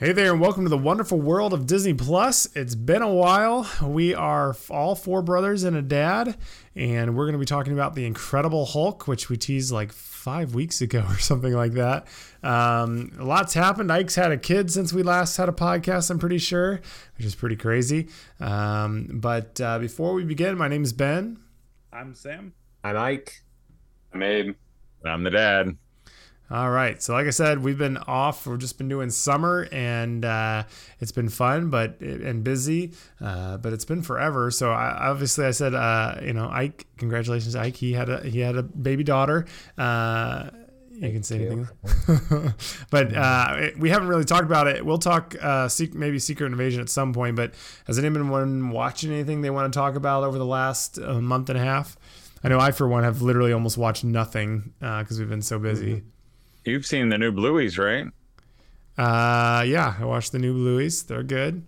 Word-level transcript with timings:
Hey 0.00 0.12
there, 0.12 0.32
and 0.32 0.40
welcome 0.40 0.64
to 0.64 0.70
the 0.70 0.78
wonderful 0.78 1.20
world 1.20 1.52
of 1.52 1.66
Disney 1.66 1.92
Plus. 1.92 2.48
It's 2.56 2.74
been 2.74 3.02
a 3.02 3.12
while. 3.12 3.70
We 3.82 4.14
are 4.14 4.56
all 4.70 4.94
four 4.94 5.20
brothers 5.20 5.62
and 5.62 5.76
a 5.76 5.82
dad, 5.82 6.38
and 6.74 7.14
we're 7.14 7.26
going 7.26 7.34
to 7.34 7.38
be 7.38 7.44
talking 7.44 7.74
about 7.74 7.94
the 7.94 8.06
Incredible 8.06 8.64
Hulk, 8.64 9.06
which 9.06 9.28
we 9.28 9.36
teased 9.36 9.70
like 9.70 9.92
five 9.92 10.54
weeks 10.54 10.80
ago 10.80 11.04
or 11.10 11.18
something 11.18 11.52
like 11.52 11.72
that. 11.72 12.06
Um, 12.42 13.12
lots 13.18 13.52
happened. 13.52 13.92
Ike's 13.92 14.14
had 14.14 14.32
a 14.32 14.38
kid 14.38 14.70
since 14.70 14.90
we 14.90 15.02
last 15.02 15.36
had 15.36 15.50
a 15.50 15.52
podcast, 15.52 16.10
I'm 16.10 16.18
pretty 16.18 16.38
sure, 16.38 16.80
which 17.18 17.26
is 17.26 17.34
pretty 17.34 17.56
crazy. 17.56 18.08
Um, 18.40 19.20
but 19.20 19.60
uh, 19.60 19.78
before 19.78 20.14
we 20.14 20.24
begin, 20.24 20.56
my 20.56 20.68
name 20.68 20.82
is 20.82 20.94
Ben. 20.94 21.40
I'm 21.92 22.14
Sam. 22.14 22.54
I'm 22.82 22.96
Ike. 22.96 23.42
I'm 24.14 24.22
Abe. 24.22 24.54
And 25.02 25.12
I'm 25.12 25.24
the 25.24 25.30
dad. 25.30 25.76
All 26.52 26.68
right. 26.68 27.00
So, 27.00 27.12
like 27.12 27.28
I 27.28 27.30
said, 27.30 27.62
we've 27.62 27.78
been 27.78 27.96
off. 27.96 28.44
We've 28.44 28.58
just 28.58 28.76
been 28.76 28.88
doing 28.88 29.10
summer, 29.10 29.68
and 29.70 30.24
uh, 30.24 30.64
it's 30.98 31.12
been 31.12 31.28
fun, 31.28 31.70
but 31.70 32.00
and 32.00 32.42
busy. 32.42 32.92
Uh, 33.20 33.56
but 33.58 33.72
it's 33.72 33.84
been 33.84 34.02
forever. 34.02 34.50
So, 34.50 34.72
I, 34.72 35.10
obviously, 35.10 35.46
I 35.46 35.52
said, 35.52 35.74
uh, 35.74 36.16
you 36.22 36.32
know, 36.32 36.48
Ike, 36.50 36.86
congratulations, 36.96 37.54
Ike. 37.54 37.76
He 37.76 37.92
had 37.92 38.08
a 38.08 38.20
he 38.22 38.40
had 38.40 38.56
a 38.56 38.64
baby 38.64 39.04
daughter. 39.04 39.46
Uh, 39.78 40.50
you 40.90 41.12
can 41.12 41.22
say 41.22 41.36
anything, 41.36 41.68
but 42.90 43.14
uh, 43.14 43.70
we 43.78 43.88
haven't 43.88 44.08
really 44.08 44.24
talked 44.24 44.44
about 44.44 44.66
it. 44.66 44.84
We'll 44.84 44.98
talk 44.98 45.36
uh, 45.40 45.68
maybe 45.92 46.18
Secret 46.18 46.46
Invasion 46.46 46.80
at 46.80 46.88
some 46.88 47.14
point. 47.14 47.36
But 47.36 47.54
has 47.86 47.96
anyone 47.96 48.70
watching 48.70 49.12
anything 49.12 49.42
they 49.42 49.50
want 49.50 49.72
to 49.72 49.78
talk 49.78 49.94
about 49.94 50.24
over 50.24 50.36
the 50.36 50.44
last 50.44 50.98
month 50.98 51.48
and 51.48 51.56
a 51.56 51.62
half? 51.62 51.96
I 52.42 52.48
know 52.48 52.58
I, 52.58 52.72
for 52.72 52.88
one, 52.88 53.04
have 53.04 53.22
literally 53.22 53.52
almost 53.52 53.78
watched 53.78 54.02
nothing 54.02 54.74
because 54.80 55.20
we've 55.20 55.28
been 55.28 55.42
so 55.42 55.60
busy. 55.60 55.96
Mm-hmm. 55.96 56.06
You've 56.64 56.86
seen 56.86 57.08
the 57.08 57.18
new 57.18 57.32
Blueys, 57.32 57.78
right? 57.78 58.06
Uh, 58.98 59.62
yeah, 59.62 59.94
I 59.98 60.04
watched 60.04 60.32
the 60.32 60.38
new 60.38 60.54
Blueys. 60.54 61.06
They're 61.06 61.22
good. 61.22 61.66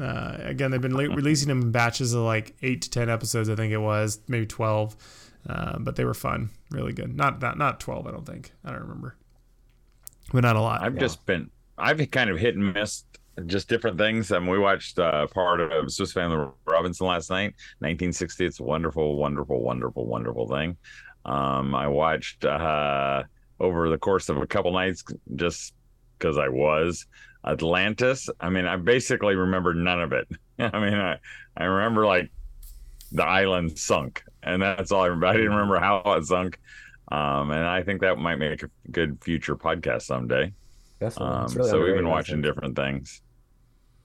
Uh, 0.00 0.36
again, 0.40 0.70
they've 0.70 0.80
been 0.80 0.96
releasing 0.96 1.48
them 1.48 1.60
in 1.60 1.72
batches 1.72 2.14
of 2.14 2.22
like 2.22 2.54
eight 2.62 2.82
to 2.82 2.90
ten 2.90 3.10
episodes. 3.10 3.50
I 3.50 3.54
think 3.54 3.72
it 3.72 3.78
was 3.78 4.20
maybe 4.28 4.46
twelve, 4.46 4.96
uh, 5.48 5.78
but 5.78 5.96
they 5.96 6.04
were 6.04 6.14
fun, 6.14 6.50
really 6.70 6.92
good. 6.92 7.14
Not 7.14 7.40
not 7.42 7.58
not 7.58 7.80
twelve, 7.80 8.06
I 8.06 8.12
don't 8.12 8.24
think. 8.24 8.52
I 8.64 8.70
don't 8.70 8.80
remember, 8.80 9.16
but 10.32 10.42
not 10.42 10.56
a 10.56 10.60
lot. 10.60 10.82
I've 10.82 10.94
yeah. 10.94 11.00
just 11.00 11.26
been 11.26 11.50
I've 11.76 12.10
kind 12.10 12.30
of 12.30 12.38
hit 12.38 12.56
and 12.56 12.72
missed 12.72 13.04
just 13.46 13.68
different 13.68 13.98
things. 13.98 14.32
I 14.32 14.38
And 14.38 14.48
we 14.48 14.58
watched 14.58 14.98
uh, 14.98 15.26
part 15.26 15.60
of 15.60 15.92
Swiss 15.92 16.12
Family 16.12 16.46
Robinson 16.66 17.06
last 17.06 17.30
night, 17.30 17.54
1960. 17.80 18.46
It's 18.46 18.60
a 18.60 18.62
wonderful, 18.62 19.16
wonderful, 19.16 19.62
wonderful, 19.62 20.06
wonderful 20.06 20.48
thing. 20.48 20.76
Um, 21.24 21.74
I 21.74 21.88
watched. 21.88 22.44
Uh, 22.44 23.24
over 23.60 23.88
the 23.88 23.98
course 23.98 24.28
of 24.28 24.38
a 24.38 24.46
couple 24.46 24.72
nights 24.72 25.04
just 25.36 25.74
because 26.18 26.38
I 26.38 26.48
was. 26.48 27.06
Atlantis, 27.44 28.28
I 28.38 28.50
mean, 28.50 28.66
I 28.66 28.76
basically 28.76 29.34
remember 29.34 29.72
none 29.72 30.00
of 30.00 30.12
it. 30.12 30.28
I 30.58 30.78
mean, 30.78 30.94
I, 30.94 31.18
I 31.56 31.64
remember 31.64 32.04
like 32.04 32.30
the 33.12 33.24
island 33.24 33.78
sunk, 33.78 34.22
and 34.42 34.60
that's 34.60 34.92
all 34.92 35.02
I 35.02 35.06
remember. 35.06 35.26
I 35.26 35.32
didn't 35.32 35.50
remember 35.50 35.78
how 35.78 36.02
it 36.16 36.24
sunk. 36.24 36.58
Um, 37.10 37.50
and 37.50 37.66
I 37.66 37.82
think 37.82 38.02
that 38.02 38.18
might 38.18 38.36
make 38.36 38.62
a 38.62 38.70
good 38.90 39.22
future 39.22 39.56
podcast 39.56 40.02
someday. 40.02 40.52
Definitely. 41.00 41.34
Um, 41.34 41.46
really 41.54 41.70
so 41.70 41.82
we've 41.82 41.94
been 41.94 42.08
watching 42.08 42.42
different 42.42 42.76
things. 42.76 43.22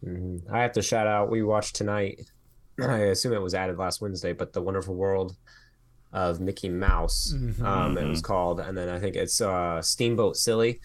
Mm-hmm. 0.04 0.54
I 0.54 0.62
have 0.62 0.72
to 0.74 0.82
shout 0.82 1.08
out. 1.08 1.30
We 1.30 1.44
watched 1.44 1.76
tonight. 1.76 2.30
I 2.82 2.98
assume 2.98 3.34
it 3.34 3.42
was 3.42 3.54
added 3.54 3.78
last 3.78 4.02
Wednesday, 4.02 4.34
but 4.34 4.54
the 4.54 4.62
Wonderful 4.62 4.96
World 4.96 5.36
of 6.16 6.40
Mickey 6.40 6.70
Mouse. 6.70 7.34
Mm-hmm. 7.36 7.64
Um, 7.64 7.98
it 7.98 8.08
was 8.08 8.20
mm-hmm. 8.20 8.26
called, 8.26 8.62
and 8.62 8.76
then 8.76 8.88
I 8.88 9.00
think 9.00 9.18
it's 9.18 9.42
uh, 9.42 9.82
Steamboat 9.82 10.38
Silly. 10.38 10.80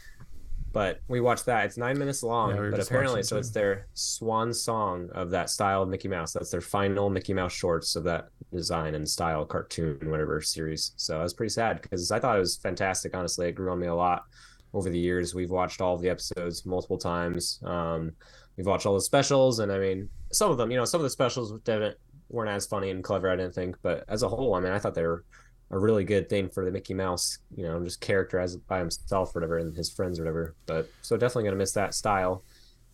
But 0.73 1.01
we 1.09 1.21
watched 1.21 1.47
that. 1.47 1.65
It's 1.65 1.77
nine 1.77 1.99
minutes 1.99 2.23
long, 2.23 2.55
yeah, 2.55 2.61
we 2.61 2.71
but 2.71 2.81
apparently, 2.81 3.23
so 3.23 3.39
it's 3.39 3.51
their 3.51 3.87
swan 3.95 4.53
song 4.53 5.09
of 5.15 5.31
that 5.31 5.51
style 5.51 5.83
of 5.83 5.89
Mickey 5.89 6.09
Mouse. 6.09 6.33
That's 6.33 6.51
their 6.51 6.61
final 6.61 7.11
Mickey 7.11 7.33
Mouse 7.33 7.53
shorts 7.53 7.97
of 7.97 8.05
that 8.05 8.29
design 8.53 8.95
and 8.95 9.09
style, 9.09 9.45
cartoon, 9.45 9.99
whatever 10.05 10.41
series. 10.41 10.93
So 10.97 11.19
I 11.19 11.23
was 11.23 11.35
pretty 11.35 11.51
sad 11.51 11.81
because 11.83 12.11
I 12.13 12.21
thought 12.21 12.37
it 12.37 12.41
was 12.41 12.57
fantastic. 12.57 13.17
Honestly, 13.17 13.49
it 13.49 13.53
grew 13.53 13.71
on 13.71 13.81
me 13.81 13.87
a 13.87 13.95
lot 13.95 14.25
over 14.73 14.91
the 14.91 14.99
years. 14.99 15.35
We've 15.35 15.51
watched 15.51 15.81
all 15.81 15.95
of 15.95 16.03
the 16.03 16.11
episodes 16.11 16.65
multiple 16.65 16.99
times. 16.99 17.61
Um, 17.65 18.13
we've 18.57 18.67
watched 18.67 18.87
all 18.87 18.95
the 18.95 19.01
specials, 19.01 19.59
and 19.59 19.73
I 19.73 19.79
mean, 19.79 20.09
some 20.33 20.53
of 20.53 20.57
them, 20.57 20.71
you 20.71 20.77
know, 20.77 20.85
some 20.85 21.01
of 21.01 21.05
the 21.05 21.11
specials 21.11 21.53
didn't 21.63 21.97
weren't 22.31 22.51
as 22.51 22.67
funny 22.67 22.91
and 22.91 23.05
clever, 23.05 23.29
I 23.29 23.37
didn't 23.37 23.55
think. 23.55 23.77
But 23.83 24.05
as 24.09 24.23
a 24.23 24.29
whole, 24.29 24.55
I 24.55 24.61
mean, 24.61 24.73
I 24.73 24.79
thought 24.79 24.95
they 24.95 25.03
were 25.03 25.25
a 25.71 25.79
really 25.79 26.05
good 26.05 26.29
thing 26.29 26.49
for 26.49 26.65
the 26.65 26.71
Mickey 26.71 26.95
Mouse, 26.95 27.39
you 27.55 27.65
know, 27.65 27.83
just 27.85 28.01
character 28.01 28.39
as 28.39 28.57
by 28.57 28.79
himself 28.79 29.35
or 29.35 29.41
whatever 29.41 29.59
and 29.59 29.77
his 29.77 29.91
friends 29.91 30.19
or 30.19 30.25
whatever. 30.25 30.55
But 30.67 30.89
so 31.03 31.17
definitely 31.17 31.45
gonna 31.45 31.57
miss 31.57 31.73
that 31.73 31.95
style. 31.95 32.45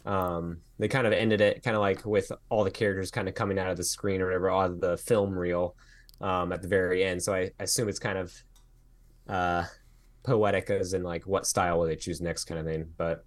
Um, 0.04 0.58
they 0.78 0.88
kind 0.88 1.06
of 1.06 1.12
ended 1.12 1.41
it 1.41 1.62
kind 1.62 1.74
of 1.74 1.80
like 1.80 2.04
with 2.04 2.30
all 2.48 2.64
the 2.64 2.70
characters 2.70 3.10
kind 3.10 3.28
of 3.28 3.34
coming 3.34 3.58
out 3.58 3.70
of 3.70 3.76
the 3.76 3.84
screen 3.84 4.20
or 4.20 4.26
whatever 4.26 4.50
out 4.50 4.70
of 4.70 4.80
the 4.80 4.97
film 4.98 5.36
reel 5.36 5.74
um, 6.20 6.53
at 6.53 6.62
the 6.62 6.68
very 6.68 7.03
end. 7.03 7.22
So 7.22 7.34
I, 7.34 7.50
I 7.58 7.64
assume 7.64 7.88
it's 7.88 7.98
kind 7.98 8.18
of 8.18 8.32
uh, 9.28 9.64
poetic 10.22 10.70
as 10.70 10.92
in 10.92 11.03
like 11.03 11.26
what 11.26 11.47
style 11.47 11.78
will 11.78 11.86
they 11.86 11.97
choose 11.97 12.20
next 12.20 12.44
kind 12.44 12.60
of 12.60 12.66
thing. 12.66 12.86
But 12.97 13.24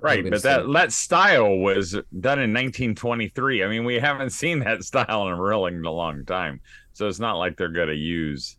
Right, 0.00 0.28
but 0.28 0.42
that 0.42 0.70
that 0.72 0.92
style 0.92 1.58
was 1.58 1.92
done 1.92 2.38
in 2.38 2.52
1923. 2.52 3.64
I 3.64 3.68
mean, 3.68 3.84
we 3.84 3.98
haven't 3.98 4.30
seen 4.30 4.60
that 4.60 4.82
style 4.84 5.26
in 5.26 5.34
a 5.34 5.40
really 5.40 5.72
long 5.72 6.24
time, 6.24 6.60
so 6.92 7.08
it's 7.08 7.20
not 7.20 7.36
like 7.36 7.56
they're 7.56 7.68
gonna 7.68 7.92
use. 7.92 8.56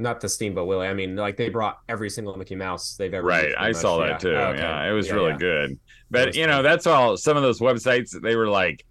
Not 0.00 0.20
the 0.20 0.28
Steamboat 0.28 0.68
Willie. 0.68 0.86
I 0.86 0.94
mean, 0.94 1.16
like 1.16 1.36
they 1.36 1.48
brought 1.48 1.80
every 1.88 2.08
single 2.08 2.36
Mickey 2.36 2.54
Mouse 2.54 2.94
they've 2.96 3.12
ever. 3.12 3.26
Right, 3.26 3.52
I 3.58 3.72
saw 3.72 3.98
that 3.98 4.08
yeah. 4.08 4.18
too. 4.18 4.34
Oh, 4.34 4.44
okay. 4.50 4.60
Yeah, 4.60 4.88
it 4.88 4.92
was 4.92 5.08
yeah, 5.08 5.14
really 5.14 5.32
yeah. 5.32 5.38
good. 5.38 5.78
But 6.10 6.36
you 6.36 6.46
know, 6.46 6.62
that's 6.62 6.86
all. 6.86 7.16
Some 7.16 7.36
of 7.36 7.42
those 7.42 7.58
websites 7.58 8.10
they 8.20 8.36
were 8.36 8.48
like, 8.48 8.84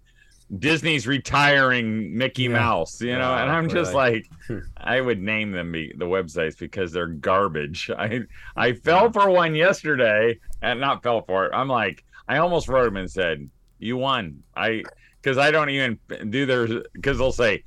Disney's 0.56 1.06
retiring 1.06 2.16
Mickey 2.16 2.44
yeah. 2.44 2.50
Mouse, 2.50 3.02
you 3.02 3.16
know, 3.16 3.34
and 3.34 3.50
I'm 3.50 3.68
just 3.68 3.92
like, 3.92 4.30
I 4.78 5.00
would 5.00 5.20
name 5.20 5.52
them 5.52 5.72
be, 5.72 5.92
the 5.94 6.06
websites 6.06 6.58
because 6.58 6.90
they're 6.90 7.06
garbage. 7.06 7.90
I 7.98 8.20
I 8.56 8.72
fell 8.72 9.12
for 9.12 9.28
one 9.28 9.54
yesterday, 9.54 10.38
and 10.62 10.80
not 10.80 11.02
fell 11.02 11.22
for 11.22 11.46
it. 11.46 11.52
I'm 11.54 11.68
like, 11.68 12.04
I 12.28 12.38
almost 12.38 12.68
wrote 12.68 12.84
them 12.84 12.96
and 12.96 13.10
said, 13.10 13.48
"You 13.78 13.98
won." 13.98 14.42
I 14.56 14.84
because 15.20 15.36
I 15.36 15.50
don't 15.50 15.68
even 15.68 15.98
do 16.30 16.46
their 16.46 16.66
because 16.94 17.18
they'll 17.18 17.30
say 17.30 17.64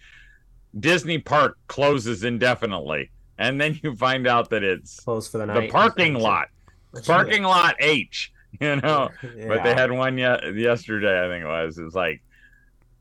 Disney 0.80 1.20
Park 1.20 1.60
closes 1.68 2.24
indefinitely, 2.24 3.12
and 3.38 3.62
then 3.62 3.80
you 3.84 3.96
find 3.96 4.26
out 4.26 4.50
that 4.50 4.64
it's 4.64 5.00
closed 5.02 5.32
for 5.32 5.38
the 5.38 5.46
night. 5.46 5.62
The 5.62 5.68
parking 5.70 6.16
lot, 6.16 6.48
parking 7.06 7.44
lot 7.44 7.76
H. 7.80 8.34
You 8.60 8.76
know, 8.76 9.10
yeah. 9.24 9.48
but 9.48 9.64
they 9.64 9.74
had 9.74 9.94
one 9.94 10.18
ye- 10.18 10.62
yesterday. 10.62 11.26
I 11.26 11.30
think 11.30 11.46
it 11.46 11.48
was. 11.48 11.78
It's 11.78 11.96
like 11.96 12.22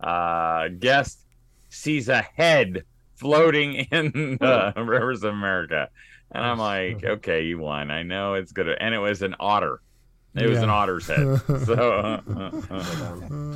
uh, 0.03 0.69
guest 0.69 1.21
sees 1.69 2.09
a 2.09 2.22
head 2.22 2.84
floating 3.16 3.75
in 3.93 4.38
the 4.41 4.72
rivers 4.77 5.22
of 5.22 5.33
America. 5.33 5.88
And 6.33 6.44
I'm 6.44 6.59
like, 6.59 7.05
okay, 7.05 7.44
you 7.44 7.59
won. 7.59 7.91
I 7.91 8.03
know 8.03 8.34
it's 8.34 8.52
good. 8.52 8.69
And 8.69 8.94
it 8.94 8.99
was 8.99 9.23
an 9.23 9.35
otter. 9.41 9.81
It 10.32 10.49
was 10.49 10.58
an 10.58 10.70
otter's 10.70 11.08
head. 11.08 11.41
So 11.67 11.75
uh, 11.75 12.20
uh, 12.29 12.50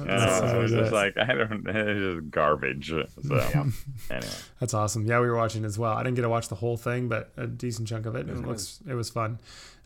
uh, 0.08 0.58
was 0.58 0.72
just 0.72 0.92
like, 0.92 1.16
I 1.16 1.26
don't, 1.26 1.66
it's 1.68 2.16
just 2.16 2.30
garbage. 2.30 2.88
So 2.88 3.06
yeah. 3.22 3.64
anyway. 4.10 4.32
That's 4.58 4.74
awesome. 4.74 5.06
Yeah, 5.06 5.20
we 5.20 5.28
were 5.28 5.36
watching 5.36 5.64
as 5.64 5.78
well. 5.78 5.92
I 5.92 6.02
didn't 6.02 6.16
get 6.16 6.22
to 6.22 6.28
watch 6.28 6.48
the 6.48 6.56
whole 6.56 6.76
thing, 6.76 7.08
but 7.08 7.30
a 7.36 7.46
decent 7.46 7.86
chunk 7.86 8.06
of 8.06 8.16
it. 8.16 8.28
It, 8.28 8.32
it 8.32 8.46
looks, 8.46 8.80
it 8.88 8.94
was 8.94 9.08
fun. 9.08 9.38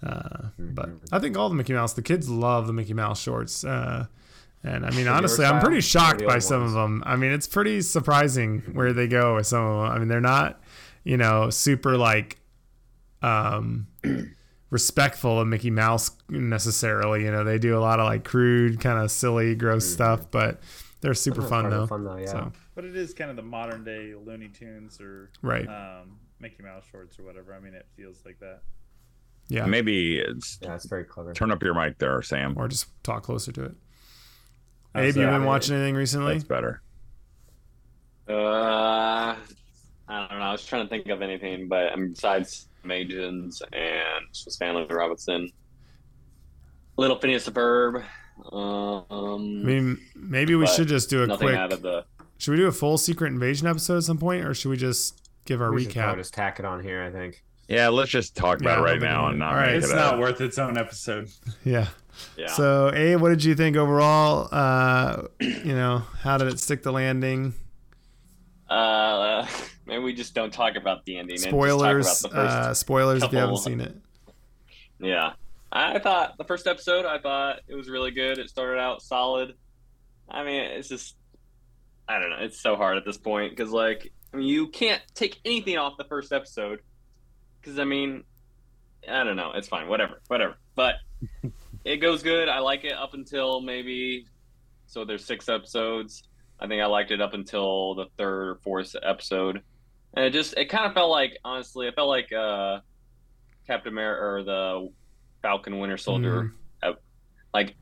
Uh, 0.02 0.49
but. 0.58 0.88
I 1.12 1.19
think 1.19 1.37
all 1.37 1.50
the 1.50 1.55
Mickey 1.55 1.75
Mouse, 1.75 1.93
the 1.93 2.02
kids 2.02 2.31
love 2.31 2.66
the 2.66 2.72
Mickey 2.72 2.94
Mouse 2.94 3.20
shorts. 3.20 3.64
And 4.64 4.84
I 4.84 4.90
mean, 4.90 5.06
honestly, 5.06 5.44
I'm 5.44 5.60
pretty 5.60 5.81
shocked 5.81 6.25
by 6.26 6.40
some 6.40 6.62
ones. 6.62 6.72
of 6.72 6.81
them. 6.81 7.02
I 7.06 7.16
mean, 7.16 7.31
it's 7.31 7.46
pretty 7.46 7.81
surprising 7.81 8.62
where 8.72 8.93
they 8.93 9.06
go 9.06 9.37
with 9.37 9.46
some 9.46 9.64
of 9.64 9.84
them. 9.84 9.93
I 9.93 9.99
mean, 9.99 10.08
they're 10.08 10.20
not, 10.20 10.60
you 11.05 11.16
know, 11.16 11.50
super 11.50 11.96
like 11.96 12.38
um 13.22 13.87
respectful 14.70 15.40
of 15.40 15.46
Mickey 15.46 15.70
Mouse 15.70 16.10
necessarily. 16.28 17.25
You 17.25 17.31
know, 17.31 17.44
they 17.44 17.58
do 17.58 17.78
a 17.78 17.81
lot 17.81 18.00
of 18.00 18.06
like 18.06 18.25
crude, 18.25 18.81
kind 18.81 18.99
of 18.99 19.10
silly, 19.10 19.55
gross 19.55 19.84
mm-hmm. 19.84 19.94
stuff, 19.94 20.31
but 20.31 20.60
they're 21.00 21.14
super 21.14 21.43
fun 21.43 21.70
though. 21.70 21.87
fun 21.87 22.05
though. 22.05 22.16
Yeah. 22.16 22.26
So. 22.26 22.52
But 22.75 22.84
it 22.84 22.96
is 22.96 23.14
kind 23.14 23.31
of 23.31 23.37
the 23.37 23.43
modern 23.43 23.84
day 23.84 24.14
Looney 24.14 24.49
Tunes 24.49 25.00
or 25.00 25.31
right 25.43 25.69
um, 25.69 26.19
Mickey 26.40 26.62
Mouse 26.62 26.84
shorts 26.90 27.19
or 27.19 27.22
whatever. 27.22 27.55
I 27.55 27.60
mean, 27.60 27.75
it 27.75 27.87
feels 27.96 28.25
like 28.25 28.40
that. 28.40 28.62
Yeah. 29.49 29.66
Maybe 29.66 30.19
it's, 30.19 30.58
Yeah, 30.60 30.75
it's 30.75 30.84
very 30.87 31.05
clever. 31.05 31.32
turn 31.32 31.50
up 31.50 31.62
your 31.62 31.75
mic 31.75 31.99
there, 31.99 32.20
Sam. 32.22 32.55
Or 32.56 32.69
just 32.69 32.87
talk 33.02 33.22
closer 33.22 33.50
to 33.52 33.64
it. 33.64 33.76
Abe, 35.00 35.14
so- 35.14 35.20
you 35.20 35.26
been 35.26 35.44
watching 35.44 35.74
anything 35.76 35.94
recently? 35.94 36.34
That's 36.34 36.44
better. 36.44 36.82
Uh, 38.28 39.34
I 40.08 40.26
don't 40.28 40.38
know. 40.38 40.44
I 40.44 40.52
was 40.52 40.64
trying 40.64 40.84
to 40.84 40.88
think 40.88 41.08
of 41.08 41.22
anything, 41.22 41.68
but 41.68 41.92
um, 41.92 42.10
besides 42.10 42.68
Majins 42.84 43.62
and 43.72 44.26
Swiss 44.32 44.56
Family 44.56 44.86
Robinson, 44.90 45.50
Little 46.96 47.18
Phineas 47.18 47.44
the 47.46 47.52
Ferb. 47.52 48.04
Um, 48.52 49.04
I 49.10 49.64
mean, 49.66 49.98
maybe 50.14 50.54
we 50.54 50.66
should 50.66 50.88
just 50.88 51.10
do 51.10 51.22
a 51.22 51.36
quick. 51.36 51.56
out 51.56 51.72
of 51.72 51.82
the. 51.82 52.04
Should 52.38 52.52
we 52.52 52.56
do 52.58 52.66
a 52.68 52.72
full 52.72 52.98
Secret 52.98 53.28
Invasion 53.28 53.66
episode 53.66 53.96
at 53.96 54.04
some 54.04 54.18
point, 54.18 54.44
or 54.44 54.54
should 54.54 54.68
we 54.68 54.76
just 54.76 55.28
give 55.44 55.60
our 55.60 55.72
We 55.72 55.86
recap? 55.86 56.16
just 56.16 56.34
tack 56.34 56.58
it 56.60 56.64
on 56.64 56.82
here. 56.82 57.02
I 57.02 57.10
think. 57.10 57.42
Yeah, 57.66 57.88
let's 57.88 58.10
just 58.10 58.36
talk 58.36 58.60
about 58.60 58.78
Yeah, 58.78 58.82
it 58.82 58.92
right 58.94 59.00
now 59.02 59.26
and 59.28 59.38
not 59.38 59.50
All 59.52 59.58
right. 59.58 59.72
make 59.74 59.82
It's 59.82 59.90
it 59.92 59.96
not 59.96 60.14
a- 60.14 60.20
worth 60.20 60.40
its 60.40 60.58
own 60.58 60.78
episode. 60.78 61.28
Yeah. 61.64 61.88
Yeah. 62.37 62.47
So, 62.49 62.93
Abe, 62.94 63.20
what 63.20 63.31
did 63.31 63.44
you 63.44 63.55
think 63.55 63.76
overall? 63.76 64.49
Uh, 64.50 65.23
you 65.41 65.75
know, 65.75 65.99
how 66.20 66.38
did 66.38 66.49
it 66.49 66.59
stick 66.61 66.82
the 66.82 66.93
landing? 66.93 67.55
uh, 68.69 69.47
maybe 69.87 70.03
we 70.03 70.12
just 70.12 70.35
don't 70.35 70.53
talk 70.53 70.76
about 70.76 71.05
the 71.05 71.19
ending. 71.19 71.38
Spoilers. 71.38 72.25
about 72.25 72.32
the 72.35 72.41
Uh, 72.41 72.75
spoilers 72.75 73.23
if 73.23 73.32
you 73.32 73.38
haven't 73.38 73.59
seen 73.59 73.81
it. 73.81 73.97
Yeah. 75.00 75.32
I 75.70 75.99
thought 75.99 76.38
the 76.38 76.44
first 76.44 76.67
episode, 76.67 77.05
I 77.05 77.19
thought 77.19 77.61
it 77.69 77.75
was 77.75 77.88
really 77.88 78.11
good. 78.11 78.38
It 78.38 78.49
started 78.49 78.81
out 78.81 79.03
solid. 79.03 79.55
I 80.29 80.43
mean, 80.44 80.62
it's 80.62 80.88
just, 80.88 81.15
I 82.09 82.19
don't 82.19 82.31
know. 82.31 82.38
It's 82.41 82.61
so 82.61 82.76
hard 82.76 82.97
at 82.97 83.05
this 83.05 83.19
point 83.19 83.55
because, 83.55 83.70
like, 83.70 84.12
I 84.32 84.38
mean, 84.38 84.47
you 84.47 84.69
can't 84.69 85.03
take 85.15 85.38
anything 85.44 85.76
off 85.76 85.97
the 85.99 86.05
first 86.05 86.32
episode 86.32 86.81
because, 87.61 87.79
I 87.79 87.85
mean, 87.85 88.25
I 89.09 89.25
don't 89.25 89.37
know. 89.37 89.53
It's 89.55 89.69
fine. 89.69 89.88
Whatever. 89.88 90.20
Whatever. 90.29 90.56
But 90.75 90.94
it 91.88 91.96
goes 91.99 92.23
good. 92.23 92.49
I 92.49 92.58
like 92.61 92.85
it 92.85 92.93
up 92.93 93.14
until 93.14 93.61
maybe, 93.61 94.26
so 94.87 95.05
there's 95.05 95.25
six 95.25 95.49
episodes. 95.49 96.23
I 96.61 96.67
think 96.67 96.82
I 96.82 96.87
liked 96.87 97.11
it 97.11 97.20
up 97.20 97.35
until 97.35 97.94
the 97.94 98.06
third 98.17 98.49
or 98.49 98.55
fourth 98.62 98.94
episode. 99.02 99.62
And 100.14 100.25
it 100.25 100.32
just, 100.32 100.56
it 100.56 100.67
kind 100.67 100.87
of 100.87 100.94
felt 100.94 101.11
like, 101.11 101.38
honestly, 101.44 101.87
it 101.87 101.94
felt 101.94 102.08
like, 102.08 102.32
uh, 102.32 102.81
Captain 103.69 103.93
America 103.93 104.25
or 104.25 104.43
the 104.43 104.88
Falcon 105.43 105.79
Winter 105.79 105.99
Soldier. 105.99 106.55
uh, 106.82 106.93
like 107.52 107.76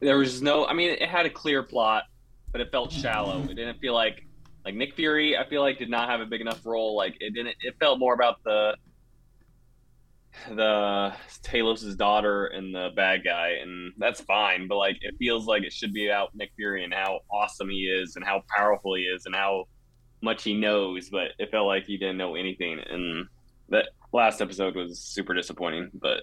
there 0.00 0.18
was 0.18 0.42
no. 0.42 0.66
I 0.66 0.72
mean, 0.72 0.90
it 0.90 1.08
had 1.08 1.26
a 1.26 1.30
clear 1.30 1.62
plot, 1.62 2.04
but 2.50 2.60
it 2.60 2.70
felt 2.72 2.90
shallow. 2.90 3.42
It 3.42 3.54
didn't 3.54 3.78
feel 3.78 3.94
like 3.94 4.26
like 4.64 4.74
Nick 4.74 4.94
Fury. 4.94 5.36
I 5.36 5.46
feel 5.48 5.60
like 5.60 5.78
did 5.78 5.90
not 5.90 6.08
have 6.08 6.20
a 6.20 6.26
big 6.26 6.40
enough 6.40 6.64
role. 6.64 6.96
Like 6.96 7.16
it 7.20 7.34
didn't. 7.34 7.54
It 7.60 7.76
felt 7.78 7.98
more 7.98 8.14
about 8.14 8.42
the 8.44 8.76
the 10.50 11.12
Talos's 11.42 11.96
daughter 11.96 12.46
and 12.46 12.74
the 12.74 12.90
bad 12.94 13.24
guy, 13.24 13.50
and 13.62 13.92
that's 13.98 14.20
fine. 14.20 14.68
But 14.68 14.76
like, 14.76 14.98
it 15.00 15.14
feels 15.18 15.46
like 15.46 15.62
it 15.62 15.72
should 15.72 15.92
be 15.92 16.06
about 16.08 16.34
Nick 16.34 16.50
Fury 16.56 16.84
and 16.84 16.92
how 16.94 17.20
awesome 17.30 17.68
he 17.70 17.84
is, 17.86 18.16
and 18.16 18.24
how 18.24 18.42
powerful 18.56 18.94
he 18.94 19.02
is, 19.02 19.26
and 19.26 19.34
how 19.34 19.64
much 20.22 20.42
he 20.44 20.54
knows. 20.54 21.08
But 21.10 21.32
it 21.38 21.50
felt 21.50 21.66
like 21.66 21.84
he 21.84 21.96
didn't 21.96 22.16
know 22.18 22.34
anything, 22.34 22.80
and 22.90 23.26
that 23.68 23.88
last 24.12 24.40
episode 24.40 24.74
was 24.76 24.98
super 25.00 25.34
disappointing. 25.34 25.90
But 25.94 26.22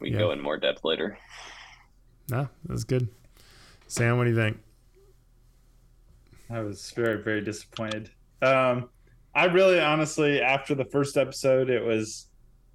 we 0.00 0.10
can 0.10 0.18
Yeah. 0.18 0.26
go 0.26 0.32
in 0.32 0.40
more 0.40 0.58
depth 0.58 0.84
later. 0.84 1.18
No, 2.30 2.48
that 2.64 2.72
was 2.72 2.84
good. 2.84 3.08
Sam, 3.88 4.16
what 4.16 4.24
do 4.24 4.30
you 4.30 4.36
think? 4.36 4.58
I 6.50 6.60
was 6.60 6.90
very, 6.92 7.22
very 7.22 7.40
disappointed. 7.40 8.10
Um, 8.42 8.90
I 9.34 9.46
really, 9.46 9.80
honestly, 9.80 10.40
after 10.40 10.74
the 10.74 10.84
first 10.84 11.16
episode, 11.16 11.70
it 11.70 11.82
was 11.82 12.28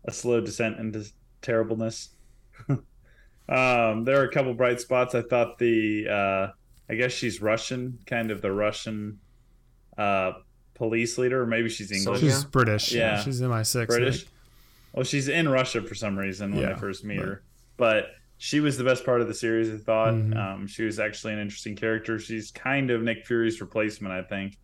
a 0.07 0.12
slow 0.12 0.42
descent 0.42 0.80
into 0.80 1.06
terribleness. 1.42 2.09
um, 2.69 4.04
there 4.04 4.19
are 4.19 4.24
a 4.24 4.31
couple 4.31 4.54
bright 4.54 4.80
spots. 4.81 5.13
I 5.15 5.21
thought 5.21 5.59
the, 5.59 6.07
uh, 6.09 6.48
I 6.89 6.95
guess 6.95 7.12
she's 7.12 7.42
Russian, 7.42 8.00
kind 8.06 8.31
of 8.31 8.42
the 8.42 8.51
Russian 8.51 9.19
uh, 9.98 10.33
police 10.74 11.18
leader, 11.18 11.42
or 11.44 11.45
maybe 11.48 11.69
she's 11.69 11.92
English. 11.92 12.19
Sonya? 12.21 12.31
She's 12.33 12.44
British. 12.45 12.92
Yeah. 12.92 13.15
Yeah. 13.18 13.21
She's 13.24 13.42
in 13.42 13.50
my 13.50 13.63
six. 13.63 13.94
British. 13.94 14.21
think. 14.21 14.31
Well, 14.94 15.04
she's 15.04 15.27
in 15.27 15.48
Russia 15.50 15.81
for 15.81 15.95
some 15.95 16.18
reason 16.18 16.54
when 16.54 16.62
Yeah, 16.63 16.71
I 16.71 16.75
first 16.75 17.04
meet 17.04 17.18
right. 17.19 17.27
her. 17.27 17.44
But 17.77 18.12
she 18.38 18.59
was 18.59 18.77
the 18.77 18.83
best 18.83 19.06
part 19.06 19.21
of 19.21 19.27
the 19.27 19.33
series, 19.33 19.69
I 19.71 19.77
thought. 19.77 20.13
Mhm. 20.13 20.36
Um, 20.38 20.68
she 20.68 20.83
was 20.83 21.00
actually 21.00 21.33
an 21.33 21.39
interesting 21.39 21.75
character. 21.75 22.18
She's 22.19 22.51
kind 22.51 22.89
of 22.89 23.01
Nick 23.04 23.25
Fury's 23.25 23.59
replacement, 23.62 24.13
I 24.13 24.21
think, 24.24 24.57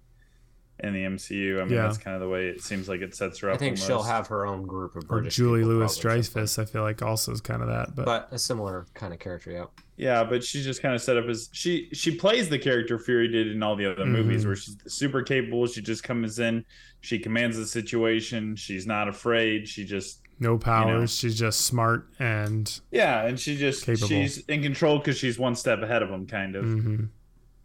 in 0.84 0.94
the 0.94 1.04
MCU. 1.06 1.60
I 1.62 1.64
mean, 1.64 1.74
Yeah. 1.74 1.84
that's 1.84 1.98
kind 1.98 2.14
of 2.16 2.22
the 2.22 2.28
way 2.28 2.48
it 2.48 2.62
seems 2.62 2.88
like 2.90 3.02
it 3.02 3.16
sets 3.16 3.40
her 3.40 3.50
up. 3.50 3.56
I 3.56 3.58
think 3.58 3.70
almost. 3.78 3.88
she'll 3.88 4.04
have 4.04 4.28
her 4.28 4.46
own 4.46 4.68
group 4.68 4.96
of 4.96 5.06
Or 5.10 5.22
Julie 5.22 5.62
people 5.62 5.76
Louis 5.76 6.00
probably 6.02 6.20
at 6.20 6.26
some 6.26 6.42
Dreyfus, 6.42 6.60
I 6.60 6.66
feel 6.66 6.82
like 6.84 7.02
also 7.02 7.32
is 7.32 7.42
kind 7.42 7.62
of 7.62 7.70
that. 7.70 7.96
But, 7.96 8.06
but 8.06 8.28
a 8.32 8.38
similar 8.38 8.86
kind 8.94 9.14
of 9.14 9.20
character. 9.20 9.52
Yeah. 9.52 9.66
Yeah, 9.96 10.24
but 10.24 10.44
she's 10.44 10.66
just 10.66 10.82
kind 10.82 10.94
of 10.94 11.02
set 11.02 11.18
up 11.18 11.26
as 11.26 11.50
she 11.54 11.88
she 11.94 12.16
plays 12.16 12.50
the 12.50 12.58
character 12.60 12.98
Fury 13.00 13.28
did 13.28 13.48
in 13.48 13.62
all 13.64 13.76
the 13.76 13.86
other 13.92 14.06
movies, 14.06 14.44
Mhm. 14.44 14.48
where 14.48 14.56
she's 14.56 14.76
super 14.88 15.22
capable. 15.22 15.66
She 15.68 15.82
just 15.82 16.04
comes 16.04 16.40
in, 16.40 16.66
she 17.02 17.20
commands 17.20 17.58
the 17.58 17.66
situation. 17.66 18.56
She's 18.56 18.86
not 18.88 19.08
afraid. 19.08 19.68
She 19.68 19.86
just 19.86 20.22
no 20.40 20.58
powers. 20.58 21.00
know. 21.02 21.06
She's 21.06 21.38
just 21.38 21.62
smart 21.62 22.08
and. 22.20 22.82
yeah, 22.92 23.26
and 23.26 23.40
she 23.40 23.56
just 23.56 23.86
Capable. 23.86 24.08
she's 24.08 24.40
in 24.48 24.64
control 24.64 24.98
because 24.98 25.18
she's 25.18 25.38
one 25.40 25.56
step 25.56 25.82
ahead 25.84 26.02
of 26.02 26.10
him, 26.10 26.26
kind 26.26 26.56
of. 26.56 26.66
hmm 26.66 27.04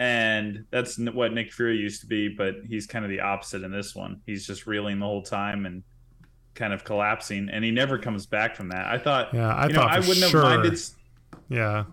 and 0.00 0.64
that's 0.70 0.98
what 0.98 1.32
Nick 1.32 1.52
Fury 1.52 1.76
used 1.76 2.00
to 2.02 2.06
be, 2.06 2.28
but 2.28 2.56
he's 2.68 2.86
kind 2.86 3.04
of 3.04 3.10
the 3.10 3.20
opposite 3.20 3.62
in 3.62 3.70
this 3.72 3.94
one. 3.94 4.20
He's 4.26 4.46
just 4.46 4.66
reeling 4.66 4.98
the 5.00 5.06
whole 5.06 5.22
time 5.22 5.66
and 5.66 5.82
kind 6.54 6.72
of 6.72 6.84
collapsing, 6.84 7.48
and 7.50 7.64
he 7.64 7.70
never 7.70 7.98
comes 7.98 8.26
back 8.26 8.54
from 8.56 8.68
that. 8.68 8.86
I 8.86 8.98
thought, 8.98 9.32
Yeah, 9.34 9.54
I 9.54 9.66
you 9.66 9.72
know, 9.72 9.80
thought 9.80 9.90
I 9.92 10.00
for 10.00 10.08
wouldn't 10.08 10.30
sure. 10.30 10.42
have 10.44 10.60
minded. 10.60 10.80
Yeah. 11.48 11.84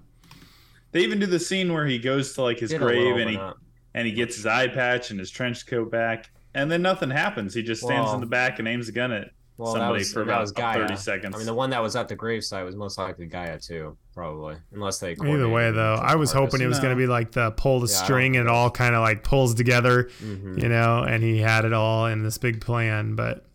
They 0.92 1.02
even 1.02 1.20
do 1.20 1.26
the 1.26 1.40
scene 1.40 1.74
where 1.74 1.86
he 1.86 2.00
goes 2.00 2.34
to 2.34 2.42
like 2.42 2.60
his 2.60 2.70
Did 2.72 2.80
grave 2.82 3.18
and 3.18 3.30
he 3.30 3.36
not- 3.38 3.58
and 3.94 4.06
he 4.06 4.12
gets 4.14 4.36
his 4.36 4.46
eye 4.46 4.68
patch 4.68 5.10
and 5.12 5.20
his 5.20 5.30
trench 5.32 5.66
coat 5.68 5.90
back, 5.92 6.30
and 6.54 6.70
then 6.70 6.82
nothing 6.82 7.10
happens. 7.10 7.54
He 7.54 7.64
just 7.64 7.82
stands 7.82 8.06
Well- 8.08 8.16
in 8.16 8.22
the 8.22 8.28
back 8.28 8.60
and 8.60 8.68
aims 8.68 8.90
a 8.90 8.92
gun 8.92 9.12
at 9.12 9.30
Well, 9.58 9.74
that 9.74 9.80
somebody 9.80 10.00
was, 10.00 10.12
for 10.12 10.22
about 10.22 10.42
was 10.42 10.52
G'iah. 10.52 10.74
30 10.88 10.96
seconds. 10.98 11.34
I 11.36 11.38
mean, 11.38 11.46
the 11.48 11.54
one 11.54 11.70
that 11.70 11.82
was 11.82 11.96
at 11.96 12.10
the 12.10 12.16
gravesite 12.18 12.66
was 12.66 12.76
most 12.76 12.98
likely 12.98 13.28
G'iah 13.28 13.66
too, 13.66 13.96
probably, 14.14 14.58
unless 14.74 15.00
they. 15.00 15.12
Either 15.12 15.16
coordinated 15.18 15.52
way, 15.54 15.72
though, 15.72 15.94
I 15.96 16.16
was 16.16 16.34
hoping 16.34 16.60
it 16.62 16.68
was 16.68 16.78
No. 16.80 16.84
going 16.84 16.96
to 16.96 17.02
be 17.02 17.08
like 17.08 17.32
the 17.32 17.52
pull 17.52 17.80
the 17.80 17.88
Yeah, 17.88 18.04
string 18.04 18.36
and 18.36 18.48
it 18.50 18.52
all 18.52 18.70
kind 18.70 18.94
of 18.96 19.02
like 19.02 19.24
pulls 19.24 19.54
together, 19.56 20.10
Mhm. 20.22 20.62
you 20.62 20.68
know, 20.68 21.04
and 21.08 21.24
he 21.24 21.40
had 21.40 21.64
it 21.64 21.72
all 21.72 22.06
in 22.08 22.24
this 22.24 22.38
big 22.38 22.60
plan. 22.60 23.16
But 23.16 23.46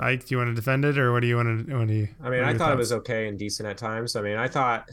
Ike, 0.00 0.24
do 0.26 0.34
you 0.34 0.38
want 0.38 0.48
to 0.48 0.54
defend 0.54 0.84
it 0.84 0.98
or 0.98 1.12
what 1.12 1.20
do 1.20 1.26
you 1.28 1.36
want 1.36 1.68
to? 1.68 1.76
What 1.78 1.86
do 1.86 1.94
you? 1.94 2.08
I 2.22 2.30
mean, 2.30 2.42
I 2.42 2.50
your 2.50 2.58
thought 2.58 2.72
it 2.72 2.78
was 2.78 2.92
okay 2.92 3.28
and 3.28 3.38
decent 3.38 3.68
at 3.68 3.76
times. 3.78 4.16
I 4.16 4.22
mean, 4.22 4.36
I 4.36 4.48
thought. 4.48 4.88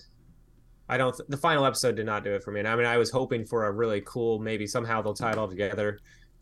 I 0.89 0.97
don't. 0.97 1.15
Th- 1.15 1.27
the 1.27 1.37
final 1.37 1.65
episode 1.65 1.95
did 1.95 2.05
not 2.05 2.23
do 2.23 2.33
it 2.35 2.43
for 2.43 2.51
me. 2.51 2.59
And 2.59 2.67
I 2.67 2.75
mean, 2.75 2.85
I 2.85 2.97
was 2.97 3.09
hoping 3.09 3.45
for 3.45 3.65
a 3.65 3.71
really 3.71 4.01
cool. 4.05 4.39
Maybe 4.39 4.67
somehow 4.67 5.01
they'll 5.01 5.13
tie 5.13 5.31
it 5.31 5.37
all 5.37 5.47
together. 5.47 5.99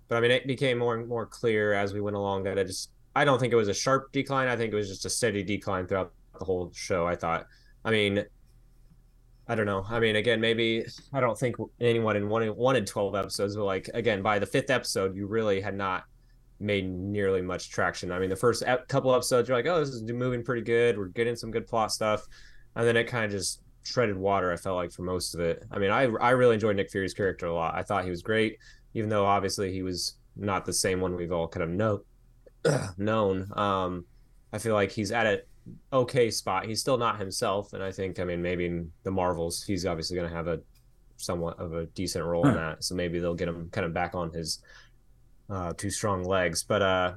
But 0.07 0.17
I 0.17 0.19
mean, 0.21 0.29
it 0.31 0.45
became 0.45 0.77
more 0.77 0.93
and 0.95 1.07
more 1.07 1.25
clear 1.25 1.73
as 1.73 1.93
we 1.93 2.01
went 2.01 2.15
along 2.17 2.43
that 2.43 2.57
it 2.57 2.67
just. 2.67 2.89
I 3.15 3.25
don't 3.25 3.39
think 3.39 3.53
it 3.53 3.57
was 3.57 3.69
a 3.69 3.73
sharp 3.73 4.11
decline. 4.11 4.47
I 4.47 4.57
think 4.57 4.73
it 4.73 4.75
was 4.75 4.89
just 4.89 5.05
a 5.05 5.09
steady 5.09 5.43
decline 5.43 5.87
throughout 5.87 6.11
the 6.37 6.45
whole 6.45 6.71
show. 6.73 7.07
I 7.07 7.15
thought. 7.15 7.47
I 7.83 7.91
mean. 7.91 8.25
I 9.47 9.53
don't 9.53 9.67
know. 9.67 9.85
I 9.87 9.99
mean, 9.99 10.15
again, 10.15 10.41
maybe 10.41 10.85
I 11.13 11.19
don't 11.19 11.37
think 11.37 11.55
anyone 11.79 12.15
in 12.15 12.27
wanted 12.29 12.49
wanted 12.49 12.87
twelve 12.87 13.13
episodes, 13.13 13.55
but 13.55 13.65
like 13.65 13.87
again, 13.93 14.23
by 14.23 14.39
the 14.39 14.45
fifth 14.47 14.71
episode, 14.71 15.15
you 15.15 15.27
really 15.27 15.61
had 15.61 15.75
not 15.75 16.05
made 16.59 16.89
nearly 16.89 17.43
much 17.43 17.69
traction. 17.69 18.11
I 18.11 18.17
mean, 18.17 18.31
the 18.31 18.35
first 18.35 18.63
couple 18.87 19.13
episodes, 19.13 19.47
you're 19.47 19.55
like, 19.55 19.67
oh, 19.67 19.79
this 19.79 19.89
is 19.89 20.01
moving 20.01 20.43
pretty 20.43 20.63
good. 20.63 20.97
We're 20.97 21.09
getting 21.09 21.35
some 21.35 21.51
good 21.51 21.67
plot 21.67 21.91
stuff, 21.91 22.25
and 22.75 22.87
then 22.87 22.97
it 22.97 23.03
kind 23.03 23.23
of 23.23 23.29
just 23.29 23.61
treaded 23.83 24.17
water. 24.17 24.51
I 24.51 24.55
felt 24.55 24.77
like 24.77 24.91
for 24.91 25.03
most 25.03 25.35
of 25.35 25.41
it. 25.41 25.63
I 25.71 25.77
mean, 25.77 25.91
I 25.91 26.05
I 26.05 26.31
really 26.31 26.55
enjoyed 26.55 26.75
Nick 26.75 26.89
Fury's 26.89 27.13
character 27.13 27.45
a 27.45 27.53
lot. 27.53 27.75
I 27.75 27.83
thought 27.83 28.03
he 28.03 28.09
was 28.09 28.23
great, 28.23 28.57
even 28.95 29.11
though 29.11 29.27
obviously 29.27 29.71
he 29.71 29.83
was 29.83 30.15
not 30.35 30.65
the 30.65 30.73
same 30.73 31.01
one 31.01 31.15
we've 31.15 31.31
all 31.31 31.47
kind 31.47 31.63
of 31.63 31.69
know 31.69 32.01
known. 32.97 33.49
Um, 33.55 34.05
I 34.53 34.57
feel 34.57 34.73
like 34.73 34.91
he's 34.91 35.11
at 35.11 35.25
an 35.25 35.39
okay 35.91 36.31
spot. 36.31 36.65
He's 36.65 36.79
still 36.79 36.97
not 36.97 37.19
himself, 37.19 37.73
and 37.73 37.83
I 37.83 37.91
think 37.91 38.19
I 38.19 38.23
mean 38.23 38.41
maybe 38.41 38.65
in 38.65 38.91
the 39.03 39.11
Marvels, 39.11 39.63
he's 39.63 39.85
obviously 39.85 40.15
going 40.15 40.29
to 40.29 40.35
have 40.35 40.47
a 40.47 40.59
somewhat 41.17 41.59
of 41.59 41.73
a 41.73 41.85
decent 41.87 42.25
role 42.25 42.47
in 42.47 42.55
that. 42.55 42.83
So 42.83 42.95
maybe 42.95 43.19
they'll 43.19 43.35
get 43.35 43.47
him 43.47 43.69
kind 43.71 43.85
of 43.85 43.93
back 43.93 44.15
on 44.15 44.31
his 44.31 44.59
uh, 45.49 45.73
two 45.77 45.89
strong 45.89 46.23
legs. 46.23 46.63
But 46.63 46.81
uh, 46.81 47.13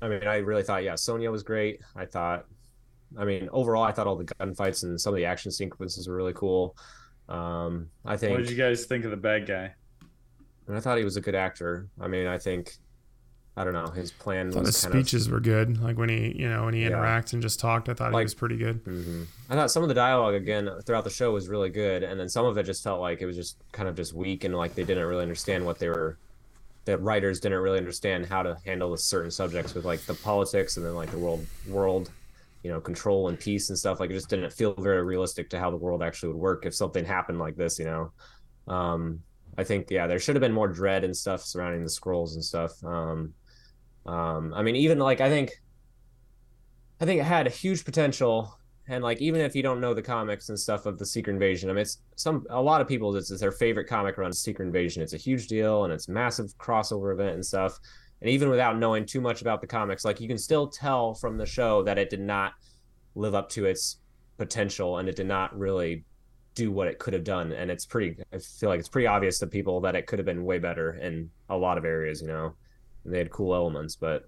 I 0.00 0.08
mean, 0.08 0.26
I 0.26 0.36
really 0.38 0.62
thought, 0.62 0.82
yeah, 0.82 0.94
Sonya 0.94 1.30
was 1.30 1.42
great. 1.42 1.80
I 1.96 2.06
thought, 2.06 2.46
I 3.18 3.24
mean, 3.24 3.48
overall, 3.52 3.82
I 3.82 3.92
thought 3.92 4.06
all 4.06 4.16
the 4.16 4.24
gunfights 4.24 4.82
and 4.82 5.00
some 5.00 5.12
of 5.12 5.16
the 5.16 5.24
action 5.24 5.50
sequences 5.50 6.08
were 6.08 6.16
really 6.16 6.32
cool. 6.32 6.76
Um, 7.28 7.88
I 8.04 8.16
think. 8.16 8.32
what 8.32 8.42
did 8.42 8.50
you 8.50 8.56
guys 8.56 8.84
think 8.84 9.04
of 9.04 9.10
the 9.10 9.16
bad 9.16 9.46
guy? 9.46 9.74
I 10.72 10.80
thought 10.80 10.98
he 10.98 11.04
was 11.04 11.16
a 11.16 11.20
good 11.20 11.34
actor. 11.34 11.88
I 12.00 12.08
mean, 12.08 12.26
I 12.26 12.38
think, 12.38 12.76
I 13.56 13.64
don't 13.64 13.74
know, 13.74 13.90
his 13.90 14.12
plan 14.12 14.54
I 14.54 14.54
thought 14.54 14.66
was 14.66 14.66
his 14.66 14.76
kind 14.76 14.94
speeches 15.02 15.28
were 15.30 15.40
good. 15.40 15.78
Like 15.80 15.96
when 15.98 16.08
he, 16.08 16.34
you 16.38 16.48
know, 16.48 16.64
when 16.64 16.74
he 16.74 16.82
Yeah. 16.82 16.88
interacts 16.88 17.32
and 17.32 17.42
just 17.42 17.58
talked, 17.60 17.88
I 17.88 17.94
thought 17.94 18.14
he 18.14 18.20
was 18.20 18.34
pretty 18.34 18.56
good. 18.56 18.82
of. 18.86 18.92
hmm 18.92 19.24
I 19.48 19.54
thought 19.54 19.70
some 19.70 19.82
of 19.82 19.88
the 19.88 19.94
dialogue 19.94 20.34
again 20.34 20.68
throughout 20.86 21.04
the 21.04 21.10
show 21.10 21.32
was 21.32 21.48
really 21.48 21.70
good, 21.70 22.02
and 22.02 22.18
then 22.18 22.28
some 22.28 22.46
of 22.46 22.56
it 22.58 22.64
just 22.64 22.82
felt 22.82 23.00
like 23.00 23.20
it 23.20 23.26
was 23.26 23.36
just 23.36 23.62
kind 23.72 23.88
of 23.88 23.94
just 23.96 24.14
weak 24.14 24.44
and 24.44 24.54
like 24.54 24.74
they 24.74 24.84
didn't 24.84 25.06
really 25.06 25.22
understand 25.22 25.64
what 25.64 25.78
they 25.78 25.88
were. 25.88 26.18
That 26.86 27.00
writers 27.02 27.40
didn't 27.40 27.60
really 27.60 27.78
understand 27.78 28.26
how 28.26 28.42
to 28.44 28.58
handle 28.64 28.90
the 28.92 28.98
certain 28.98 29.30
subjects 29.30 29.74
with 29.74 29.84
like 29.84 30.06
the 30.06 30.16
politics 30.16 30.76
and 30.76 30.86
then 30.86 30.94
like 30.94 31.10
the 31.10 31.18
world 31.18 31.48
world 31.64 32.12
you 32.62 32.70
know 32.70 32.80
control 32.80 33.28
and 33.28 33.38
peace 33.38 33.70
and 33.70 33.78
stuff 33.78 34.00
like 34.00 34.10
it 34.10 34.14
just 34.14 34.30
didn't 34.30 34.52
feel 34.52 34.74
very 34.74 35.02
realistic 35.04 35.50
to 35.50 35.58
how 35.60 35.70
the 35.70 35.76
world 35.76 36.02
actually 36.02 36.30
would 36.30 36.38
work 36.40 36.66
if 36.66 36.74
something 36.74 37.04
happened 37.04 37.38
like 37.38 37.56
this 37.56 37.78
you 37.78 37.84
know 37.84 38.12
um 38.68 39.20
i 39.58 39.64
think 39.64 39.90
yeah 39.90 40.06
there 40.06 40.18
should 40.18 40.36
have 40.36 40.40
been 40.42 40.52
more 40.52 40.68
dread 40.68 41.04
and 41.04 41.16
stuff 41.16 41.42
surrounding 41.44 41.82
the 41.82 41.90
Skrulls 41.90 42.34
and 42.34 42.44
stuff 42.44 42.72
um 42.84 43.34
um 44.06 44.52
i 44.54 44.62
mean 44.62 44.74
even 44.74 44.98
like 44.98 45.20
i 45.20 45.28
think 45.28 45.50
i 47.00 47.04
think 47.04 47.20
it 47.20 47.24
had 47.24 47.46
a 47.46 47.50
huge 47.50 47.84
potential. 47.84 48.58
And 48.88 49.04
like 49.04 49.20
even 49.20 49.40
if 49.40 49.54
you 49.54 49.62
don't 49.62 49.80
know 49.80 49.94
the 49.94 50.02
comics 50.02 50.48
and 50.48 50.58
stuff 50.58 50.86
of 50.86 50.98
the 50.98 51.06
secret 51.06 51.34
invasion 51.34 51.70
i 51.70 51.72
mean 51.72 51.82
it's 51.82 51.98
some 52.16 52.44
a 52.50 52.60
lot 52.60 52.80
of 52.80 52.88
people 52.88 53.14
it's, 53.14 53.30
is 53.30 53.40
their 53.40 53.52
favorite 53.52 53.86
comic 53.86 54.18
run 54.18 54.32
secret 54.32 54.66
invasion. 54.66 55.02
It's 55.02 55.12
a 55.12 55.18
huge 55.18 55.46
deal 55.46 55.84
and 55.84 55.92
it's 55.92 56.08
massive 56.08 56.56
crossover 56.58 57.12
event 57.12 57.34
and 57.34 57.46
stuff. 57.46 57.78
And 58.20 58.28
even 58.28 58.50
without 58.50 58.78
knowing 58.78 59.06
too 59.06 59.20
much 59.20 59.40
about 59.40 59.60
the 59.60 59.68
comics 59.68 60.04
like 60.04 60.20
you 60.20 60.26
can 60.26 60.36
still 60.36 60.66
tell 60.66 61.14
from 61.14 61.38
the 61.38 61.46
show 61.46 61.84
that 61.84 61.96
it 61.96 62.10
did 62.10 62.20
not 62.20 62.54
live 63.14 63.36
up 63.36 63.48
to 63.50 63.66
its 63.66 63.98
potential 64.36 64.98
and 64.98 65.08
it 65.08 65.14
did 65.14 65.28
not 65.28 65.56
really 65.56 66.04
do 66.54 66.70
what 66.72 66.88
it 66.88 66.98
could 66.98 67.14
have 67.14 67.24
done. 67.24 67.52
And 67.52 67.70
it's 67.70 67.86
pretty 67.86 68.16
i 68.32 68.38
feel 68.38 68.68
like 68.68 68.80
it's 68.80 68.88
pretty 68.88 69.06
obvious 69.06 69.38
to 69.38 69.46
people 69.46 69.80
that 69.82 69.94
it 69.94 70.08
could 70.08 70.18
have 70.18 70.26
been 70.26 70.44
way 70.44 70.58
better 70.58 70.94
in 70.94 71.30
a 71.48 71.56
lot 71.56 71.78
of 71.78 71.84
areas 71.84 72.20
you 72.20 72.28
know 72.28 72.54
and 73.04 73.12
they 73.12 73.18
had 73.18 73.30
cool 73.30 73.54
elements 73.54 73.96
but 73.96 74.24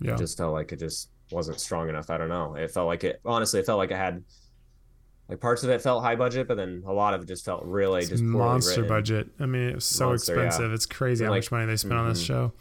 Yeah. 0.00 0.12
it 0.14 0.18
just 0.18 0.36
felt 0.38 0.52
like 0.52 0.72
it 0.72 0.78
just 0.78 1.10
wasn't 1.30 1.60
strong 1.60 1.88
enough 1.88 2.08
i 2.10 2.16
don't 2.18 2.28
know 2.28 2.54
it 2.54 2.70
felt 2.70 2.86
like 2.86 3.04
it 3.04 3.20
honestly 3.24 3.60
it 3.60 3.66
felt 3.66 3.78
like 3.78 3.90
it 3.90 3.96
had 3.96 4.22
like 5.28 5.40
parts 5.40 5.62
of 5.62 5.68
it 5.70 5.82
felt 5.82 6.02
high 6.02 6.16
budget 6.16 6.48
but 6.48 6.56
then 6.56 6.82
a 6.86 6.92
lot 6.92 7.12
of 7.14 7.22
it 7.22 7.28
just 7.28 7.44
felt 7.44 7.62
really 7.64 8.00
It's 8.00 8.08
just 8.08 8.22
monster 8.22 8.80
written. 8.82 8.88
budget. 8.88 9.28
I 9.38 9.44
mean, 9.44 9.68
it 9.68 9.74
was 9.74 9.84
so 9.84 10.06
Monster, 10.08 10.36
yeah. 10.36 10.46
expensive. 10.46 10.72
It's 10.72 10.86
crazy 10.86 11.22
how 11.24 11.30
like- 11.30 11.38
much 11.42 11.50
money 11.52 11.66
they 11.66 11.76
spent 11.76 11.92
on 12.00 12.08
this 12.08 12.22
Mhm. 12.22 12.26
show. 12.26 12.52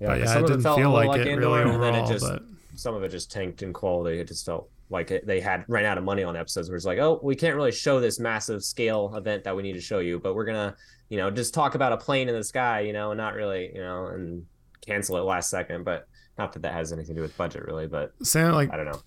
yeah, 0.00 0.06
but 0.08 0.18
yeah, 0.18 0.38
it 0.38 0.42
didn't 0.46 0.62
felt 0.62 0.78
feel 0.78 0.90
little 0.90 1.06
like, 1.08 1.20
it 1.20 1.28
Andor, 1.28 1.40
really 1.48 1.60
overall. 1.60 2.04
it 2.04 2.08
just 2.12 2.24
but 2.28 2.42
some 2.74 2.96
of 2.96 3.04
it 3.04 3.10
just 3.10 3.30
tanked 3.30 3.62
in 3.62 3.72
quality. 3.72 4.18
It 4.18 4.26
just 4.26 4.44
felt 4.44 4.68
like 4.88 5.12
it, 5.12 5.24
they 5.24 5.38
had 5.40 5.64
ran 5.68 5.84
out 5.84 5.98
of 5.98 6.02
money 6.04 6.24
on 6.24 6.34
episodes 6.36 6.68
where 6.68 6.74
it's 6.76 6.84
like, 6.84 6.98
oh, 6.98 7.20
we 7.22 7.36
can't 7.36 7.54
really 7.54 7.70
show 7.70 8.00
this 8.00 8.18
massive 8.18 8.64
scale 8.64 9.14
event 9.14 9.44
that 9.44 9.54
we 9.54 9.62
need 9.62 9.74
to 9.74 9.80
show 9.80 10.00
you, 10.00 10.18
but 10.18 10.34
we're 10.34 10.46
gonna, 10.46 10.74
you 11.10 11.16
know, 11.16 11.30
just 11.30 11.54
talk 11.54 11.76
about 11.76 11.92
a 11.92 11.96
plane 11.96 12.28
in 12.28 12.34
the 12.34 12.42
sky, 12.42 12.80
you 12.80 12.92
know, 12.92 13.12
and 13.12 13.18
not 13.18 13.34
really, 13.34 13.70
you 13.72 13.80
know, 13.82 14.06
and 14.06 14.44
cancel 14.80 15.16
it 15.16 15.22
last 15.22 15.50
second. 15.50 15.84
But 15.84 16.06
not 16.38 16.52
that 16.52 16.62
that 16.62 16.72
has 16.72 16.92
anything 16.92 17.14
to 17.14 17.20
do 17.20 17.22
with 17.22 17.36
budget, 17.36 17.64
really. 17.66 17.86
But 17.86 18.12
Sam, 18.22 18.52
like, 18.54 18.72
I 18.72 18.76
don't 18.76 18.86
know. 18.86 19.00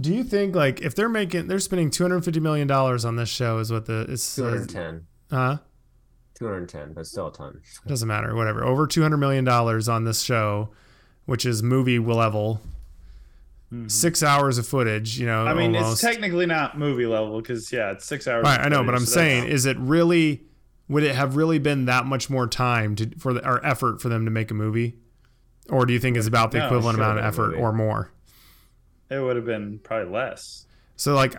do 0.00 0.14
you 0.14 0.24
think 0.24 0.54
like 0.56 0.80
if 0.80 0.94
they're 0.94 1.08
making 1.08 1.48
they're 1.48 1.58
spending 1.58 1.90
two 1.90 2.04
hundred 2.04 2.24
fifty 2.24 2.40
million 2.40 2.66
dollars 2.66 3.04
on 3.04 3.16
this 3.16 3.28
show 3.28 3.58
is 3.58 3.70
what 3.70 3.86
the 3.86 4.06
it's 4.08 4.34
two 4.36 4.44
hundred 4.44 4.68
ten. 4.68 5.06
uh, 5.30 5.36
huh? 5.36 5.58
210, 6.38 6.92
but 6.92 7.04
still 7.06 7.26
a 7.26 7.32
ton. 7.32 7.60
Doesn't 7.86 8.06
matter, 8.06 8.34
whatever. 8.34 8.64
Over 8.64 8.86
two 8.86 9.02
hundred 9.02 9.16
million 9.16 9.44
dollars 9.44 9.88
on 9.88 10.04
this 10.04 10.22
show, 10.22 10.70
which 11.26 11.44
is 11.44 11.62
movie 11.62 11.98
level. 11.98 12.60
Six 13.88 14.22
hours 14.22 14.56
of 14.56 14.66
footage, 14.66 15.18
you 15.18 15.26
know. 15.26 15.40
Mm-hmm. 15.44 15.48
I 15.48 15.54
mean, 15.54 15.76
almost. 15.76 16.02
it's 16.02 16.12
technically 16.12 16.46
not 16.46 16.78
movie 16.78 17.04
level 17.04 17.38
because 17.38 17.70
yeah, 17.70 17.90
it's 17.90 18.06
six 18.06 18.26
hours. 18.26 18.44
Right, 18.44 18.58
of 18.58 18.64
I 18.64 18.68
know, 18.70 18.82
but 18.82 18.94
I'm 18.94 19.04
so 19.04 19.16
saying, 19.16 19.48
is 19.48 19.66
it 19.66 19.76
really? 19.78 20.44
Would 20.88 21.02
it 21.02 21.14
have 21.14 21.36
really 21.36 21.58
been 21.58 21.84
that 21.84 22.06
much 22.06 22.30
more 22.30 22.46
time 22.46 22.96
to 22.96 23.10
for 23.18 23.34
the, 23.34 23.46
or 23.46 23.62
effort 23.66 24.00
for 24.00 24.08
them 24.08 24.24
to 24.24 24.30
make 24.30 24.50
a 24.50 24.54
movie, 24.54 24.96
or 25.68 25.86
do 25.86 25.92
you 25.92 25.98
think 26.00 26.16
it's 26.16 26.26
about 26.26 26.50
the 26.52 26.58
No, 26.58 26.66
equivalent 26.66 26.98
have 26.98 27.06
amount 27.06 27.18
of 27.20 27.24
effort 27.24 27.54
or 27.54 27.72
more? 27.72 28.10
it 29.10 29.18
would 29.20 29.36
have 29.36 29.46
been 29.46 29.78
probably 29.82 30.12
less. 30.12 30.66
So 30.96 31.14
like, 31.14 31.34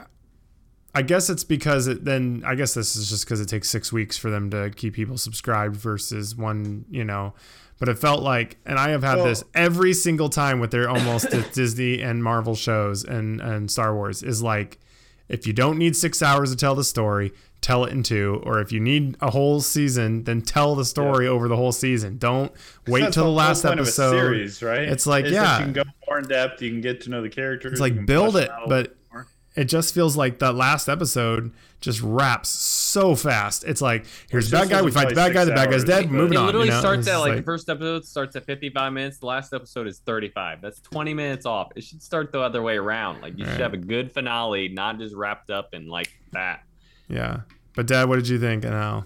I 0.95 1.01
guess 1.03 1.29
it's 1.29 1.43
because 1.43 1.85
it 1.87 2.03
then 2.03 2.41
I 2.45 2.55
guess 2.55 2.73
this 2.73 2.95
is 2.95 3.09
just 3.09 3.25
because 3.25 3.39
it 3.41 3.47
takes 3.47 3.69
six 3.69 3.93
weeks 3.93 4.17
for 4.17 4.29
them 4.31 4.49
to 4.49 4.71
keep 4.75 4.95
people 4.95 5.17
subscribed 5.17 5.75
versus 5.75 6.35
one, 6.35 6.85
you 6.89 7.03
know. 7.03 7.33
But 7.79 7.87
it 7.89 7.97
felt 7.99 8.23
like, 8.23 8.57
and 8.65 8.77
I 8.79 8.89
have 8.89 9.03
had 9.03 9.17
Well- 9.17 9.25
this 9.25 9.43
every 9.53 9.93
single 9.93 10.29
time 10.29 10.59
with 10.59 10.71
their 10.71 10.89
almost 10.89 11.27
Disney 11.53 12.01
and 12.01 12.23
Marvel 12.23 12.55
shows 12.55 13.03
and 13.03 13.39
and 13.39 13.69
Star 13.69 13.93
Wars 13.93 14.23
is 14.23 14.41
like, 14.41 14.79
if 15.27 15.45
you 15.45 15.53
don't 15.53 15.77
need 15.77 15.95
six 15.95 16.21
hours 16.23 16.49
to 16.49 16.57
tell 16.57 16.73
the 16.75 16.83
story, 16.83 17.31
tell 17.61 17.83
it 17.85 17.91
in 17.91 18.03
two. 18.03 18.41
Or 18.45 18.59
if 18.61 18.71
you 18.71 18.79
need 18.79 19.17
a 19.21 19.29
whole 19.31 19.59
season, 19.61 20.23
then 20.23 20.41
tell 20.41 20.75
the 20.75 20.85
story 20.85 21.27
over 21.27 21.47
the 21.47 21.55
whole 21.55 21.71
season. 21.71 22.17
Don't 22.17 22.51
wait 22.87 23.11
till 23.13 23.23
the 23.23 23.29
whole 23.29 23.33
last 23.35 23.63
point 23.63 23.79
of 23.79 23.85
a 23.85 23.89
episode. 23.89 24.11
series, 24.11 24.61
right? 24.63 24.83
It's 24.83 25.05
like, 25.07 25.25
Is 25.25 25.31
that 25.33 25.41
yeah. 25.43 25.57
you 25.59 25.63
can 25.65 25.73
go 25.73 25.83
more 26.07 26.19
in 26.19 26.27
depth. 26.27 26.61
You 26.61 26.69
can 26.71 26.81
get 26.81 27.01
to 27.01 27.09
know 27.09 27.21
the 27.21 27.29
characters. 27.29 27.73
It's 27.73 27.81
like 27.81 28.05
build 28.05 28.35
it, 28.37 28.47
them 28.47 28.51
out 28.51 28.65
a 28.65 28.69
but 28.69 28.95
more. 29.11 29.27
it 29.55 29.65
just 29.65 29.93
feels 29.93 30.15
like 30.17 30.39
that 30.39 30.53
last 30.55 30.87
episode 30.89 31.51
just 31.81 32.01
wraps 32.01 32.49
so 32.49 33.15
fast. 33.15 33.63
It's 33.63 33.81
like 33.81 34.05
here's 34.29 34.49
the 34.49 34.57
bad 34.57 34.69
guy, 34.69 34.81
we 34.81 34.91
fight 34.91 35.07
the 35.07 35.15
bad 35.15 35.31
guy, 35.33 35.45
the 35.45 35.53
bad 35.53 35.71
guy's 35.71 35.85
dead, 35.85 36.03
hours. 36.05 36.11
moving 36.11 36.33
it 36.33 36.37
on. 36.37 36.45
literally 36.47 36.67
you 36.67 36.73
know? 36.73 36.79
starts 36.81 36.99
It's 36.99 37.07
at 37.07 37.11
just 37.13 37.21
like, 37.25 37.35
the 37.37 37.43
first 37.43 37.69
episode 37.69 38.03
starts 38.05 38.35
at 38.35 38.45
55 38.45 38.91
minutes. 38.91 39.17
The 39.19 39.27
last 39.27 39.53
episode 39.53 39.87
is 39.87 39.99
35. 39.99 40.59
That's 40.61 40.81
20 40.81 41.13
minutes 41.13 41.45
off. 41.45 41.69
It 41.77 41.85
should 41.85 42.03
start 42.03 42.33
the 42.33 42.41
other 42.41 42.61
way 42.61 42.75
around. 42.75 43.21
Like 43.21 43.37
you 43.37 43.45
Right. 43.45 43.51
should 43.53 43.61
have 43.61 43.73
a 43.73 43.77
good 43.77 44.11
finale, 44.11 44.67
not 44.67 44.99
just 44.99 45.15
wrapped 45.15 45.49
up 45.51 45.73
in 45.73 45.87
like 45.87 46.11
that. 46.33 46.63
Yeah. 47.09 47.41
But 47.75 47.87
Dad, 47.87 48.09
what 48.09 48.15
did 48.17 48.27
you 48.27 48.39
think? 48.39 48.63
And 48.65 48.73
how? 48.73 49.05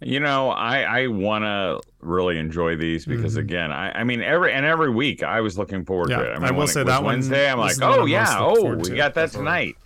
You 0.00 0.20
know, 0.20 0.50
I 0.50 0.80
I 0.82 1.06
want 1.06 1.44
to 1.44 1.80
really 2.00 2.38
enjoy 2.38 2.76
these 2.76 3.06
because 3.06 3.36
Mhm. 3.36 3.40
again, 3.40 3.72
I 3.72 4.00
I 4.00 4.04
mean 4.04 4.20
every 4.22 4.52
and 4.52 4.66
every 4.66 4.90
week 4.90 5.22
I 5.22 5.40
was 5.40 5.56
looking 5.56 5.84
forward 5.84 6.10
Yeah, 6.10 6.18
to 6.18 6.30
it. 6.32 6.34
I, 6.34 6.38
mean, 6.38 6.44
I 6.48 6.50
will 6.50 6.66
say 6.66 6.82
that 6.82 7.02
one- 7.02 7.14
Wednesday. 7.14 7.50
I'm 7.50 7.58
like, 7.58 7.80
one 7.80 7.98
oh 8.00 8.04
yeah, 8.04 8.36
oh 8.38 8.74
we 8.76 8.90
got 8.90 9.14
that 9.14 9.32
tonight, 9.32 9.76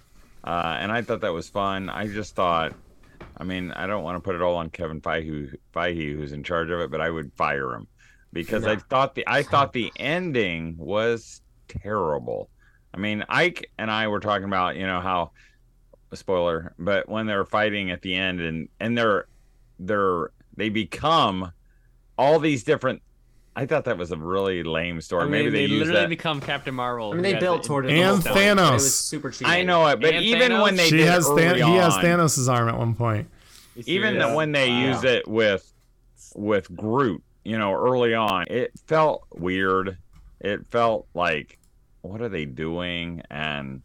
uh, 0.44 0.76
and 0.80 0.90
I 0.90 1.02
thought 1.02 1.20
that 1.20 1.32
was 1.32 1.48
fun. 1.48 1.88
I 1.88 2.08
just 2.08 2.34
thought, 2.34 2.74
I 3.36 3.44
mean, 3.44 3.70
I 3.70 3.86
don't 3.86 4.02
want 4.02 4.16
to 4.16 4.20
put 4.20 4.34
it 4.34 4.42
all 4.42 4.56
on 4.56 4.68
Kevin 4.70 5.00
Feige, 5.00 5.54
Feige 5.72 6.16
who's 6.16 6.32
in 6.32 6.42
charge 6.42 6.70
of 6.70 6.80
it, 6.80 6.90
but 6.90 7.00
I 7.00 7.08
would 7.08 7.32
fire 7.34 7.72
him 7.72 7.86
because 8.32 8.66
I 8.66 8.76
thought 8.76 9.14
the 9.14 9.22
I 9.28 9.44
thought 9.44 9.72
the 9.72 9.92
ending 9.96 10.74
was 10.76 11.40
terrible. 11.68 12.50
I 12.92 12.98
mean, 12.98 13.24
Ike 13.28 13.70
and 13.78 13.88
I 13.92 14.08
were 14.08 14.18
talking 14.20 14.46
about 14.48 14.74
you 14.74 14.86
know 14.88 15.00
how 15.00 15.30
spoiler, 16.16 16.74
but 16.78 17.08
when 17.08 17.26
they're 17.26 17.44
fighting 17.44 17.90
at 17.90 18.02
the 18.02 18.14
end 18.14 18.40
and 18.40 18.68
and 18.80 18.96
they're 18.96 19.26
they're 19.78 20.30
they 20.56 20.68
become 20.68 21.52
all 22.18 22.38
these 22.38 22.64
different. 22.64 23.02
I 23.56 23.66
thought 23.66 23.84
that 23.86 23.98
was 23.98 24.12
a 24.12 24.16
really 24.16 24.62
lame 24.62 25.00
story. 25.00 25.22
I 25.22 25.24
mean, 25.24 25.32
Maybe 25.32 25.50
they, 25.50 25.66
they 25.66 25.74
literally 25.78 26.00
that. 26.02 26.08
become 26.08 26.40
Captain 26.40 26.74
Marvel. 26.74 27.10
I 27.10 27.14
mean, 27.14 27.22
they 27.22 27.32
has 27.32 27.40
built 27.40 27.64
toward 27.64 27.86
it. 27.86 27.92
And 27.98 28.22
the 28.22 28.28
whole 28.30 28.38
It 28.38 28.44
Thanos. 28.56 28.72
was 28.74 28.94
super 28.94 29.30
cheesy. 29.30 29.44
I 29.46 29.64
know 29.64 29.86
it, 29.88 30.00
but 30.00 30.14
And 30.14 30.24
even 30.24 30.52
Thanos? 30.52 30.62
when 30.62 30.76
they 30.76 30.88
she 30.88 30.98
did 30.98 31.08
has 31.08 31.28
early 31.28 31.42
Than- 31.44 31.56
he 31.56 31.74
has 31.74 31.94
on, 31.96 32.04
Thanos' 32.04 32.48
arm 32.48 32.68
at 32.68 32.78
one 32.78 32.94
point. 32.94 33.28
Even 33.86 34.14
serious? 34.14 34.36
when 34.36 34.52
they 34.52 34.68
Wow. 34.70 34.86
use 34.92 35.04
it 35.04 35.26
with 35.28 35.72
with 36.36 36.74
Groot, 36.76 37.22
you 37.44 37.58
know, 37.58 37.74
early 37.74 38.14
on, 38.14 38.44
it 38.48 38.70
felt 38.86 39.26
weird. 39.34 39.98
It 40.40 40.64
felt 40.68 41.08
like, 41.12 41.58
what 42.02 42.20
are 42.22 42.28
they 42.28 42.44
doing? 42.44 43.22
And 43.30 43.82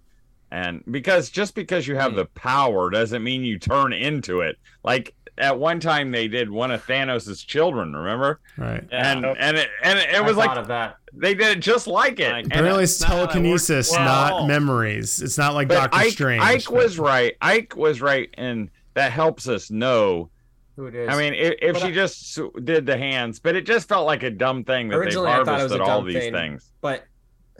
and 0.55 0.83
because 0.89 1.29
just 1.29 1.53
because 1.55 1.87
you 1.87 1.95
have 1.95 2.11
Hmm. 2.11 2.17
the 2.17 2.25
power 2.25 2.89
doesn't 2.89 3.23
mean 3.23 3.43
you 3.43 3.59
turn 3.59 3.91
into 3.93 4.41
it. 4.41 4.57
Like 4.83 5.13
at 5.37 5.59
one 5.59 5.79
time 5.81 6.11
they 6.11 6.27
did 6.29 6.49
one 6.49 6.71
of 6.71 6.81
Thanos's 6.85 7.43
children, 7.43 7.93
remember? 7.93 8.39
Right. 8.57 8.83
Yeah. 8.89 9.11
And 9.11 9.25
and 9.25 9.57
it 9.57 9.69
and 9.83 9.99
it 9.99 10.15
I 10.15 10.21
was 10.21 10.37
like 10.37 10.55
of 10.57 10.67
that. 10.67 10.95
they 11.13 11.33
did 11.33 11.57
it 11.57 11.59
just 11.61 11.87
like 11.87 12.19
it. 12.19 12.31
Like, 12.31 12.43
And 12.45 12.53
Apparently, 12.53 12.83
it's 12.85 12.97
that's 12.99 13.09
not 13.09 13.17
how 13.17 13.25
that 13.25 13.31
telekinesis, 13.33 13.91
works. 13.91 13.99
not 13.99 14.47
memories. 14.47 15.21
It's 15.21 15.37
not 15.37 15.53
like 15.55 15.67
but 15.67 15.75
Doctor 15.75 15.97
Ike, 15.97 16.11
Strange. 16.11 16.41
Ike 16.43 16.65
but- 16.65 16.73
was 16.75 16.97
right. 16.99 17.33
Ike 17.41 17.75
was 17.75 18.01
right, 18.01 18.29
and 18.35 18.69
that 18.93 19.11
helps 19.11 19.49
us 19.49 19.69
know 19.69 20.29
Who 20.77 20.85
it 20.87 20.95
is? 20.95 21.09
I 21.09 21.17
mean, 21.17 21.33
if, 21.33 21.53
if 21.61 21.77
she 21.79 21.87
I- 21.87 21.91
just 21.91 22.39
did 22.63 22.85
the 22.85 22.97
hands, 22.97 23.39
but 23.39 23.55
it 23.57 23.65
just 23.65 23.89
felt 23.89 24.05
like 24.05 24.23
a 24.23 24.31
dumb 24.31 24.63
thing 24.63 24.87
that 24.89 24.99
they've 24.99 25.07
I 25.17 25.43
thought 25.43 25.59
it 25.59 25.63
was 25.63 25.71
harvested 25.71 25.81
a 25.81 25.83
all 25.83 25.99
dumb 25.99 26.07
these 26.07 26.15
thing. 26.23 26.33
things. 26.33 26.71
but 26.79 27.03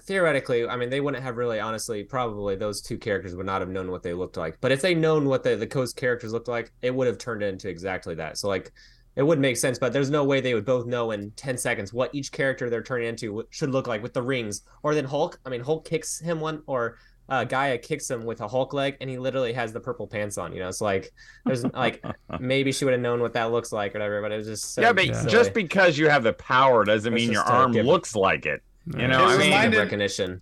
theoretically, 0.05 0.67
I 0.67 0.75
mean, 0.77 0.89
they 0.89 1.01
wouldn't 1.01 1.23
have 1.23 1.37
really, 1.37 1.59
honestly, 1.59 2.03
probably 2.03 2.55
those 2.55 2.81
two 2.81 2.97
characters 2.97 3.35
would 3.35 3.45
not 3.45 3.61
have 3.61 3.69
known 3.69 3.91
what 3.91 4.03
they 4.03 4.13
looked 4.13 4.37
like. 4.37 4.57
But 4.61 4.71
if 4.71 4.81
they 4.81 4.95
known 4.95 5.25
what 5.27 5.43
the 5.43 5.55
the 5.55 5.67
coast 5.67 5.95
characters 5.95 6.31
looked 6.33 6.47
like, 6.47 6.71
it 6.81 6.93
would 6.93 7.07
have 7.07 7.17
turned 7.17 7.43
into 7.43 7.69
exactly 7.69 8.15
that. 8.15 8.37
So 8.37 8.47
like, 8.47 8.71
it 9.15 9.23
would 9.23 9.39
make 9.39 9.57
sense. 9.57 9.79
But 9.79 9.93
there's 9.93 10.09
no 10.09 10.23
way 10.23 10.41
they 10.41 10.53
would 10.53 10.65
both 10.65 10.85
know 10.85 11.11
in 11.11 11.31
ten 11.31 11.57
seconds 11.57 11.93
what 11.93 12.13
each 12.13 12.31
character 12.31 12.69
they're 12.69 12.83
turning 12.83 13.07
into 13.07 13.45
should 13.49 13.71
look 13.71 13.87
like 13.87 14.03
with 14.03 14.13
the 14.13 14.21
rings. 14.21 14.61
Or 14.83 14.93
then 14.93 15.05
Hulk. 15.05 15.39
I 15.45 15.49
mean, 15.49 15.61
Hulk 15.61 15.87
kicks 15.87 16.19
him 16.19 16.39
one, 16.39 16.61
or 16.67 16.97
uh, 17.27 17.43
G'iah 17.45 17.81
kicks 17.81 18.09
him 18.11 18.23
with 18.25 18.41
a 18.41 18.47
Hulk 18.47 18.73
leg, 18.73 18.97
and 19.01 19.09
he 19.09 19.17
literally 19.17 19.53
has 19.53 19.73
the 19.73 19.79
purple 19.79 20.05
pants 20.05 20.37
on. 20.37 20.53
You 20.53 20.59
know, 20.59 20.67
it's 20.69 20.81
like 20.81 21.11
there's 21.45 21.63
like 21.63 22.03
maybe 22.39 22.71
she 22.71 22.85
would 22.85 22.91
have 22.93 23.01
known 23.01 23.21
what 23.21 23.33
that 23.33 23.51
looks 23.51 23.71
like 23.71 23.95
or 23.95 23.99
whatever. 23.99 24.21
But 24.21 24.31
it 24.31 24.37
was 24.37 24.47
just 24.47 24.73
so 24.75 24.81
yeah, 24.81 24.93
but 24.93 25.05
Yeah. 25.07 25.25
just 25.27 25.53
because 25.53 25.97
you 25.97 26.09
have 26.09 26.23
the 26.23 26.33
power 26.33 26.83
doesn't 26.83 27.11
It's 27.13 27.21
mean 27.23 27.31
your 27.31 27.41
arm 27.43 27.71
given. 27.71 27.87
looks 27.87 28.15
like 28.15 28.45
it. 28.45 28.61
You 28.87 29.07
know, 29.07 29.23
It 29.23 29.33
I 29.33 29.37
mean, 29.37 29.51
reminded- 29.51 29.79
recognition. 29.79 30.41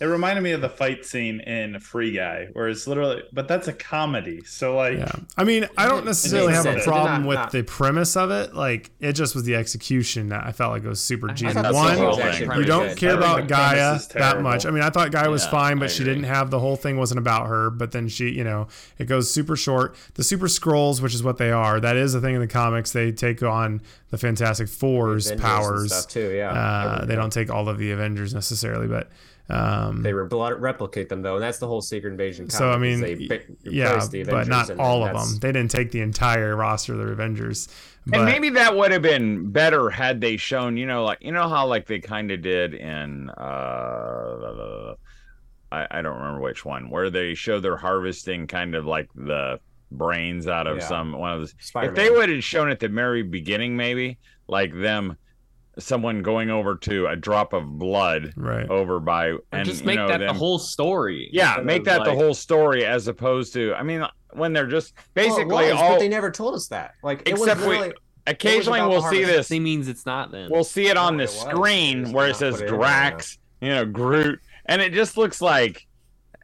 It 0.00 0.06
reminded 0.06 0.40
me 0.42 0.52
of 0.52 0.62
the 0.62 0.68
fight 0.70 1.04
scene 1.04 1.40
in 1.40 1.78
Free 1.78 2.12
Guy, 2.12 2.48
where 2.54 2.68
it's 2.68 2.86
literally, 2.86 3.22
but 3.34 3.46
that's 3.48 3.68
a 3.68 3.72
comedy. 3.74 4.40
So 4.46 4.74
like, 4.74 4.96
Yeah. 4.98 5.12
I 5.36 5.44
mean, 5.44 5.68
I 5.76 5.86
don't 5.86 6.06
necessarily 6.06 6.54
have 6.54 6.64
a 6.64 6.68
sense. 6.70 6.76
It 6.76 6.78
did 6.80 6.88
problem 6.88 7.20
not- 7.22 7.28
with 7.28 7.36
not- 7.36 7.52
the 7.52 7.62
premise 7.62 8.16
of 8.16 8.30
it. 8.30 8.54
Like, 8.54 8.90
it 9.00 9.12
just 9.12 9.34
was 9.34 9.44
the 9.44 9.56
execution 9.56 10.30
that 10.30 10.44
I 10.46 10.52
felt 10.52 10.72
like 10.72 10.84
it 10.84 10.88
was 10.88 11.00
super 11.00 11.30
I 11.30 11.34
genius. 11.34 11.54
thought 11.54 11.62
that's 11.64 11.74
the 11.76 11.82
One, 11.82 11.96
whole 11.98 12.06
was 12.08 12.16
thing. 12.16 12.26
actually 12.28 12.58
you 12.58 12.64
don't 12.64 12.88
good. 12.88 12.96
care 12.96 13.14
about 13.16 13.46
G'iah 13.46 14.08
that 14.14 14.40
much. 14.40 14.64
I 14.64 14.70
mean, 14.70 14.82
I 14.82 14.88
thought 14.88 15.10
G'iah 15.10 15.30
was 15.30 15.46
fine, 15.46 15.78
but 15.78 15.90
she 15.90 16.02
didn't 16.02 16.24
have 16.24 16.50
the 16.50 16.58
whole 16.60 16.76
thing 16.76 16.96
wasn't 16.96 17.18
about 17.18 17.48
her. 17.48 17.68
But 17.68 17.92
then 17.92 18.08
she, 18.08 18.30
you 18.30 18.42
know, 18.44 18.68
it 18.98 19.04
goes 19.04 19.30
super 19.30 19.54
short. 19.54 19.94
The 20.14 20.24
Super 20.24 20.46
Skrulls, 20.46 21.02
which 21.02 21.14
is 21.14 21.22
what 21.22 21.36
they 21.36 21.50
are, 21.50 21.78
that 21.78 21.96
is 21.96 22.14
a 22.14 22.20
thing 22.22 22.34
in 22.34 22.40
the 22.40 22.46
comics. 22.46 22.92
They 22.92 23.12
take 23.12 23.42
on 23.42 23.82
the 24.10 24.16
Fantastic 24.18 24.68
Four's 24.68 25.26
Avengers 25.26 25.30
and 25.30 25.40
powers. 25.40 25.92
stuff 25.94 26.10
too. 26.10 26.32
Yeah, 26.34 26.52
Uh, 26.52 27.04
they 27.04 27.14
don't 27.16 27.32
take 27.32 27.50
all 27.50 27.68
of 27.68 27.76
the 27.78 27.90
Avengers 27.90 28.32
necessarily, 28.32 28.86
but 28.86 29.08
Um, 29.50 30.02
They 30.02 30.12
re- 30.12 30.28
replicate 30.58 31.08
them 31.08 31.22
though, 31.22 31.34
and 31.34 31.42
that's 31.42 31.58
the 31.58 31.66
whole 31.66 31.82
Secret 31.82 32.10
Invasion. 32.10 32.48
so 32.50 32.70
I 32.70 32.78
mean, 32.78 33.00
they 33.00 33.14
bi- 33.14 33.40
yeah, 33.64 34.04
the 34.06 34.24
but 34.24 34.48
not 34.48 34.70
all 34.78 35.04
of 35.04 35.12
them. 35.16 35.38
They 35.40 35.52
didn't 35.52 35.70
take 35.70 35.90
the 35.90 36.00
entire 36.00 36.54
roster 36.56 36.92
of 36.92 36.98
the 37.00 37.06
Avengers. 37.12 37.68
But, 38.06 38.20
and 38.20 38.24
maybe 38.26 38.48
that 38.50 38.74
would 38.76 38.92
have 38.92 39.02
been 39.02 39.50
better 39.50 39.90
had 39.90 40.20
they 40.20 40.36
shown, 40.38 40.76
you 40.76 40.86
know, 40.86 41.04
like 41.04 41.18
you 41.20 41.32
know 41.32 41.48
how 41.48 41.66
like 41.66 41.86
they 41.86 41.98
kind 42.00 42.30
of 42.30 42.40
did 42.42 42.74
in 42.74 43.28
uh 43.30 44.94
I, 45.72 45.86
I 45.90 46.02
don't 46.02 46.16
remember 46.16 46.40
which 46.40 46.64
one, 46.64 46.90
where 46.90 47.10
they 47.10 47.34
show 47.34 47.60
they're 47.60 47.76
harvesting 47.76 48.46
kind 48.46 48.74
of 48.74 48.86
like 48.86 49.08
the 49.14 49.60
brains 49.92 50.46
out 50.48 50.66
of 50.66 50.78
Yeah. 50.78 50.86
some 50.88 51.12
one 51.12 51.32
of 51.32 51.40
the. 51.42 51.52
Spider-Man. 51.60 51.90
If 51.90 51.96
they 51.96 52.10
would 52.10 52.28
have 52.28 52.42
shown 52.44 52.70
at 52.70 52.80
the 52.80 52.88
very 52.88 53.22
beginning, 53.22 53.76
maybe 53.76 54.18
like 54.48 54.72
them, 54.74 55.16
someone 55.78 56.22
going 56.22 56.50
over 56.50 56.76
to 56.76 57.06
a 57.06 57.16
drop 57.16 57.52
of 57.52 57.78
blood 57.78 58.32
right. 58.36 58.68
over 58.68 59.00
by, 59.00 59.30
Or 59.30 59.38
and 59.52 59.64
just 59.64 59.80
you 59.80 59.86
make 59.86 59.96
know, 59.96 60.08
that 60.08 60.18
the 60.18 60.32
whole 60.32 60.58
story. 60.58 61.28
Yeah, 61.32 61.58
make 61.62 61.80
of, 61.80 61.84
that 61.86 62.04
the 62.04 62.14
whole 62.14 62.34
story 62.34 62.84
as 62.84 63.08
opposed 63.08 63.52
to. 63.54 63.74
I 63.74 63.82
mean, 63.82 64.04
when 64.32 64.52
they're 64.52 64.66
just 64.66 64.94
Well, 64.96 65.04
basically 65.14 65.66
was, 65.66 65.72
all. 65.72 65.92
but 65.92 66.00
they 66.00 66.08
never 66.08 66.30
told 66.30 66.54
us 66.54 66.68
that. 66.68 66.94
Like, 67.02 67.20
it 67.22 67.30
Except 67.30 67.60
was 67.60 67.66
we- 67.68 67.72
literally, 67.76 67.94
occasionally, 68.26 68.80
about 68.80 68.90
we'll 68.90 69.02
see 69.10 69.24
this. 69.24 69.48
He 69.48 69.60
means 69.60 69.88
it's 69.88 70.06
not 70.06 70.30
then. 70.32 70.50
We'll 70.50 70.64
see 70.64 70.86
it 70.88 70.96
on 70.96 71.16
the 71.16 71.24
it 71.24 71.30
screen 71.30 72.02
just 72.02 72.14
where 72.14 72.28
it 72.28 72.36
says 72.36 72.54
put 72.56 72.62
it 72.62 72.66
in 72.66 72.70
there, 72.72 72.78
Drax, 72.78 73.38
you 73.60 73.68
know, 73.70 73.84
Groot, 73.84 74.40
and 74.66 74.82
it 74.82 74.92
just 74.92 75.16
looks 75.16 75.40
like, 75.40 75.86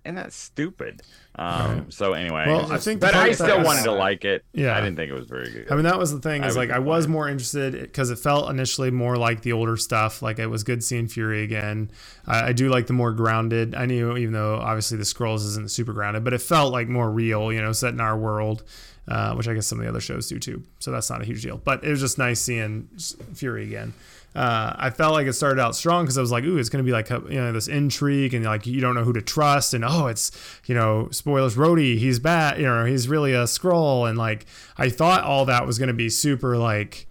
and 0.04 0.16
that's 0.16 0.36
stupid. 0.36 1.02
Um, 1.38 1.46
Right. 1.80 1.92
So 1.92 2.14
anyway, 2.14 2.44
Well, 2.46 2.72
I 2.72 2.78
think 2.78 3.00
but 3.00 3.14
I 3.14 3.32
still 3.32 3.58
was- 3.58 3.66
wanted 3.66 3.84
to 3.84 3.92
like 3.92 4.24
it. 4.24 4.42
Yeah. 4.54 4.74
I 4.76 4.80
didn't 4.80 4.96
think 4.96 5.10
it 5.10 5.14
was 5.14 5.26
very 5.26 5.50
good. 5.50 5.66
I 5.70 5.74
mean, 5.74 5.84
that 5.84 5.98
was 5.98 6.10
the 6.12 6.18
thing 6.20 6.42
is 6.42 6.46
was 6.48 6.56
like 6.56 6.70
I 6.70 6.78
was 6.78 7.06
more 7.06 7.28
interested 7.28 7.72
because 7.78 8.10
it 8.10 8.18
felt 8.18 8.48
initially 8.50 8.90
more 8.90 9.16
like 9.18 9.42
the 9.42 9.52
older 9.52 9.76
stuff. 9.76 10.22
Like 10.22 10.38
it 10.38 10.46
was 10.46 10.64
good 10.64 10.82
seeing 10.82 11.08
Fury 11.08 11.42
again. 11.42 11.90
I, 12.26 12.48
I 12.48 12.52
do 12.52 12.68
like 12.70 12.86
the 12.86 12.94
more 12.94 13.12
grounded. 13.12 13.74
I 13.74 13.84
knew 13.86 14.16
even 14.16 14.32
though 14.32 14.56
obviously 14.56 14.96
the 14.96 15.04
Skrulls 15.04 15.44
isn't 15.46 15.70
super 15.70 15.92
grounded, 15.92 16.24
but 16.24 16.32
it 16.32 16.40
felt 16.40 16.72
like 16.72 16.88
more 16.88 17.10
real. 17.10 17.52
You 17.52 17.60
know, 17.60 17.72
set 17.72 17.92
in 17.92 18.00
our 18.00 18.16
world, 18.16 18.62
uh, 19.08 19.34
which 19.34 19.48
I 19.48 19.54
guess 19.54 19.66
some 19.66 19.78
of 19.78 19.84
the 19.84 19.88
other 19.88 20.00
shows 20.00 20.28
do 20.28 20.38
too. 20.38 20.62
So 20.78 20.90
that's 20.90 21.10
not 21.10 21.22
a 21.22 21.24
huge 21.24 21.42
deal. 21.42 21.58
But 21.58 21.84
it 21.84 21.90
was 21.90 22.00
just 22.00 22.18
nice 22.18 22.40
seeing 22.40 22.88
Fury 23.34 23.64
again. 23.64 23.94
Uh, 24.34 24.74
I 24.76 24.90
felt 24.90 25.14
like 25.14 25.26
it 25.26 25.32
started 25.32 25.58
out 25.58 25.74
strong 25.74 26.04
because 26.04 26.18
I 26.18 26.20
was 26.20 26.30
like, 26.30 26.44
"Ooh, 26.44 26.58
it's 26.58 26.68
going 26.68 26.84
to 26.84 26.86
be 26.86 26.92
like 26.92 27.08
you 27.08 27.40
know 27.40 27.52
this 27.52 27.68
intrigue 27.68 28.34
and 28.34 28.44
like 28.44 28.66
you 28.66 28.82
don't 28.82 28.94
know 28.94 29.02
who 29.02 29.14
to 29.14 29.22
trust 29.22 29.72
and 29.72 29.82
oh, 29.82 30.08
it's 30.08 30.30
you 30.66 30.74
know 30.74 31.08
spoilers, 31.10 31.56
Rhodey, 31.56 31.96
he's 31.96 32.18
bad, 32.18 32.58
you 32.58 32.66
know 32.66 32.84
he's 32.84 33.08
really 33.08 33.32
a 33.32 33.44
Skrull 33.44 34.06
and 34.06 34.18
like 34.18 34.44
I 34.76 34.90
thought 34.90 35.24
all 35.24 35.46
that 35.46 35.66
was 35.66 35.78
going 35.78 35.88
to 35.88 35.94
be 35.94 36.10
super 36.10 36.58
like 36.58 37.06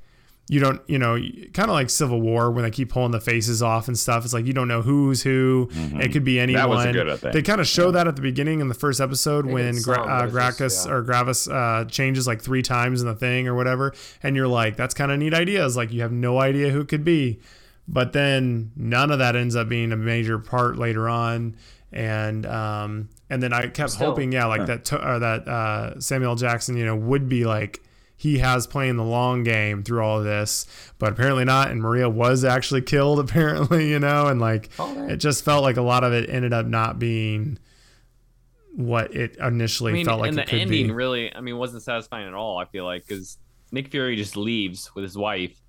you 0.48 0.60
don't 0.60 0.80
you 0.88 1.00
know 1.00 1.18
kind 1.54 1.70
of 1.70 1.74
like 1.74 1.90
Civil 1.90 2.22
War 2.22 2.52
when 2.52 2.64
they 2.64 2.70
keep 2.72 2.90
pulling 2.90 3.12
the 3.12 3.20
faces 3.20 3.64
off 3.64 3.88
and 3.88 3.98
stuff. 3.98 4.24
It's 4.26 4.34
like 4.34 4.46
you 4.46 4.54
don't 4.54 4.68
know 4.68 4.82
who's 4.84 5.24
who. 5.24 5.70
It 5.74 6.12
could 6.12 6.24
be 6.24 6.40
anyone. 6.40 6.62
That 6.62 6.70
was 6.70 6.86
a 6.86 6.92
good 6.92 7.20
thing. 7.20 7.32
They 7.32 7.42
kind 7.42 7.60
of 7.60 7.68
show 7.68 7.90
that 7.92 8.08
at 8.08 8.16
the 8.16 8.22
beginning 8.22 8.60
in 8.60 8.68
the 8.68 8.76
first 8.76 9.02
episode 9.02 9.46
when 9.48 9.74
did 9.74 9.84
Gra- 9.84 10.02
uh, 10.02 10.06
but 10.06 10.14
it's 10.14 10.22
just- 10.24 10.34
Gracchus 10.34 10.86
yeah. 10.86 10.92
or 10.92 11.02
Gravis 11.02 11.48
uh, 11.48 11.86
changes 11.90 12.28
like 12.28 12.42
three 12.44 12.62
times 12.62 13.02
in 13.02 13.08
the 13.08 13.16
thing 13.16 13.48
or 13.48 13.56
whatever, 13.56 13.94
and 14.22 14.36
you're 14.36 14.48
like, 14.48 14.76
that's 14.76 14.94
kind 14.94 15.12
of 15.12 15.18
neat 15.18 15.34
ideas. 15.34 15.76
Like 15.76 15.92
you 15.92 16.02
have 16.02 16.12
no 16.12 16.40
idea 16.40 16.70
who 16.70 16.82
it 16.82 16.88
could 16.90 17.04
be, 17.04 17.40
but 17.88 18.14
then 18.14 18.72
none 18.76 19.10
of 19.10 19.18
that 19.20 19.36
ends 19.36 19.56
up 19.56 19.68
being 19.68 19.92
a 19.92 19.98
major 19.98 20.38
part 20.38 20.78
later 20.78 21.10
on, 21.10 21.56
and 21.92 22.46
um, 22.46 23.10
and 23.32 23.42
then 23.42 23.52
I 23.52 23.68
kept 23.70 23.90
Still- 23.94 24.12
hoping, 24.12 24.32
yeah, 24.32 24.46
like 24.46 24.68
that 24.68 24.86
to, 24.86 25.10
or 25.16 25.18
that 25.18 25.48
uh, 25.48 26.00
Samuel 26.00 26.36
Jackson, 26.36 26.78
you 26.78 26.86
know, 26.86 26.96
would 26.96 27.28
be 27.28 27.46
like. 27.46 27.82
He 28.18 28.38
has 28.40 28.66
playing 28.66 28.96
the 28.98 29.04
long 29.04 29.44
game 29.44 29.84
through 29.84 30.02
all 30.02 30.20
of 30.20 30.24
this, 30.26 30.66
but 31.00 31.12
apparently 31.14 31.44
not. 31.46 31.70
And 31.70 31.82
Maria 31.82 32.10
was 32.10 32.44
actually 32.46 32.82
killed, 32.82 33.20
apparently, 33.30 33.90
you 33.90 34.00
know, 34.00 34.28
and 34.28 34.40
like 34.40 34.70
Oh, 34.80 35.08
it 35.08 35.18
just 35.18 35.44
felt 35.44 35.64
like 35.64 35.78
a 35.78 35.82
lot 35.82 36.04
of 36.04 36.14
it 36.14 36.30
ended 36.30 36.54
up 36.54 36.66
not 36.66 36.98
being 36.98 37.58
what 38.76 39.14
it 39.16 39.38
initially 39.38 39.92
I 39.92 39.96
mean, 39.96 40.06
felt 40.06 40.20
like 40.22 40.30
and 40.30 40.40
it 40.40 40.46
the 40.46 40.50
could 40.52 40.60
ending 40.62 40.88
be. 40.88 40.94
really, 40.94 41.34
I 41.34 41.42
mean, 41.42 41.58
wasn't 41.58 41.84
satisfying 41.84 42.28
at 42.28 42.34
all. 42.34 42.58
I 42.58 42.66
feel 42.66 42.86
like 42.86 43.06
because 43.08 43.38
Nick 43.72 43.90
Fury 43.90 44.16
just 44.16 44.36
leaves 44.38 44.94
with 44.96 45.04
his 45.04 45.18
wife. 45.18 45.60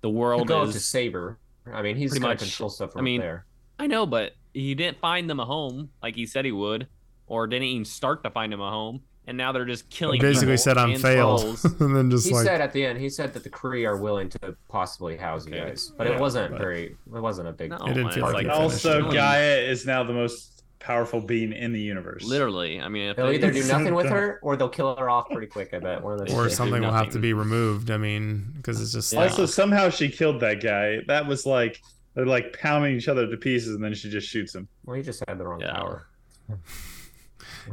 The 0.00 0.10
world 0.10 0.46
go 0.48 0.62
up 0.62 0.70
to 0.70 0.76
is. 0.76 0.84
Saber. 0.86 1.38
I 1.72 1.82
mean, 1.82 1.96
he's 1.96 2.10
Pretty 2.10 2.22
gonna 2.22 2.34
much. 2.34 2.40
control 2.42 2.68
stuff 2.70 2.92
from 2.92 3.00
I 3.00 3.02
mean, 3.02 3.20
there. 3.20 3.46
I 3.78 3.86
know, 3.88 4.06
but 4.06 4.32
he 4.52 4.74
didn't 4.74 4.98
find 5.00 5.28
them 5.28 5.40
a 5.40 5.44
home 5.44 5.90
like 6.02 6.14
he 6.14 6.26
said 6.26 6.44
he 6.44 6.52
would, 6.52 6.86
or 7.26 7.46
didn't 7.46 7.64
even 7.64 7.84
start 7.84 8.22
to 8.24 8.30
find 8.30 8.52
them 8.52 8.60
a 8.60 8.70
home. 8.70 9.00
And 9.28 9.36
now 9.36 9.50
they're 9.50 9.64
just 9.64 9.90
killing. 9.90 10.20
Basically 10.20 10.56
said 10.56 10.78
I'm 10.78 10.92
and 10.92 11.02
failed, 11.02 11.58
and 11.80 11.96
then 11.96 12.10
just 12.10 12.28
He 12.28 12.32
like 12.34 12.46
said 12.46 12.60
at 12.60 12.72
the 12.72 12.84
end, 12.86 12.98
he 13.00 13.08
said 13.08 13.32
that 13.34 13.42
the 13.42 13.50
Kree 13.50 13.84
are 13.86 13.96
willing 13.96 14.28
to 14.28 14.56
possibly 14.68 15.16
house 15.16 15.46
you 15.46 15.52
guys, 15.54 15.92
but 15.98 16.06
Yeah, 16.06 16.14
it 16.14 16.20
wasn't 16.20 16.50
but- 16.52 16.58
very. 16.60 16.84
It 17.14 17.20
wasn't 17.20 17.48
a 17.48 17.52
big. 17.52 17.70
No, 17.70 17.78
It 17.86 17.94
didn't 17.94 18.12
feel 18.12 18.30
like 18.32 18.44
it 18.46 18.50
also, 18.52 19.00
finished. 19.00 19.16
G'iah 19.16 19.68
is 19.68 19.84
now 19.84 20.04
the 20.04 20.12
most 20.12 20.52
powerful 20.78 21.20
being 21.20 21.52
in 21.52 21.72
the 21.72 21.80
universe. 21.80 22.22
Literally, 22.22 22.80
I 22.80 22.86
mean, 22.88 23.08
if 23.10 23.16
They'll 23.16 23.26
they- 23.26 23.34
either 23.34 23.50
do 23.50 23.64
nothing 23.68 23.94
with 23.94 24.06
her 24.06 24.38
or 24.42 24.56
they'll 24.56 24.68
kill 24.68 24.94
her 24.94 25.10
off 25.10 25.28
pretty 25.28 25.48
quick. 25.48 25.74
I 25.74 25.80
bet 25.80 26.02
one 26.04 26.12
of 26.12 26.20
those. 26.26 26.32
or 26.32 26.48
something 26.48 26.80
will 26.80 26.92
have 26.92 27.10
to 27.10 27.18
be 27.18 27.32
removed. 27.32 27.90
I 27.90 27.96
mean, 27.96 28.52
because 28.56 28.80
it's 28.80 28.92
just 28.92 29.12
Yeah. 29.12 29.20
like, 29.22 29.30
Also, 29.32 29.46
somehow 29.46 29.88
she 29.90 30.08
killed 30.08 30.38
that 30.40 30.62
guy. 30.62 30.98
That 31.08 31.26
was 31.26 31.44
like 31.46 31.82
they're 32.14 32.26
like 32.26 32.56
pounding 32.60 32.94
each 32.96 33.08
other 33.08 33.26
to 33.28 33.36
pieces, 33.36 33.74
and 33.74 33.82
then 33.82 33.92
she 33.94 34.08
just 34.08 34.28
shoots 34.28 34.54
him. 34.54 34.68
Well, 34.84 34.94
he 34.96 35.02
just 35.02 35.24
had 35.26 35.36
the 35.38 35.46
wrong 35.48 35.60
Yeah. 35.60 35.72
power. 35.74 36.06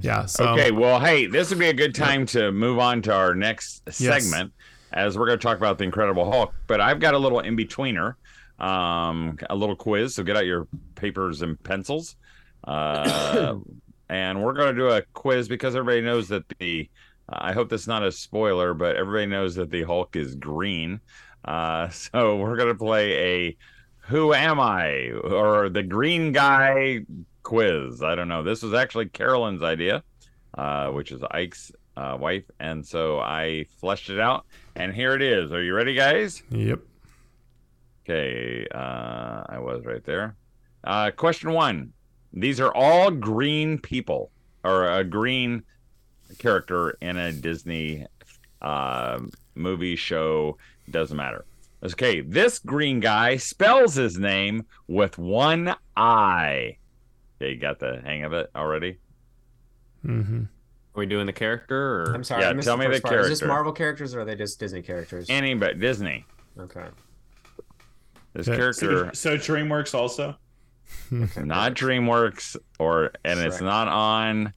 yeah. 0.01 0.25
So 0.25 0.49
okay, 0.49 0.71
well, 0.71 0.99
hey, 0.99 1.25
this 1.27 1.49
would 1.49 1.59
be 1.59 1.69
a 1.69 1.73
good 1.73 1.93
time 1.95 2.25
to 2.27 2.51
move 2.51 2.79
on 2.79 3.01
to 3.03 3.13
our 3.13 3.33
next 3.35 3.81
Yes. 3.85 3.97
segment, 4.25 4.53
as 4.91 5.17
we're 5.17 5.25
going 5.27 5.39
to 5.39 5.43
talk 5.43 5.57
about 5.57 5.77
the 5.77 5.83
Incredible 5.83 6.29
Hulk. 6.31 6.53
But 6.67 6.81
I've 6.81 6.99
got 6.99 7.13
a 7.13 7.17
little 7.17 7.39
in 7.39 7.55
betweener, 7.57 8.15
um, 8.59 9.37
a 9.49 9.55
little 9.55 9.75
quiz. 9.75 10.15
So 10.15 10.23
get 10.23 10.35
out 10.37 10.45
your 10.45 10.67
papers 10.95 11.41
and 11.41 11.61
pencils, 11.63 12.15
uh, 12.65 13.55
and 14.09 14.41
we're 14.43 14.53
going 14.53 14.75
to 14.75 14.79
do 14.79 14.89
a 14.89 15.01
quiz 15.13 15.47
because 15.47 15.75
everybody 15.75 16.01
knows 16.01 16.27
that 16.29 16.43
the. 16.59 16.89
I 17.29 17.53
hope 17.53 17.69
that's 17.69 17.87
not 17.87 18.03
a 18.03 18.11
spoiler, 18.11 18.73
but 18.73 18.97
everybody 18.97 19.27
knows 19.27 19.55
that 19.55 19.69
the 19.71 19.83
Hulk 19.83 20.17
is 20.17 20.35
green. 20.35 20.99
Uh, 21.45 21.87
so 21.89 22.35
we're 22.35 22.57
going 22.57 22.67
to 22.69 22.75
play 22.75 23.13
a 23.47 23.57
"Who 24.07 24.33
Am 24.33 24.59
I?" 24.59 25.11
or 25.11 25.69
the 25.69 25.83
Green 25.83 26.31
Guy 26.33 26.99
quiz. 27.43 28.01
I 28.01 28.15
don't 28.15 28.27
know. 28.27 28.43
This 28.43 28.63
was 28.63 28.73
actually 28.73 29.07
Carolyn's 29.09 29.61
idea, 29.61 30.03
uh, 30.57 30.89
which 30.89 31.11
is 31.11 31.21
Ike's 31.31 31.71
uh, 31.95 32.17
wife, 32.19 32.43
and 32.59 32.85
so 32.85 33.19
I 33.19 33.65
fleshed 33.79 34.09
it 34.09 34.19
out. 34.19 34.45
And 34.75 34.93
here 34.93 35.13
it 35.13 35.21
is. 35.21 35.51
Are 35.51 35.61
you 35.61 35.75
ready, 35.75 35.93
guys? 35.93 36.41
yep. 36.49 36.79
Okay, 38.05 38.67
uh, 38.73 39.43
I 39.47 39.59
was 39.59 39.85
right 39.85 40.03
there. 40.03 40.35
Uh, 40.83 41.11
question 41.11 41.51
one: 41.53 41.93
These 42.33 42.59
are 42.59 42.73
all 42.73 43.11
green 43.11 43.77
people, 43.77 44.31
or 44.63 44.89
a 44.89 45.03
green 45.03 45.63
character 46.37 46.97
in 47.01 47.15
a 47.15 47.31
Disney 47.31 48.05
uh, 48.61 49.19
movie 49.55 49.95
show. 49.95 50.57
Doesn't 50.89 51.15
matter. 51.15 51.45
Okay, 51.83 52.21
this 52.21 52.59
green 52.59 52.99
guy 52.99 53.37
spells 53.37 53.95
his 53.95 54.17
name 54.17 54.65
with 54.87 55.17
one 55.17 55.75
I. 55.95 56.77
Okay, 57.43 57.53
you 57.53 57.59
got 57.59 57.79
the 57.79 58.01
hang 58.03 58.23
of 58.23 58.31
it 58.33 58.49
already. 58.55 58.99
Mm-hmm. 60.05 60.43
Are 60.95 60.99
we 60.99 61.05
doing 61.05 61.25
the 61.25 61.33
character 61.33 62.03
or? 62.03 62.13
I'm 62.13 62.23
sorry. 62.23 62.43
Yeah, 62.43 62.49
I 62.51 62.53
tell 62.53 62.77
the 62.77 62.83
me 62.83 62.85
the 62.87 62.91
first 62.93 63.03
part. 63.03 63.19
Is 63.21 63.39
this. 63.39 63.41
Marvel 63.47 63.73
characters 63.73 64.15
or 64.15 64.21
are 64.21 64.25
they 64.25 64.35
just 64.35 64.59
Disney 64.59 64.81
characters? 64.81 65.27
Any 65.29 65.53
but 65.55 65.79
Disney. 65.79 66.25
okay. 66.59 66.85
This 68.33 68.47
Okay. 68.47 68.57
character 68.57 69.11
So, 69.13 69.35
so 69.35 69.53
DreamWorks 69.53 69.93
also. 69.93 70.35
not 71.11 71.73
DreamWorks 71.75 72.55
or 72.79 73.11
and 73.25 73.39
it's 73.39 73.61
not 73.61 73.87
on 73.87 74.53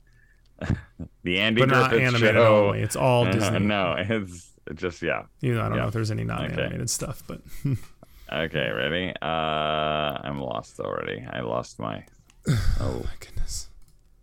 the 1.25 1.39
Andy 1.41 1.63
But 1.63 1.71
not 1.71 1.93
animated 1.93 2.35
show. 2.35 2.67
only. 2.69 2.83
It's 2.83 2.97
all 2.97 3.25
Disney. 3.31 3.59
no, 3.61 3.95
it's 3.99 4.53
just 4.75 5.03
yeah. 5.03 5.23
Even 5.43 5.57
though 5.59 5.63
I 5.65 5.69
don't 5.69 5.77
Yeah. 5.77 5.83
know 5.83 5.89
if 5.89 5.95
there's 5.95 6.11
any 6.11 6.25
non-animated 6.25 6.75
Okay. 6.75 6.87
stuff, 6.87 7.23
but 7.27 7.41
Okay, 8.33 8.71
ready? 8.71 9.13
Uh 9.23 9.27
I'm 9.27 10.41
lost 10.41 10.81
already. 10.81 11.25
I 11.31 11.41
lost 11.41 11.79
my 11.79 12.05
oh 12.81 13.01
my 13.05 13.11
goodness. 13.21 13.69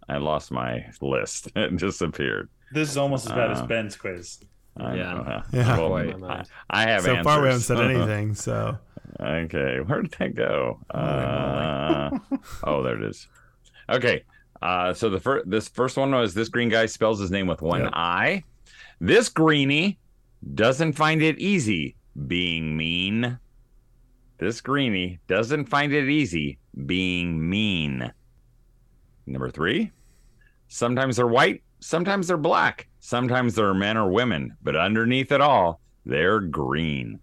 I 0.09 0.17
lost 0.17 0.51
my 0.51 0.86
list. 1.01 1.49
It 1.55 1.77
disappeared. 1.77 2.49
This 2.71 2.89
is 2.89 2.97
almost 2.97 3.25
as 3.25 3.31
bad 3.31 3.51
as 3.51 3.59
Uh, 3.62 3.65
Ben's 3.67 3.95
quiz. 3.95 4.39
I 4.77 4.95
Yeah. 4.95 5.13
know. 5.13 5.43
Yeah. 5.53 5.77
Well, 5.77 5.89
Quite. 5.89 6.23
I, 6.23 6.43
I 6.69 6.89
have 6.89 7.03
So 7.03 7.21
far, 7.23 7.41
we 7.41 7.47
haven't 7.47 7.62
said 7.62 7.79
anything. 7.91 8.33
So 8.36 8.77
Okay, 9.19 9.79
where 9.86 10.01
did 10.01 10.12
that 10.19 10.33
go? 10.36 10.79
Uh, 10.89 12.09
oh, 12.63 12.81
there 12.81 12.95
it 12.95 13.03
is. 13.03 13.27
Okay, 13.89 14.23
uh, 14.62 14.93
so 14.93 15.09
the 15.09 15.19
first 15.19 15.47
this 15.49 15.67
first 15.67 15.97
one 15.97 16.12
was 16.12 16.33
this 16.33 16.49
green 16.49 16.69
guy 16.69 16.88
spells 16.88 17.19
his 17.19 17.29
name 17.29 17.45
with 17.47 17.62
one 17.62 17.81
Yep. 17.81 17.91
I. 17.93 18.43
This 18.99 19.29
greenie 19.29 19.99
doesn't 20.55 20.93
find 20.93 21.21
it 21.21 21.38
easy 21.38 21.95
being 22.27 22.75
mean. 22.75 23.38
This 24.43 24.60
greenie 24.60 25.19
doesn't 25.27 25.69
find 25.69 25.93
it 25.93 26.10
easy 26.10 26.58
being 26.86 27.49
mean. 27.49 28.12
Number 29.25 29.49
three, 29.49 29.93
sometimes 30.67 31.15
they're 31.15 31.25
white, 31.25 31.63
sometimes 31.79 32.27
they're 32.27 32.36
black, 32.36 32.89
sometimes 32.99 33.56
they're 33.56 33.73
men 33.73 33.95
or 33.95 34.12
women, 34.12 34.58
but 34.62 34.75
underneath 34.75 35.32
it 35.32 35.39
all, 35.39 35.79
they're 36.06 36.41
green. 36.41 37.21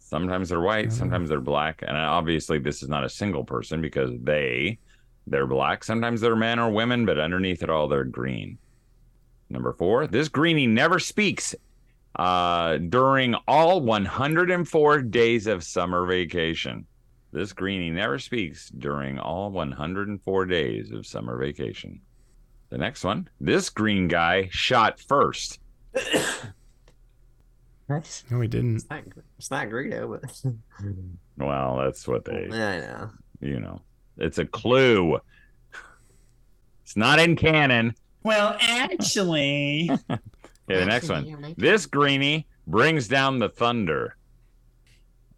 Sometimes 0.00 0.50
they're 0.50 0.60
white, 0.60 0.88
Mhm. 0.88 0.92
sometimes 0.92 1.30
they're 1.30 1.40
black, 1.40 1.80
and 1.80 1.96
obviously 1.96 2.58
this 2.58 2.82
is 2.82 2.90
not 2.90 3.04
a 3.04 3.08
single 3.08 3.44
person 3.44 3.80
because 3.80 4.10
they 4.22 4.78
they're 5.26 5.46
black. 5.46 5.82
Sometimes 5.82 6.20
they're 6.20 6.36
men 6.36 6.58
or 6.58 6.70
women, 6.70 7.06
but 7.06 7.18
underneath 7.18 7.62
it 7.62 7.70
all, 7.70 7.88
they're 7.88 8.04
green. 8.04 8.58
Number 9.48 9.72
four, 9.72 10.06
this 10.06 10.28
greenie 10.28 10.66
never 10.66 10.98
speaks 10.98 11.54
uh, 12.16 12.76
during 12.78 13.34
all 13.48 13.80
104 13.80 15.02
days 15.02 15.46
of 15.46 15.64
summer 15.64 16.06
vacation. 16.06 16.86
This 17.32 17.52
greenie 17.52 17.90
never 17.90 18.18
speaks 18.18 18.68
during 18.70 19.18
all 19.18 19.50
104 19.50 20.46
days 20.46 20.90
of 20.92 21.06
summer 21.06 21.38
vacation. 21.38 22.00
The 22.68 22.78
next 22.78 23.04
one, 23.04 23.28
this 23.40 23.70
green 23.70 24.08
guy 24.08 24.48
shot 24.50 25.00
first. 25.00 25.58
It's 27.90 28.24
No, 28.30 28.38
we 28.38 28.48
didn't. 28.48 28.84
not, 28.90 29.02
it's 29.38 29.50
not 29.50 29.68
Greedo, 29.68 30.20
but 30.20 30.42
Well, 31.36 31.76
that's 31.78 32.06
what 32.08 32.24
they, 32.24 32.44
I 32.46 32.80
know. 32.80 33.10
you 33.40 33.60
know, 33.60 33.80
it's 34.16 34.38
a 34.38 34.46
clue. 34.46 35.18
It's 36.84 36.96
not 36.96 37.18
in 37.18 37.36
canon. 37.36 37.94
Well, 38.22 38.56
actually, 38.60 39.90
Okay, 40.70 40.80
the 40.80 40.86
next 40.86 41.08
one. 41.08 41.54
This 41.58 41.86
greenie 41.86 42.46
brings 42.66 43.08
down 43.08 43.38
the 43.38 43.48
thunder. 43.48 44.16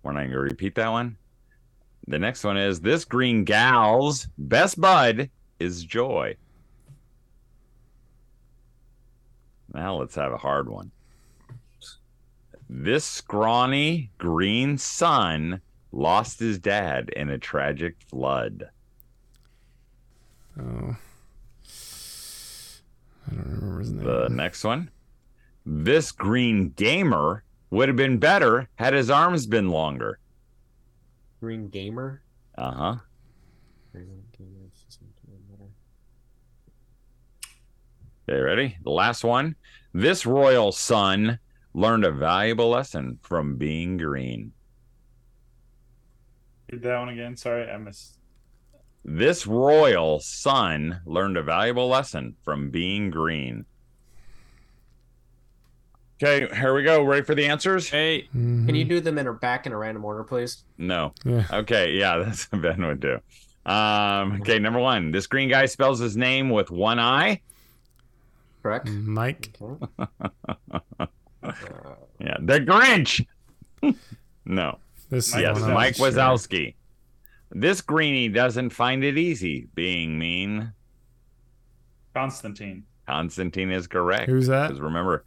We're 0.02 0.12
not 0.12 0.20
going 0.20 0.30
to 0.32 0.38
repeat 0.38 0.74
that 0.74 0.90
one. 0.90 1.16
The 2.06 2.18
next 2.18 2.44
one 2.44 2.58
is 2.58 2.80
this 2.80 3.04
green 3.04 3.44
gal's 3.44 4.28
best 4.37 4.78
bud 4.78 5.30
is 5.58 5.84
joy. 5.84 6.37
Now 9.72 9.96
let's 9.96 10.14
have 10.14 10.32
a 10.32 10.37
hard 10.37 10.68
one. 10.68 10.90
This 12.68 13.04
scrawny 13.04 14.10
green 14.18 14.76
son 14.78 15.60
lost 15.92 16.38
his 16.40 16.58
dad 16.58 17.08
in 17.10 17.30
a 17.30 17.38
tragic 17.38 17.96
flood. 18.08 18.68
Oh. 20.60 20.96
I 23.26 23.34
don't 23.34 23.46
remember 23.46 23.80
his 23.80 23.92
name. 23.92 24.04
The 24.04 24.28
next 24.28 24.64
one. 24.64 24.90
This 25.66 26.12
green 26.12 26.70
gamer 26.70 27.44
would 27.70 27.88
have 27.88 27.96
been 27.96 28.18
better 28.18 28.68
had 28.77 28.94
his 28.94 29.11
arms 29.11 29.46
been 29.46 29.70
longer. 29.70 30.18
Green 31.40 31.68
Gamer. 31.68 32.22
Uh 32.57 32.72
huh. 32.72 32.96
Okay, 38.27 38.40
ready? 38.40 38.79
The 38.83 38.90
last 38.90 39.24
one. 39.24 39.57
This 39.92 40.24
royal 40.24 40.72
son 40.72 41.38
learned 41.74 42.05
a 42.05 42.12
valuable 42.12 42.70
lesson 42.70 43.18
from 43.22 43.57
being 43.57 43.98
green. 43.98 44.53
read 46.72 46.83
that 46.83 46.98
one 46.98 47.11
again. 47.11 47.37
Sorry, 47.37 47.68
I 47.68 47.77
missed. 47.77 48.18
This 49.05 49.46
royal 49.46 50.20
son 50.20 51.00
learned 51.05 51.37
a 51.37 51.42
valuable 51.42 51.88
lesson 51.88 52.37
from 52.42 52.70
being 52.70 53.11
green. 53.11 53.66
Okay, 56.22 56.46
here 56.57 56.74
we 56.74 56.83
go. 56.85 57.03
Ready 57.03 57.22
for 57.24 57.35
the 57.35 57.46
answers? 57.46 57.88
Hey, 57.90 58.29
Mhm. 58.35 58.66
Can 58.66 58.74
you 58.74 58.85
do 58.85 59.00
them 59.00 59.18
in 59.18 59.27
a 59.27 59.33
back 59.33 59.66
in 59.66 59.72
a 59.72 59.77
random 59.77 60.05
order, 60.05 60.22
please? 60.22 60.64
No. 60.79 61.12
Yeah. 61.24 61.44
Okay, 61.53 61.92
yeah, 61.98 62.18
that's 62.24 62.50
what 62.53 62.62
Ben 62.62 62.87
would 62.87 63.00
do. 63.00 63.18
Um, 63.66 64.40
okay, 64.42 64.59
number 64.59 64.79
one. 64.79 65.11
This 65.11 65.27
green 65.27 65.48
guy 65.48 65.66
spells 65.66 65.98
his 65.98 66.16
name 66.16 66.50
with 66.50 66.70
one 66.70 66.98
eye. 67.00 67.40
Correct. 68.62 68.88
Mike? 68.88 69.50
Okay. 69.61 69.87
Yeah, 72.20 72.37
the 72.40 72.59
Grinch. 72.61 73.27
no. 74.46 74.79
This 75.11 75.29
is 75.29 75.35
Mike 75.35 75.42
yes, 75.42 75.61
Mike 75.61 75.94
sure. 75.96 76.11
Wazowski. 76.11 76.74
This 77.50 77.83
greenie 77.83 78.29
doesn't 78.31 78.70
find 78.70 79.05
it 79.05 79.18
easy 79.18 79.68
being 79.74 80.18
mean. 80.18 80.72
Constantine. 82.14 82.85
Constantine 83.07 83.70
is 83.70 83.87
correct. 83.87 84.31
Who's 84.31 84.46
that? 84.46 84.68
Because 84.68 84.81
remember, 84.81 85.18
Kermit 85.18 85.24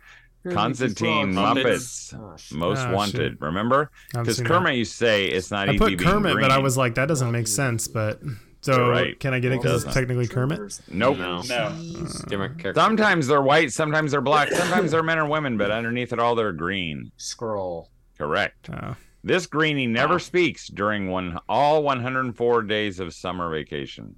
Constantine 0.53 1.33
the 1.33 1.41
Muppets, 1.41 2.13
Oh, 2.13 2.35
most 2.57 2.79
Ah, 2.79 2.93
wanted. 2.93 3.15
shit. 3.33 3.41
Remember? 3.41 3.91
Because 4.13 4.37
seen 4.37 4.45
Kermit 4.45 4.75
used 4.75 4.91
to 4.93 4.97
say 4.97 5.25
it's 5.27 5.51
not 5.51 5.67
that. 5.67 5.75
I 5.75 5.77
put 5.77 5.87
being 5.97 5.99
Kermit, 5.99 6.33
green. 6.33 6.43
but 6.47 6.51
I 6.51 6.59
was 6.59 6.77
like, 6.77 6.95
that 6.95 7.07
doesn't 7.07 7.31
make 7.31 7.47
sense. 7.47 7.87
But 7.87 8.21
so 8.61 8.75
You're 8.77 8.89
right. 8.89 9.19
can 9.19 9.33
I 9.33 9.39
get 9.39 9.51
it 9.51 9.61
because 9.61 9.83
it's 9.85 9.93
technically 9.93 10.27
Kermit? 10.27 10.59
nope. 10.89 11.17
no. 11.17 11.41
No. 11.43 12.07
Different. 12.27 12.75
Sometimes 12.75 13.27
they're 13.27 13.41
white, 13.41 13.71
sometimes 13.71 14.11
they're 14.11 14.21
black, 14.21 14.49
sometimes 14.51 14.91
they're 14.91 15.03
men 15.03 15.19
or 15.19 15.27
women, 15.27 15.57
but 15.57 15.71
underneath 15.71 16.11
it 16.13 16.19
all 16.19 16.35
they're 16.35 16.51
green. 16.53 17.11
Skrull. 17.19 17.87
Correct. 18.17 18.69
Oh. 18.71 18.95
This 19.23 19.45
greenie 19.45 19.87
never 19.87 20.13
Wow. 20.15 20.17
speaks 20.19 20.67
during 20.69 21.09
one 21.09 21.37
all 21.49 21.83
104 21.83 22.63
days 22.63 22.99
of 22.99 23.13
summer 23.13 23.49
vacation. 23.49 24.15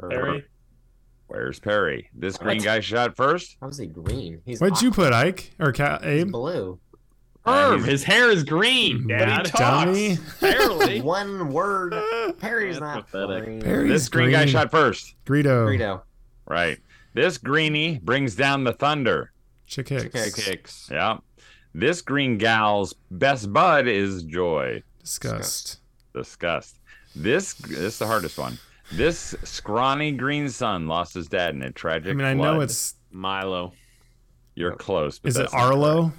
Perry. 0.00 0.44
Where's 1.26 1.58
Perry? 1.58 2.08
This 2.14 2.36
green 2.36 2.58
What? 2.58 2.64
guy 2.64 2.80
shot 2.80 3.16
first. 3.16 3.56
How 3.60 3.68
is 3.68 3.78
he 3.78 3.86
green? 3.86 4.40
He's 4.44 4.60
What'd 4.60 4.82
you 4.82 4.90
put, 4.90 5.12
Ike 5.12 5.52
or 5.58 5.72
Ca- 5.72 5.98
He's 6.00 6.22
Abe? 6.22 6.30
blue. 6.32 6.78
Uh, 7.46 7.72
Ferb, 7.72 7.84
his 7.84 8.04
hair 8.04 8.30
is 8.30 8.42
green, 8.44 9.06
But 9.06 9.20
he 9.20 9.24
Dad. 9.26 9.50
Dummy. 9.54 10.12
Apparently. 10.40 11.00
One 11.02 11.52
word. 11.52 11.94
Perry's 12.38 12.80
not 12.80 13.06
pathetic. 13.10 13.44
green. 13.44 13.60
Perry- 13.62 13.88
This 13.88 14.08
green, 14.08 14.30
guy 14.30 14.46
shot 14.46 14.70
first. 14.70 15.14
Greedo. 15.26 15.66
Greedo. 15.66 16.02
Right. 16.46 16.78
This 17.14 17.36
greenie 17.38 17.98
brings 18.02 18.34
down 18.34 18.64
the 18.64 18.72
thunder. 18.72 19.32
Chick 19.66 19.88
Hicks. 19.88 20.02
Chick 20.04 20.12
Hicks. 20.14 20.34
Kicks. 20.44 20.88
Yeah. 20.90 21.18
This 21.74 22.00
green 22.02 22.38
gal's 22.38 22.94
best 23.10 23.52
bud 23.52 23.88
is 23.88 24.22
joy. 24.22 24.82
Disgust. 25.00 25.80
Disgust. 26.14 26.78
This 27.16 27.54
this 27.54 27.78
is 27.78 27.98
the 27.98 28.06
hardest 28.06 28.38
one. 28.38 28.58
This 28.92 29.34
scrawny 29.44 30.12
green 30.12 30.48
son 30.48 30.86
lost 30.86 31.14
his 31.14 31.28
dad 31.28 31.54
in 31.54 31.62
a 31.62 31.72
tragic. 31.72 32.10
I 32.10 32.14
mean, 32.14 32.26
I 32.26 32.34
know 32.34 32.60
it's. 32.60 32.94
Milo. 33.10 33.72
you're 34.54 34.74
close. 34.76 35.18
But 35.18 35.28
Is 35.30 35.36
it 35.36 35.40
that's 35.42 35.52
not 35.54 35.62
Arlo? 35.62 36.12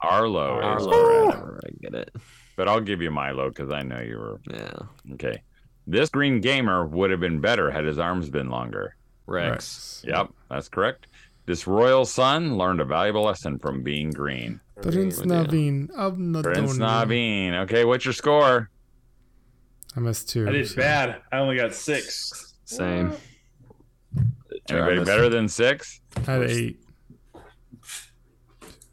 Arlo, 0.00 0.58
is 0.58 0.86
Arlo. 0.86 1.32
correct. 1.32 1.64
I 1.66 1.70
get 1.80 1.94
it. 1.94 2.14
But 2.56 2.68
I'll 2.68 2.80
give 2.80 3.00
you 3.02 3.10
Milo 3.10 3.48
because 3.48 3.72
I 3.72 3.82
know 3.82 4.00
you 4.00 4.18
were 4.18 4.40
Yeah. 4.50 4.72
okay. 5.14 5.42
This 5.86 6.08
green 6.10 6.40
gamer 6.40 6.86
would 6.86 7.10
have 7.10 7.20
been 7.20 7.40
better 7.40 7.70
had 7.70 7.84
his 7.84 7.98
arms 7.98 8.30
been 8.30 8.48
longer. 8.50 8.96
Rex. 9.26 10.02
Yep, 10.06 10.28
that's 10.50 10.68
correct. 10.68 11.06
This 11.46 11.66
royal 11.66 12.04
son 12.04 12.56
learned 12.56 12.80
a 12.80 12.84
valuable 12.84 13.22
lesson 13.24 13.58
from 13.58 13.82
being 13.82 14.10
green. 14.10 14.60
Prince 14.80 15.18
Good 15.18 15.30
idea. 15.32 15.70
Naveen 15.70 15.90
of 15.90 16.42
Prince 16.42 16.78
Naveen. 16.78 17.54
Okay, 17.64 17.84
what's 17.84 18.04
your 18.04 18.14
score? 18.14 18.70
I 19.96 20.00
missed 20.00 20.28
two. 20.28 20.48
I 20.48 20.52
did 20.52 20.68
so- 20.68 20.76
bad. 20.76 21.20
I 21.32 21.38
only 21.38 21.56
got 21.56 21.74
six. 21.74 22.54
Same. 22.64 23.12
Anybody 24.68 25.04
better 25.04 25.28
than 25.28 25.48
six? 25.48 26.00
I 26.16 26.20
had 26.32 26.42
eight. 26.50 26.80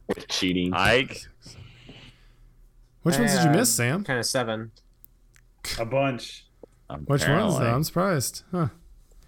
With 0.08 0.28
cheating. 0.28 0.74
Ike. 0.74 1.22
Which 3.04 3.18
ones 3.18 3.34
did 3.34 3.46
you 3.46 3.52
miss, 3.52 3.74
Sam? 3.74 4.04
Kind 4.04 4.20
of 4.20 4.26
seven. 4.26 4.72
A 5.80 5.86
bunch. 5.86 6.46
Which 7.06 7.26
ones? 7.28 7.58
Though? 7.58 7.74
I'm 7.74 7.84
surprised. 7.84 8.44
Huh. 8.52 8.68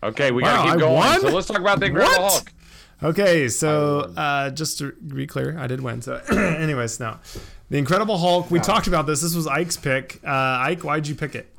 Okay, 0.04 0.32
we 0.32 0.44
Wow, 0.44 0.56
gotta 0.58 0.68
keep 0.68 0.76
I 0.76 0.80
going. 0.80 0.94
won? 0.96 1.22
So 1.22 1.30
let's 1.30 1.48
talk 1.48 1.60
about 1.60 1.80
the 1.80 1.86
Incredible 1.88 2.24
What? 2.24 2.32
Hulk. 2.34 2.52
Okay, 3.02 3.48
so 3.48 4.14
uh, 4.18 4.50
just 4.50 4.78
to 4.80 4.92
be 4.92 5.26
clear, 5.26 5.58
I 5.58 5.68
did 5.68 5.80
win. 5.82 6.02
So, 6.02 6.16
anyways, 6.30 7.00
now 7.00 7.20
the 7.70 7.78
Incredible 7.78 8.18
Hulk. 8.18 8.52
We 8.52 8.60
talked 8.60 8.88
about 8.88 9.08
this. 9.08 9.22
This 9.22 9.34
was 9.36 9.48
Ike's 9.48 9.78
pick. 9.78 10.20
Uh, 10.26 10.30
Ike, 10.30 10.84
why'd 10.84 11.08
you 11.08 11.16
pick 11.16 11.36
it? 11.36 11.53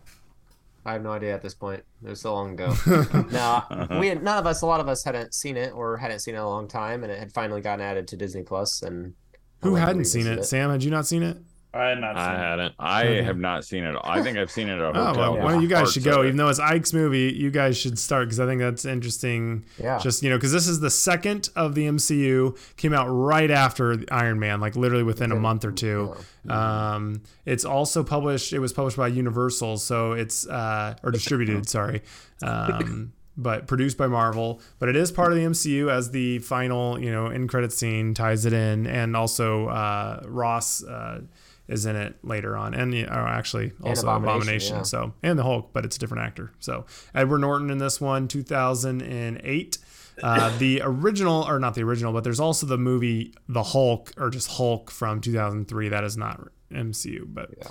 I 0.86 0.92
have 0.92 1.02
no 1.02 1.12
idea 1.12 1.34
at 1.34 1.42
this 1.42 1.54
point. 1.54 1.82
It 2.04 2.10
was 2.10 2.20
so 2.20 2.34
long 2.34 2.52
ago. 2.52 2.74
no, 3.32 3.62
uh-huh. 3.70 3.98
we 3.98 4.08
had, 4.08 4.22
none 4.22 4.38
of 4.38 4.46
us, 4.46 4.60
a 4.60 4.66
lot 4.66 4.80
of 4.80 4.88
us 4.88 5.02
hadn't 5.02 5.32
seen 5.32 5.56
it 5.56 5.72
or 5.72 5.96
hadn't 5.96 6.18
seen 6.18 6.34
it 6.34 6.38
in 6.38 6.42
a 6.42 6.48
long 6.48 6.68
time, 6.68 7.02
and 7.02 7.10
it 7.10 7.18
had 7.18 7.32
finally 7.32 7.62
gotten 7.62 7.80
added 7.84 8.06
to 8.08 8.16
Disney 8.16 8.42
Plus. 8.42 8.82
And 8.82 9.14
Who 9.62 9.76
hadn't 9.76 10.04
seen 10.04 10.24
revisit 10.24 10.40
it? 10.40 10.44
Sam, 10.44 10.70
had 10.70 10.84
you 10.84 10.90
not 10.90 11.06
seen 11.06 11.22
it? 11.22 11.38
I 11.74 11.86
had 11.88 11.98
not 12.00 12.16
I 12.16 12.24
seen 12.26 12.34
it. 12.34 12.38
hadn't. 12.38 12.74
I 12.78 13.02
Okay. 13.04 13.22
have 13.22 13.38
not 13.38 13.64
seen 13.64 13.84
it. 13.84 13.96
I 14.04 14.22
think 14.22 14.38
I've 14.38 14.50
seen 14.50 14.68
it 14.68 14.74
at 14.74 14.80
a 14.80 14.86
hotel. 14.92 15.02
Oh 15.02 15.06
hotel. 15.08 15.32
well, 15.34 15.42
one 15.44 15.54
of 15.54 15.62
you 15.62 15.68
guys 15.68 15.92
should 15.92 16.04
go. 16.04 16.22
Even 16.22 16.36
though 16.36 16.48
it's 16.48 16.60
Ike's 16.60 16.92
movie, 16.92 17.32
you 17.36 17.50
guys 17.50 17.76
should 17.76 17.98
start 17.98 18.26
because 18.28 18.38
I 18.38 18.46
think 18.46 18.60
that's 18.60 18.84
interesting. 18.84 19.64
Yeah. 19.78 19.98
Just 19.98 20.22
you 20.22 20.30
know, 20.30 20.36
because 20.36 20.52
this 20.52 20.68
is 20.68 20.78
the 20.80 20.90
second 20.90 21.48
of 21.56 21.74
the 21.74 21.86
MCU. 21.86 22.56
Came 22.76 22.92
out 22.92 23.06
right 23.08 23.50
after 23.50 23.96
Iron 24.10 24.38
Man, 24.38 24.60
like 24.60 24.76
literally 24.76 25.02
within 25.04 25.32
a 25.32 25.36
month 25.36 25.64
or 25.64 25.72
two. 25.72 26.14
Um, 26.48 27.22
it's 27.44 27.64
also 27.64 28.04
published. 28.04 28.52
It 28.52 28.58
was 28.60 28.72
published 28.72 28.96
by 28.96 29.08
Universal, 29.08 29.78
so 29.78 30.12
it's 30.12 30.46
uh, 30.46 30.94
or 31.02 31.10
distributed. 31.10 31.68
sorry, 31.68 32.02
um, 32.42 33.12
but 33.36 33.66
produced 33.66 33.96
by 33.98 34.06
Marvel. 34.06 34.60
But 34.78 34.88
it 34.90 34.96
is 34.96 35.10
part 35.10 35.32
of 35.32 35.38
the 35.38 35.44
MCU 35.44 35.90
as 35.90 36.10
the 36.10 36.38
final, 36.40 37.00
you 37.00 37.10
know, 37.10 37.26
in 37.28 37.48
credit 37.48 37.72
scene 37.72 38.14
ties 38.14 38.44
it 38.46 38.52
in, 38.52 38.86
and 38.86 39.16
also 39.16 39.68
uh, 39.68 40.22
Ross. 40.26 40.84
Uh, 40.84 41.22
is 41.68 41.86
in 41.86 41.96
it 41.96 42.16
later 42.22 42.56
on, 42.56 42.74
and 42.74 42.94
uh, 42.94 43.08
actually 43.10 43.72
also 43.82 44.06
Abomination, 44.08 44.24
Abomination. 44.38 44.76
yeah. 44.78 44.82
So 44.82 45.14
and 45.22 45.38
the 45.38 45.42
Hulk, 45.44 45.70
but 45.72 45.84
it's 45.84 45.96
a 45.96 45.98
different 45.98 46.24
actor. 46.24 46.52
So 46.58 46.84
Edward 47.14 47.38
Norton 47.38 47.70
in 47.70 47.78
this 47.78 48.00
one, 48.00 48.28
2008. 48.28 49.78
Uh, 50.22 50.56
the 50.58 50.80
original, 50.84 51.42
or 51.48 51.58
not 51.58 51.74
the 51.74 51.82
original, 51.82 52.12
but 52.12 52.22
there's 52.22 52.38
also 52.40 52.66
the 52.66 52.78
movie 52.78 53.34
The 53.48 53.62
Hulk, 53.62 54.12
or 54.16 54.30
just 54.30 54.48
Hulk 54.52 54.90
from 54.90 55.20
2003. 55.20 55.88
That 55.88 56.04
is 56.04 56.16
not 56.16 56.48
MCU. 56.70 57.24
But 57.26 57.50
Yeah. 57.58 57.68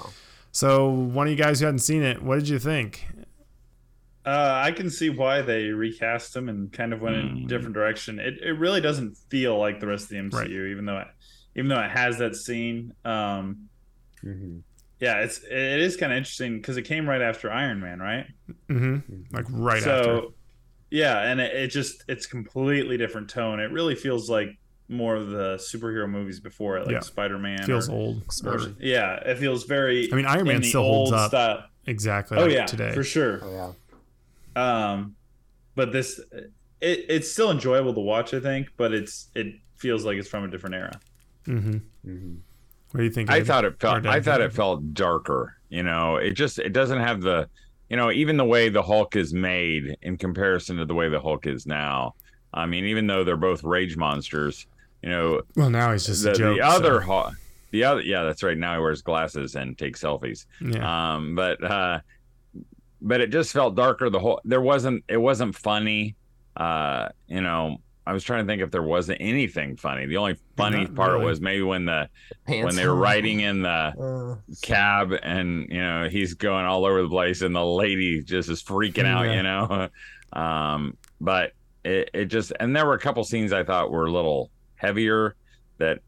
so 0.52 0.90
one 0.90 1.28
of 1.28 1.32
you 1.32 1.38
guys 1.38 1.60
who 1.60 1.66
hadn't 1.68 1.80
seen 1.80 2.04
it, 2.04 2.22
what 2.22 2.40
did 2.40 2.50
you 2.50 2.60
think? 2.60 3.06
Uh, 4.26 4.62
I 4.66 4.72
can 4.72 4.90
see 4.90 5.10
why 5.10 5.42
they 5.42 5.66
recast 5.66 6.36
him 6.36 6.48
and 6.48 6.72
kind 6.72 6.94
of 6.94 7.02
went 7.02 7.18
in 7.18 7.30
Mm. 7.30 7.44
a 7.46 7.48
different 7.48 7.74
direction. 7.74 8.20
It 8.20 8.36
it 8.42 8.54
really 8.54 8.80
doesn't 8.80 9.18
feel 9.30 9.58
like 9.60 9.80
the 9.82 9.88
rest 9.88 10.06
of 10.06 10.10
the 10.12 10.18
MCU, 10.18 10.34
Right. 10.40 10.50
even 10.72 10.86
though 10.86 11.00
it, 11.00 11.08
even 11.56 11.68
though 11.70 11.82
it 11.82 11.92
has 11.92 12.18
that 12.20 12.36
scene. 12.36 12.94
Um, 13.04 13.70
Mm-hmm. 14.24 14.60
yeah, 15.00 15.20
it's 15.22 15.40
it 15.44 15.80
is 15.80 15.98
kind 15.98 16.12
of 16.12 16.18
interesting 16.18 16.58
because 16.58 16.78
it 16.78 16.84
came 16.84 17.08
right 17.08 17.22
after 17.22 17.52
Iron 17.52 17.80
Man, 17.80 18.00
right? 18.00 18.26
hmm 18.68 18.98
Like 19.32 19.46
right 19.50 19.82
so, 19.84 20.16
after. 20.18 20.28
yeah, 20.92 21.22
and 21.30 21.42
it, 21.42 21.54
it 21.56 21.68
just 21.68 22.04
it's 22.08 22.26
completely 22.26 22.98
different 22.98 23.30
tone. 23.30 23.60
It 23.60 23.72
really 23.72 23.96
feels 23.96 24.30
like 24.30 24.50
more 24.90 25.16
of 25.16 25.30
the 25.30 25.56
superhero 25.56 26.08
movies 26.10 26.40
before 26.40 26.78
it, 26.78 26.86
like 26.86 26.94
Yeah. 26.94 27.00
Spider 27.02 27.38
Man. 27.40 27.64
Feels 27.66 27.90
old. 27.90 28.22
Or, 28.46 28.60
yeah, 28.80 29.16
it 29.16 29.38
feels 29.40 29.64
very. 29.66 30.12
I 30.12 30.16
mean, 30.16 30.26
Iron 30.26 30.48
Man 30.48 30.64
still 30.64 30.84
holds 30.84 31.12
up 31.12 31.30
Style. 31.32 31.64
exactly 31.88 32.38
Oh 32.38 32.44
like 32.44 32.52
yeah, 32.52 32.66
today. 32.66 32.94
for 32.94 33.04
sure. 33.04 33.40
Oh 33.44 33.74
yeah. 34.56 34.92
Um, 34.92 35.16
but 35.76 35.92
this 35.92 36.20
it, 36.82 37.06
it's 37.10 37.32
still 37.32 37.50
enjoyable 37.52 37.94
to 37.94 38.00
watch, 38.02 38.34
I 38.34 38.40
think, 38.40 38.68
but 38.78 38.94
it's 38.94 39.30
it 39.36 39.48
feels 39.76 40.06
like 40.06 40.18
it's 40.18 40.28
from 40.30 40.44
a 40.44 40.48
different 40.48 40.76
era. 40.76 41.00
hmm 41.46 41.78
Mm-hmm. 42.06 42.36
What 42.94 43.00
do 43.00 43.04
you 43.06 43.10
think? 43.12 43.30
I 43.30 43.44
thought 43.44 43.66
it 43.66 43.80
felt. 43.80 44.06
I 44.06 44.22
thought 44.22 44.40
it 44.40 44.54
felt 44.54 44.94
darker. 44.94 45.58
You 45.70 45.82
know, 45.84 46.18
it 46.18 46.32
just 46.36 46.60
it 46.60 46.74
doesn't 46.74 47.00
have 47.00 47.22
the, 47.22 47.50
you 47.90 47.98
know, 47.98 48.12
even 48.12 48.38
the 48.38 48.46
way 48.46 48.70
the 48.70 48.84
Hulk 48.84 49.16
is 49.16 49.34
made 49.34 49.98
in 50.04 50.16
comparison 50.18 50.78
to 50.78 50.86
the 50.86 50.94
way 50.94 51.10
the 51.10 51.20
Hulk 51.20 51.48
is 51.48 51.66
now. 51.66 52.14
I 52.54 52.68
mean, 52.68 52.86
even 52.86 53.08
though 53.08 53.24
they're 53.24 53.36
both 53.36 53.64
rage 53.64 53.98
monsters, 53.98 54.68
you 55.02 55.10
know, 55.10 55.42
Well, 55.56 55.72
now 55.72 55.92
he's 55.92 56.06
just 56.06 56.24
the, 56.24 56.32
a 56.32 56.36
joke. 56.36 56.58
the 56.58 56.64
other 56.64 57.02
so- 57.02 57.08
Hulk, 57.08 57.34
the 57.72 57.84
other, 57.84 58.02
yeah, 58.02 58.22
that's 58.22 58.44
right. 58.44 58.56
Now 58.56 58.76
he 58.76 58.80
wears 58.80 59.02
glasses 59.02 59.56
and 59.56 59.76
takes 59.76 60.04
selfies. 60.04 60.46
yeah. 60.62 61.16
Um, 61.16 61.34
but 61.34 61.64
uh, 61.64 62.00
but 63.02 63.20
it 63.22 63.32
just 63.32 63.52
felt 63.52 63.76
darker. 63.76 64.10
The 64.12 64.20
whole 64.20 64.40
there 64.46 64.62
wasn't 64.62 65.04
it 65.08 65.18
wasn't 65.18 65.56
funny. 65.56 66.16
Uh, 66.56 67.10
you 67.28 67.42
know, 67.42 67.78
I 68.06 68.12
was 68.14 68.24
trying 68.24 68.46
to 68.46 68.52
think 68.52 68.62
if 68.62 68.70
there 68.72 68.84
wasn't 68.84 69.20
anything 69.22 69.78
funny. 69.78 70.06
The 70.08 70.18
only 70.18 70.36
funny 70.58 70.82
Not 70.84 70.96
part 70.96 71.14
really. 71.14 71.26
was 71.26 71.40
maybe 71.40 71.62
when 71.64 71.86
the 71.86 72.10
Pants. 72.46 72.66
when 72.66 72.76
they 72.76 72.86
were 72.88 72.96
riding 72.96 73.40
in 73.40 73.62
the 73.62 73.70
Uh, 74.00 74.36
cab 74.62 75.14
and 75.24 75.68
you 75.70 75.80
know 75.82 76.10
he's 76.10 76.34
going 76.34 76.66
all 76.66 76.86
over 76.86 77.02
the 77.02 77.08
place 77.10 77.42
and 77.42 77.56
the 77.56 77.64
lady 77.66 78.22
just 78.22 78.50
is 78.50 78.62
freaking 78.62 79.06
out 79.06 79.24
you 79.34 79.42
know 79.44 79.88
um 80.34 80.98
but 81.22 81.52
it, 81.86 82.10
it 82.14 82.26
just 82.26 82.52
and 82.60 82.76
there 82.76 82.86
were 82.86 82.94
a 82.94 83.00
couple 83.00 83.24
scenes 83.24 83.54
i 83.54 83.64
thought 83.64 83.92
were 83.92 84.06
a 84.06 84.12
little 84.12 84.50
heavier 84.76 85.36
that 85.78 86.00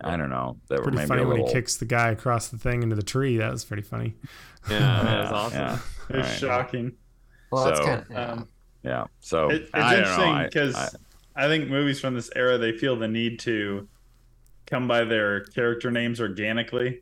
i 0.00 0.16
don't 0.16 0.30
know 0.30 0.56
that 0.68 0.78
were 0.78 0.84
pretty 0.84 0.98
maybe 0.98 1.08
funny 1.08 1.22
a 1.22 1.26
when 1.26 1.44
he 1.46 1.52
kicks 1.52 1.76
the 1.78 1.84
guy 1.84 2.10
across 2.10 2.48
the 2.48 2.58
thing 2.58 2.82
into 2.84 2.94
the 2.94 3.02
tree. 3.02 3.36
That 3.38 3.50
was 3.50 3.64
pretty 3.64 3.82
funny. 3.82 4.14
Yeah, 4.70 4.78
that 5.02 5.20
was 5.22 5.30
awesome. 5.32 5.58
yeah 5.60 5.78
It's 6.10 6.28
Right. 6.28 6.38
shocking. 6.38 6.92
well, 7.50 7.64
that's 7.64 7.78
So, 7.80 7.84
kind 7.84 8.04
of. 8.10 8.38
Um, 8.38 8.48
yeah 8.84 9.04
so 9.20 9.50
It, 9.50 9.62
it's 9.62 9.70
I 9.74 9.94
don't 9.96 10.02
know. 10.04 10.08
interesting 10.44 10.44
because 10.44 10.96
I- 11.38 11.44
I, 11.44 11.48
think 11.48 11.68
movies 11.68 12.00
from 12.00 12.14
this 12.14 12.30
era 12.34 12.58
they 12.58 12.72
feel 12.72 12.96
the 12.96 13.08
need 13.08 13.38
to 13.40 13.88
come 14.66 14.88
by 14.88 15.04
their 15.04 15.44
character 15.44 15.90
names 15.90 16.20
organically, 16.20 17.00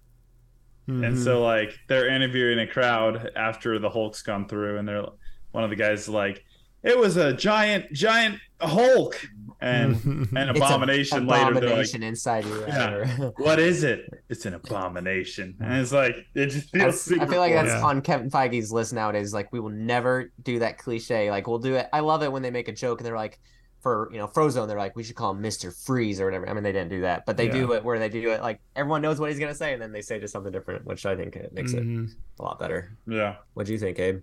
and 0.87 1.03
Mhm. 1.03 1.25
so 1.25 1.43
like 1.43 1.77
they're 1.89 2.09
interviewing 2.09 2.59
a 2.61 2.67
crowd 2.67 3.31
after 3.35 3.79
the 3.79 3.91
Hulk's 3.91 4.23
gone 4.23 4.47
through, 4.49 4.79
and 4.79 4.87
they're 4.89 5.05
one 5.53 5.65
of 5.65 5.71
the 5.71 5.77
guys 5.77 6.03
is 6.03 6.09
like, 6.09 6.45
"It 6.83 6.97
was 6.99 7.17
a 7.17 7.33
giant, 7.33 7.93
giant 7.93 8.39
Hulk," 8.61 9.19
and 9.61 9.97
an 10.05 10.29
It's 10.51 10.61
a 10.61 10.65
abomination 10.65 11.27
later. 11.27 11.45
They're 11.45 11.55
like, 11.55 11.63
abomination 11.65 12.03
inside 12.05 12.45
you. 12.45 12.61
Yeah. 12.69 13.17
Yeah. 13.19 13.31
"What 13.39 13.59
is 13.59 13.83
it? 13.83 14.09
It's 14.29 14.47
an 14.47 14.55
abomination," 14.55 15.57
and 15.61 15.81
it's 15.81 15.93
like 15.93 16.15
it 16.35 16.47
just 16.49 16.71
feels. 16.71 17.07
That's- 17.09 17.21
I 17.21 17.31
feel 17.31 17.41
like 17.41 17.53
that's 17.55 17.69
Yeah. 17.69 17.83
on 17.85 18.01
Kevin 18.03 18.31
Feige's 18.31 18.71
list 18.71 18.93
nowadays. 18.93 19.33
Like 19.35 19.51
we 19.53 19.59
will 19.61 19.71
never 19.71 20.31
do 20.43 20.59
that 20.61 20.79
cliche. 20.79 21.31
Like 21.33 21.49
we'll 21.49 21.59
do 21.59 21.75
it. 21.75 21.89
I 21.93 22.01
love 22.01 22.23
it 22.23 22.31
when 22.31 22.43
they 22.43 22.51
make 22.51 22.69
a 22.69 22.73
joke 22.73 23.01
and 23.01 23.07
they're 23.07 23.17
like, 23.17 23.41
for 23.87 24.09
you 24.11 24.19
know 24.19 24.27
Frozone, 24.27 24.67
they're 24.67 24.77
like, 24.77 24.97
we 24.97 25.05
should 25.05 25.15
call 25.15 25.31
him 25.31 25.41
Mister 25.41 25.71
Freeze 25.71 26.21
or 26.21 26.25
whatever. 26.25 26.49
I 26.49 26.53
mean, 26.55 26.65
they 26.65 26.73
didn't 26.73 26.89
do 26.91 27.03
that, 27.03 27.25
but 27.25 27.37
they 27.37 27.47
do 27.47 27.73
it 27.73 27.85
where 27.85 28.01
they 28.01 28.09
do 28.09 28.31
it 28.33 28.43
like 28.43 28.59
everyone 28.75 29.01
knows 29.01 29.21
what 29.21 29.31
he's 29.31 29.39
gonna 29.39 29.55
say, 29.55 29.73
and 29.75 29.81
then 29.81 29.93
they 29.93 30.01
say 30.03 30.19
just 30.19 30.33
something 30.33 30.51
different, 30.51 30.85
which 30.87 31.07
I 31.07 31.15
think 31.15 31.37
it 31.37 31.53
makes 31.53 31.73
it 31.73 31.85
Mhm. 31.85 32.11
a 32.41 32.43
lot 32.43 32.59
better. 32.59 32.97
Yeah. 33.07 33.37
What 33.55 33.67
do 33.67 33.73
you 33.73 33.79
think, 33.79 34.01
Abe? 34.01 34.23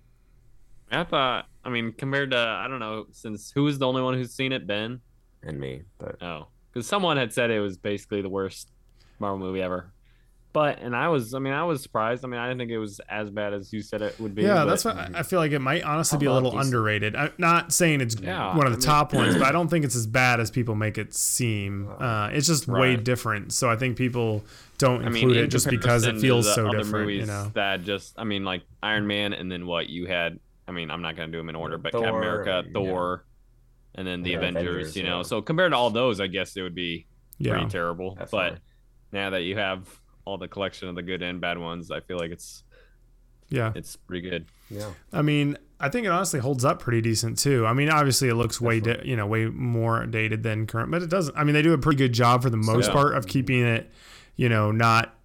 I 0.92 1.06
thought, 1.06 1.46
I 1.64 1.70
mean, 1.70 1.94
compared 1.94 2.32
to, 2.32 2.38
I 2.38 2.68
don't 2.68 2.80
know, 2.82 3.06
since 3.12 3.52
who 3.52 3.64
was 3.64 3.80
the 3.80 3.88
only 3.88 4.02
one 4.02 4.16
who's 4.16 4.34
seen 4.34 4.52
it? 4.52 4.68
Ben? 4.68 5.00
And 5.42 5.58
me, 5.62 5.84
but 5.98 6.22
Oh, 6.22 6.48
because 6.74 6.86
someone 6.86 7.16
had 7.16 7.32
said 7.32 7.50
it 7.50 7.62
was 7.62 7.78
basically 7.78 8.22
the 8.22 8.28
worst 8.30 8.70
Marvel 9.20 9.40
movie 9.40 9.62
ever. 9.62 9.93
But, 10.54 10.80
and 10.82 10.96
I 10.96 11.08
was, 11.08 11.34
I 11.34 11.40
mean, 11.40 11.52
I 11.52 11.64
was 11.64 11.82
surprised. 11.82 12.24
I 12.24 12.28
mean, 12.28 12.40
I 12.40 12.48
didn't 12.48 12.60
think 12.60 12.70
it 12.70 12.78
was 12.78 13.02
as 13.10 13.32
bad 13.32 13.56
as 13.56 13.74
you 13.74 13.82
said 13.82 14.04
it 14.04 14.20
would 14.20 14.36
be. 14.36 14.44
Yeah, 14.44 14.54
but- 14.54 14.66
that's 14.66 14.86
what 14.86 14.96
I 14.96 15.10
I 15.16 15.24
feel 15.24 15.40
like 15.40 15.52
it 15.52 15.58
might 15.60 15.82
honestly 15.84 16.20
be 16.20 16.28
a 16.28 16.32
little 16.32 16.50
about 16.50 16.60
these- 16.60 16.68
underrated. 16.68 17.16
I'm 17.16 17.32
not 17.40 17.74
saying 17.74 18.02
it's 18.02 18.16
Yeah, 18.22 18.56
one 18.56 18.68
of 18.68 18.74
I 18.74 18.76
the 18.76 18.78
mean- 18.78 18.86
top 18.86 19.14
ones, 19.16 19.34
but 19.34 19.44
I 19.48 19.52
don't 19.52 19.68
think 19.68 19.84
it's 19.84 19.96
as 19.96 20.06
bad 20.06 20.40
as 20.40 20.52
people 20.52 20.76
make 20.76 21.00
it 21.00 21.14
seem. 21.16 21.90
Uh, 22.00 22.30
it's 22.32 22.46
just 22.46 22.68
way 22.68 22.96
different. 22.96 23.52
So 23.52 23.68
I 23.68 23.76
think 23.76 23.98
people 23.98 24.44
don't 24.78 25.02
I 25.04 25.08
include 25.08 25.36
mean, 25.36 25.44
it 25.46 25.48
just 25.48 25.68
because 25.70 26.06
it 26.06 26.20
feels 26.20 26.46
the 26.46 26.54
so 26.54 26.68
other 26.68 26.78
different. 26.78 27.10
You 27.10 27.14
movies 27.16 27.28
know, 27.28 27.52
that 27.56 27.84
just, 27.84 28.14
I 28.20 28.24
mean, 28.24 28.46
like 28.46 28.62
Iron 28.84 29.08
Man, 29.08 29.34
and 29.34 29.52
then 29.52 29.66
what 29.66 29.90
you 29.90 30.06
had. 30.06 30.40
I 30.68 30.72
mean, 30.72 30.92
I'm 30.92 31.02
not 31.02 31.16
gonna 31.16 31.32
do 31.32 31.40
them 31.40 31.50
in 31.50 31.56
order, 31.56 31.78
but 31.80 31.92
Thor, 31.94 32.04
Captain 32.04 32.18
America, 32.22 32.64
yeah. 32.68 32.72
Thor, 32.74 33.26
and 33.96 34.08
then 34.08 34.22
the 34.22 34.30
Yeah, 34.32 34.38
Avengers. 34.38 34.62
Avengers, 34.68 34.96
you 34.96 35.04
know, 35.04 35.18
yeah. 35.18 35.24
so 35.24 35.42
compared 35.42 35.72
to 35.72 35.78
all 35.78 35.90
those, 35.90 36.22
I 36.22 36.28
guess 36.28 36.56
it 36.56 36.62
would 36.62 36.76
be 36.76 37.08
yeah, 37.40 37.54
pretty 37.54 37.68
terrible. 37.70 38.16
Definitely. 38.16 38.50
But 38.52 38.60
now 39.18 39.30
that 39.32 39.42
you 39.42 39.58
have 39.58 39.88
all 40.26 40.38
the 40.38 40.48
collection 40.48 40.88
of 40.88 40.96
the 40.96 41.02
good 41.04 41.22
and 41.22 41.40
bad 41.42 41.58
ones, 41.58 41.92
I 41.92 42.00
feel 42.00 42.18
like 42.18 42.32
it's 42.32 42.64
yeah. 43.50 43.72
it's 43.76 43.96
pretty 43.96 44.28
good. 44.30 44.46
yeah, 44.70 44.90
I 45.12 45.22
mean, 45.22 45.58
I 45.80 45.90
think 45.90 46.06
it 46.06 46.10
honestly 46.12 46.40
holds 46.40 46.64
up 46.66 46.80
pretty 46.80 47.02
decent 47.02 47.38
too. 47.38 47.66
I 47.66 47.74
mean, 47.74 47.90
obviously 47.90 48.30
it 48.30 48.36
looks 48.36 48.60
way, 48.62 48.80
di- 48.80 49.02
you 49.04 49.16
know, 49.16 49.28
way 49.28 49.46
more 49.48 50.06
dated 50.06 50.42
than 50.44 50.66
current, 50.68 50.90
but 50.92 51.04
it 51.04 51.10
doesn't. 51.10 51.38
I 51.38 51.44
mean, 51.44 51.54
they 51.54 51.62
do 51.62 51.74
a 51.74 51.78
pretty 51.78 51.98
good 51.98 52.14
job 52.14 52.42
for 52.42 52.50
the 52.50 52.58
most 52.58 52.88
Yeah. 52.88 52.94
part 52.94 53.16
of 53.16 53.28
keeping 53.28 53.64
it, 53.66 53.92
you 54.36 54.50
know, 54.50 54.72
not. 54.72 55.16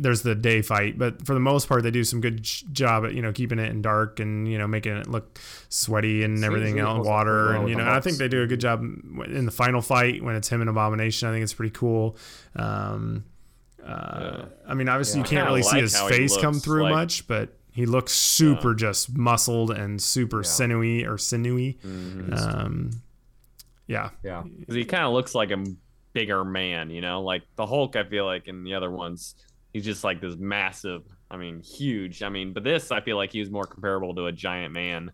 There's 0.00 0.22
the 0.22 0.36
day 0.36 0.62
fight, 0.62 0.96
but 0.96 1.26
for 1.26 1.34
the 1.34 1.40
most 1.40 1.68
part, 1.68 1.82
they 1.82 1.90
do 1.90 2.04
some 2.04 2.20
good 2.20 2.44
j- 2.44 2.64
job 2.70 3.04
at 3.04 3.14
you 3.14 3.22
know 3.22 3.32
keeping 3.32 3.58
it 3.58 3.68
in 3.68 3.82
dark 3.82 4.20
and 4.20 4.46
you 4.46 4.56
know 4.56 4.68
making 4.68 4.96
it 4.96 5.08
look 5.08 5.40
sweaty 5.70 6.22
and 6.22 6.36
Seems 6.38 6.44
everything 6.44 6.74
really 6.76 6.86
else, 6.88 7.04
water 7.04 7.46
well 7.48 7.60
and 7.62 7.68
you 7.68 7.74
know. 7.74 7.80
and 7.82 7.90
I 7.90 7.98
think 7.98 8.16
they 8.18 8.28
do 8.28 8.42
a 8.42 8.46
good 8.46 8.60
job 8.60 8.80
in 8.80 9.44
the 9.44 9.50
final 9.50 9.80
fight 9.82 10.22
when 10.22 10.36
it's 10.36 10.48
him 10.48 10.60
and 10.60 10.70
Abomination. 10.70 11.28
I 11.28 11.32
think 11.32 11.42
it's 11.42 11.52
pretty 11.52 11.72
cool. 11.72 12.16
Um, 12.54 13.24
uh, 13.84 14.46
I 14.66 14.74
mean, 14.74 14.88
obviously 14.88 15.20
Yeah. 15.20 15.24
you 15.24 15.30
can't 15.30 15.46
really 15.48 15.62
kinda 15.62 15.74
see 15.76 15.80
his 15.80 15.94
how 15.96 16.08
he 16.08 16.14
face 16.14 16.36
come 16.36 16.54
through 16.54 16.82
like- 16.84 16.92
much, 16.94 17.26
but 17.28 17.54
he 17.70 17.86
looks 17.86 18.12
super 18.12 18.74
just 18.74 19.16
muscled 19.16 19.70
and 19.70 20.00
super 20.02 20.38
Yeah. 20.38 20.42
sinewy 20.42 21.06
or 21.06 21.16
sinewy. 21.18 21.78
Mm-hmm. 21.84 22.32
Um, 22.34 22.90
yeah, 23.86 24.10
yeah. 24.24 24.42
He 24.68 24.84
kind 24.84 25.04
of 25.04 25.12
looks 25.12 25.34
like 25.34 25.50
a 25.50 25.64
bigger 26.12 26.44
man, 26.44 26.90
you 26.90 27.00
know, 27.00 27.22
like 27.22 27.42
the 27.56 27.66
Hulk. 27.66 27.96
I 27.96 28.04
feel 28.04 28.26
like 28.26 28.48
in 28.48 28.64
the 28.64 28.74
other 28.74 28.90
ones, 28.90 29.34
he's 29.72 29.84
just 29.84 30.02
like 30.04 30.20
this 30.20 30.36
massive. 30.36 31.02
I 31.30 31.36
mean, 31.36 31.60
huge. 31.62 32.22
I 32.22 32.28
mean, 32.30 32.52
but 32.52 32.64
this, 32.64 32.90
I 32.90 33.00
feel 33.00 33.16
like 33.16 33.32
he 33.32 33.40
was 33.40 33.50
more 33.50 33.64
comparable 33.64 34.14
to 34.16 34.26
a 34.26 34.32
giant 34.32 34.74
man. 34.74 35.12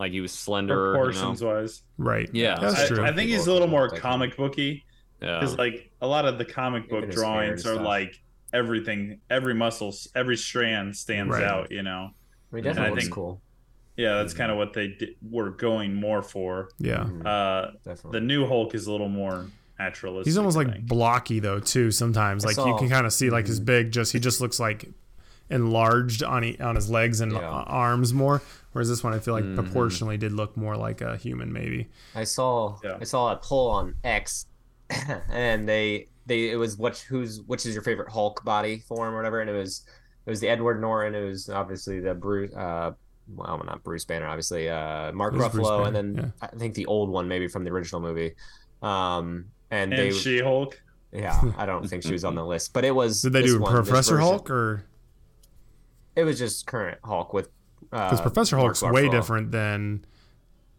Like 0.00 0.12
he 0.12 0.20
was 0.20 0.32
slender. 0.32 0.92
Proportions 0.92 1.40
You 1.40 1.48
know? 1.48 1.54
wise. 1.54 1.82
right. 1.98 2.30
Yeah. 2.32 2.56
that's 2.60 2.80
I, 2.80 2.86
true. 2.86 3.04
I 3.04 3.12
think 3.12 3.30
he's 3.30 3.46
a 3.48 3.52
little 3.52 3.68
more 3.68 3.88
comic 3.90 4.36
booky 4.36 4.84
Yeah. 5.20 5.40
because 5.40 5.56
like 5.58 5.90
a 6.00 6.06
lot 6.06 6.24
of 6.26 6.38
the 6.38 6.44
comic 6.44 6.88
book 6.88 6.98
Even 6.98 7.10
his 7.10 7.20
hair 7.22 7.30
and 7.42 7.44
drawings 7.46 7.66
are 7.66 7.74
stuff. 7.74 7.86
like 7.86 8.20
everything, 8.52 9.20
every 9.30 9.54
muscle, 9.54 9.94
every 10.14 10.36
strand 10.36 10.96
stands 10.96 11.32
Right. 11.32 11.44
out. 11.44 11.70
You 11.70 11.82
know. 11.82 12.10
I 12.52 12.54
mean, 12.54 12.66
And 12.66 12.78
I 12.78 12.82
definitely 12.82 13.00
think- 13.02 13.12
cool. 13.14 13.42
Yeah, 13.96 14.10
Mm-hmm. 14.10 14.18
that's 14.18 14.34
kind 14.34 14.52
of 14.52 14.56
what 14.58 14.72
they 14.74 14.88
di- 14.88 15.16
were 15.28 15.50
going 15.50 15.92
more 15.94 16.22
for. 16.22 16.68
yeah. 16.78 16.98
Mhm, 17.04 17.26
Uh, 17.26 17.72
definitely. 17.84 18.20
the 18.20 18.24
new 18.24 18.46
Hulk 18.46 18.74
is 18.74 18.86
a 18.86 18.92
little 18.92 19.08
more 19.08 19.46
naturalistic. 19.78 20.26
He's 20.26 20.38
almost 20.38 20.56
like 20.56 20.86
blocky 20.86 21.40
though 21.40 21.58
too. 21.58 21.90
Sometimes 21.90 22.44
I 22.44 22.48
like 22.48 22.56
you 22.58 22.76
can 22.78 22.88
kind 22.88 23.06
of 23.06 23.12
see 23.12 23.28
like 23.30 23.46
his 23.48 23.60
Mhm. 23.60 23.64
big. 23.64 23.90
Just 23.92 24.12
he 24.12 24.20
just 24.20 24.40
looks 24.40 24.60
like 24.60 24.88
enlarged 25.50 26.22
on 26.22 26.42
he, 26.42 26.58
on 26.58 26.74
his 26.74 26.90
legs 26.90 27.20
and 27.20 27.32
Yeah. 27.32 27.40
arms 27.48 28.12
more. 28.14 28.42
Whereas 28.72 28.88
this 28.88 29.02
one, 29.02 29.14
I 29.14 29.18
feel 29.18 29.34
like 29.34 29.44
Mhm. 29.44 29.54
proportionally 29.56 30.16
did 30.16 30.32
look 30.32 30.56
more 30.56 30.76
like 30.76 31.00
a 31.00 31.16
human 31.16 31.52
maybe. 31.52 31.88
I 32.14 32.24
saw 32.24 32.78
Yeah. 32.84 32.98
I 33.00 33.04
saw 33.04 33.32
a 33.32 33.36
poll 33.36 33.70
on 33.70 33.94
X, 34.04 34.46
and 35.30 35.68
they 35.68 36.08
they 36.26 36.50
it 36.50 36.56
was 36.56 36.76
which 36.76 37.02
who's 37.02 37.40
which 37.42 37.66
is 37.66 37.74
your 37.74 37.82
favorite 37.82 38.10
Hulk 38.10 38.44
body 38.44 38.78
form 38.80 39.14
or 39.14 39.16
whatever, 39.16 39.40
and 39.40 39.50
it 39.50 39.54
was 39.54 39.84
it 40.26 40.30
was 40.30 40.40
the 40.40 40.48
Edward 40.48 40.80
Norton, 40.80 41.14
it 41.14 41.26
was 41.26 41.48
obviously 41.48 42.00
the 42.00 42.14
Bruce, 42.14 42.52
uh, 42.54 42.92
well 43.34 43.62
not 43.64 43.82
Bruce 43.82 44.04
Banner, 44.04 44.26
obviously 44.26 44.68
uh, 44.68 45.12
Mark 45.12 45.34
It 45.34 45.38
was 45.38 45.48
Bruce 45.50 45.66
Ruffalo, 45.66 45.84
Banner, 45.84 45.98
and 45.98 46.16
then 46.18 46.32
yeah. 46.40 46.48
I 46.48 46.56
think 46.56 46.74
the 46.74 46.86
old 46.86 47.08
one 47.10 47.28
maybe 47.28 47.48
from 47.48 47.64
the 47.64 47.70
original 47.70 48.00
movie, 48.00 48.34
um, 48.82 49.46
and, 49.70 49.92
and 49.92 50.00
they 50.00 50.12
She 50.12 50.40
Hulk. 50.40 50.80
yeah 51.12 51.40
I 51.56 51.66
don't 51.66 51.88
think 51.88 52.02
she 52.02 52.12
was 52.12 52.24
on 52.24 52.34
the 52.34 52.44
list, 52.52 52.72
but 52.72 52.84
it 52.84 52.94
was 52.94 53.22
Did 53.22 53.32
they 53.32 53.42
this 53.42 53.52
do 53.52 53.60
one, 53.60 53.72
Professor. 53.72 54.18
Hulk 54.18 54.50
or 54.50 54.84
It 56.16 56.24
was 56.24 56.38
just 56.38 56.66
current 56.66 56.98
Hulk 57.04 57.32
with 57.32 57.48
because 57.90 58.20
uh, 58.20 58.22
Professor 58.22 58.56
Mark 58.56 58.76
Hulk's 58.76 58.82
way 58.82 59.04
Ruffalo. 59.06 59.10
different 59.10 59.50
than 59.50 60.04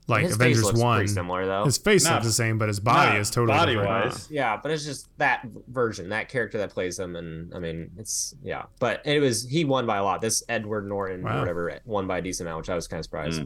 like 0.09 0.23
his 0.23 0.35
Avengers 0.35 0.57
face 0.59 0.65
looks 0.65 0.79
One. 0.79 0.97
pretty 0.99 1.13
similar 1.13 1.45
though. 1.45 1.65
His 1.65 1.77
face 1.77 2.03
Not- 2.05 2.13
looks 2.15 2.25
the 2.27 2.33
same, 2.33 2.57
but 2.57 2.67
his 2.67 2.79
body 2.79 3.17
is 3.17 3.29
totally 3.29 3.57
body 3.57 3.73
different. 3.75 4.05
wise. 4.05 4.27
Yeah, 4.31 4.57
but 4.61 4.71
it's 4.71 4.83
just 4.85 5.07
that 5.17 5.45
version, 5.67 6.09
that 6.09 6.29
character 6.29 6.57
that 6.57 6.71
plays 6.71 6.97
him, 6.99 7.15
and 7.15 7.53
I 7.53 7.59
mean, 7.59 7.91
it's 7.97 8.35
yeah. 8.43 8.63
But 8.79 9.01
it 9.05 9.19
was 9.19 9.47
he 9.47 9.65
won 9.65 9.85
by 9.85 9.97
a 9.97 10.03
lot. 10.03 10.21
This 10.21 10.43
Edward 10.49 10.87
Norton 10.87 11.23
Wow. 11.23 11.37
or 11.37 11.39
whatever 11.39 11.79
won 11.85 12.07
by 12.07 12.17
a 12.17 12.21
decent 12.21 12.47
amount, 12.47 12.61
which 12.63 12.69
I 12.69 12.75
was 12.75 12.87
kind 12.87 12.99
of 12.99 13.05
surprised. 13.05 13.41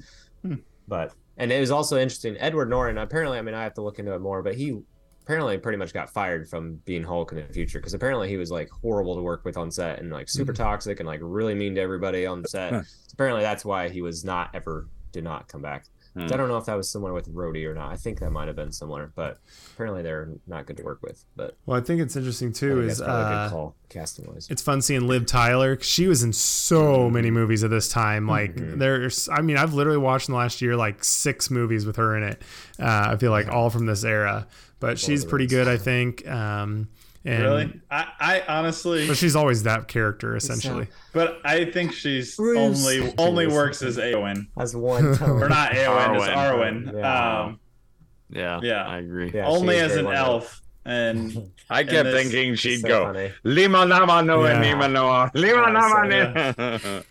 Mm. 0.46 0.62
But 0.88 1.14
and 1.38 1.52
it 1.52 1.60
was 1.60 1.72
also 1.72 1.98
interesting. 1.98 2.36
Edward 2.40 2.70
Norton 2.70 2.98
apparently, 2.98 3.38
I 3.38 3.42
mean, 3.42 3.56
I 3.56 3.64
have 3.64 3.74
to 3.76 3.82
look 3.82 4.00
into 4.00 4.14
it 4.14 4.20
more, 4.20 4.44
but 4.44 4.56
he 4.56 4.80
apparently 5.24 5.58
pretty 5.58 5.78
much 5.78 5.94
got 5.94 6.10
fired 6.10 6.50
from 6.50 6.76
being 6.84 7.02
Hulk 7.02 7.32
in 7.32 7.38
the 7.38 7.46
future 7.54 7.80
because 7.80 7.94
apparently 7.94 8.28
he 8.28 8.36
was 8.36 8.52
like 8.52 8.70
horrible 8.70 9.16
to 9.16 9.22
work 9.22 9.46
with 9.46 9.56
on 9.56 9.72
set 9.72 10.00
and 10.00 10.12
like 10.12 10.28
super 10.30 10.52
toxic 10.52 11.00
and 11.00 11.08
like 11.08 11.22
really 11.24 11.56
mean 11.56 11.74
to 11.76 11.82
everybody 11.82 12.26
on 12.26 12.44
set. 12.46 12.72
So 12.72 12.84
apparently 13.14 13.42
that's 13.42 13.64
why 13.64 13.88
he 13.90 14.02
was 14.02 14.26
not 14.26 14.50
ever 14.54 14.90
did 15.14 15.24
not 15.24 15.48
come 15.48 15.62
back. 15.62 15.86
Hmm. 16.14 16.24
I 16.32 16.38
don't 16.38 16.48
know 16.48 16.58
if 16.58 16.66
that 16.66 16.76
was 16.76 16.90
similar 16.90 17.12
with 17.14 17.28
Rhodey 17.34 17.66
or 17.66 17.74
not. 17.74 17.92
I 17.92 17.96
think 17.96 18.20
that 18.20 18.30
might 18.32 18.48
have 18.48 18.56
been 18.56 18.72
similar, 18.72 19.12
but 19.16 19.40
apparently 19.74 20.04
they're 20.04 20.30
not 20.48 20.66
good 20.68 20.78
to 20.78 20.84
work 20.84 21.00
with. 21.02 21.24
But 21.36 21.58
Well, 21.66 21.78
I 21.78 21.82
think 21.82 22.02
it's 22.02 22.16
interesting 22.16 22.54
too. 22.54 22.82
Is 22.82 23.00
that's 23.00 23.08
probably 23.08 23.24
a 23.24 23.26
uh, 23.38 23.48
good 23.48 23.52
call 23.52 23.76
casting 23.90 24.32
wise. 24.32 24.48
it's 24.50 24.62
fun 24.62 24.82
seeing 24.82 25.08
Liv 25.08 25.26
Tyler. 25.26 25.76
'cause 25.76 25.86
She 25.88 26.08
was 26.08 26.22
in 26.24 26.34
so 26.34 27.10
many 27.10 27.32
movies 27.32 27.64
at 27.64 27.70
this 27.72 27.90
time. 27.90 28.28
Like 28.28 28.56
Mhm. 28.56 28.78
there's, 28.78 29.28
I 29.30 29.42
mean, 29.42 29.58
I've 29.58 29.74
literally 29.74 29.98
watched 30.00 30.30
in 30.30 30.34
the 30.34 30.38
last 30.40 30.62
year 30.62 30.76
like 30.76 31.04
six 31.04 31.50
movies 31.50 31.86
with 31.86 31.96
her 31.96 32.16
in 32.16 32.24
it. 32.24 32.42
Uh, 32.80 33.10
I 33.14 33.18
feel 33.18 33.32
like 33.32 33.48
all 33.48 33.70
from 33.70 33.86
this 33.88 34.04
era, 34.04 34.48
but 34.80 35.00
she's 35.00 35.26
pretty 35.26 35.48
good, 35.48 35.68
I 35.68 35.78
think. 35.78 36.28
Um, 36.28 36.90
and, 37.26 37.44
Really? 37.44 37.82
I, 37.90 38.08
I 38.20 38.44
honestly, 38.48 39.08
But 39.08 39.18
she's 39.18 39.36
always 39.36 39.64
that 39.64 39.88
character 39.88 40.36
essentially. 40.36 40.88
but 41.14 41.40
I 41.46 41.66
think 41.66 41.94
she's 41.94 42.36
Bruce. 42.36 42.58
only 42.86 43.14
only 43.18 43.48
works 43.48 43.82
as 43.82 43.98
Aowen 43.98 44.48
As 44.60 44.76
one 44.76 45.16
tone. 45.16 45.42
or 45.42 45.48
not 45.50 45.72
Aowen, 45.72 46.16
as 46.18 46.28
Arwen. 46.30 46.92
Arwen. 46.92 46.94
Yeah. 46.98 47.42
Um, 47.44 47.60
Yeah, 48.30 48.60
Yeah. 48.62 48.86
I 48.88 48.98
agree. 49.00 49.32
Yeah, 49.34 49.48
only 49.48 49.78
as 49.80 49.96
an 49.96 50.06
wonderful. 50.06 50.34
elf, 50.34 50.62
and 50.86 51.52
I 51.70 51.84
kept 51.84 52.06
this- 52.06 52.24
thinking 52.24 52.56
she'd 52.56 52.82
So 52.82 52.88
go 52.88 53.06
funny. 53.06 53.32
Lima 53.44 53.86
Nama 53.86 54.22
Noa 54.22 54.50
Yeah. 54.50 54.60
Lima 54.70 54.88
Noa 54.90 55.32
Lima 55.34 55.72
Nama 55.72 56.10
Yeah. 56.10 56.54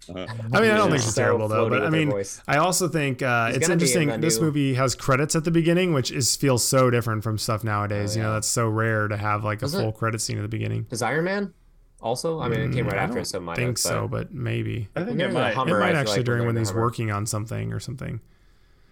I 0.08 0.60
mean, 0.60 0.70
I 0.70 0.76
don't 0.76 0.90
think 0.90 1.02
she's 1.02 1.14
So 1.14 1.22
terrible 1.22 1.48
though. 1.48 1.68
But 1.68 1.84
I 1.84 1.90
mean. 1.90 2.12
I 2.46 2.58
also 2.58 2.88
think 2.88 3.22
uh, 3.22 3.48
it's 3.54 3.58
gonna 3.60 3.72
in 3.74 3.80
interesting. 3.80 4.20
This 4.20 4.38
new- 4.38 4.44
movie 4.46 4.74
has 4.74 4.94
credits 4.94 5.34
at 5.34 5.44
the 5.44 5.50
beginning, 5.50 5.92
which 5.92 6.10
is 6.10 6.36
feels 6.36 6.64
so 6.66 6.90
different 6.90 7.22
from 7.22 7.38
stuff 7.38 7.64
nowadays. 7.64 8.14
Oh, 8.16 8.20
You 8.20 8.22
know, 8.26 8.32
that's 8.34 8.48
so 8.48 8.68
rare 8.68 9.08
to 9.08 9.16
have 9.16 9.44
like 9.44 9.62
a 9.62 9.64
Was 9.66 9.74
it- 9.74 9.78
full 9.80 9.92
credit 9.92 10.20
scene 10.20 10.38
at 10.38 10.42
the 10.42 10.48
beginning. 10.48 10.84
Does 10.90 11.02
Iron 11.02 11.24
Man 11.24 11.54
also? 12.00 12.40
I 12.40 12.48
mean, 12.48 12.60
it 12.60 12.72
came 12.72 12.84
Mm, 12.86 12.90
right 12.92 12.98
I 13.00 13.02
after 13.04 13.14
don't 13.16 13.24
so 13.24 13.38
it 13.38 13.40
might 13.42 13.56
think 13.56 13.68
have, 13.70 13.78
so, 13.78 14.08
but 14.08 14.32
maybe 14.34 14.88
I 14.94 15.00
think 15.04 15.12
it 15.14 15.18
they're 15.18 15.28
in 15.28 15.34
the 15.34 15.40
might. 15.40 15.54
Hummer, 15.54 15.78
it 15.78 15.80
might 15.80 15.94
actually 15.94 16.16
like 16.18 16.26
during 16.26 16.40
when 16.46 16.54
when 16.54 16.56
he's 16.58 16.74
working 16.74 17.10
on 17.10 17.26
something 17.26 17.72
or 17.72 17.80
something. 17.80 18.20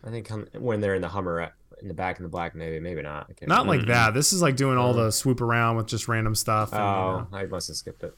I 0.04 0.10
think 0.10 0.30
when 0.54 0.80
they're 0.80 0.94
in 0.94 1.02
the 1.02 1.08
Hummer 1.08 1.40
at- 1.40 1.52
in 1.82 1.88
the 1.88 1.94
back 1.94 2.18
in 2.18 2.22
the 2.22 2.28
black, 2.28 2.54
maybe, 2.54 2.78
maybe 2.80 3.02
not. 3.02 3.26
Can't 3.28 3.42
remember. 3.50 3.76
like 3.76 3.86
that. 3.86 4.14
This 4.14 4.32
is 4.32 4.40
like 4.42 4.56
doing 4.56 4.78
all 4.78 4.92
the 4.92 5.10
swoop 5.10 5.40
around 5.40 5.76
with 5.76 5.86
just 5.86 6.08
random 6.08 6.34
stuff. 6.34 6.72
And, 6.72 6.80
Oh, 6.82 7.26
I 7.32 7.46
must 7.46 7.68
have 7.68 7.76
skipped 7.76 8.02
it. 8.02 8.14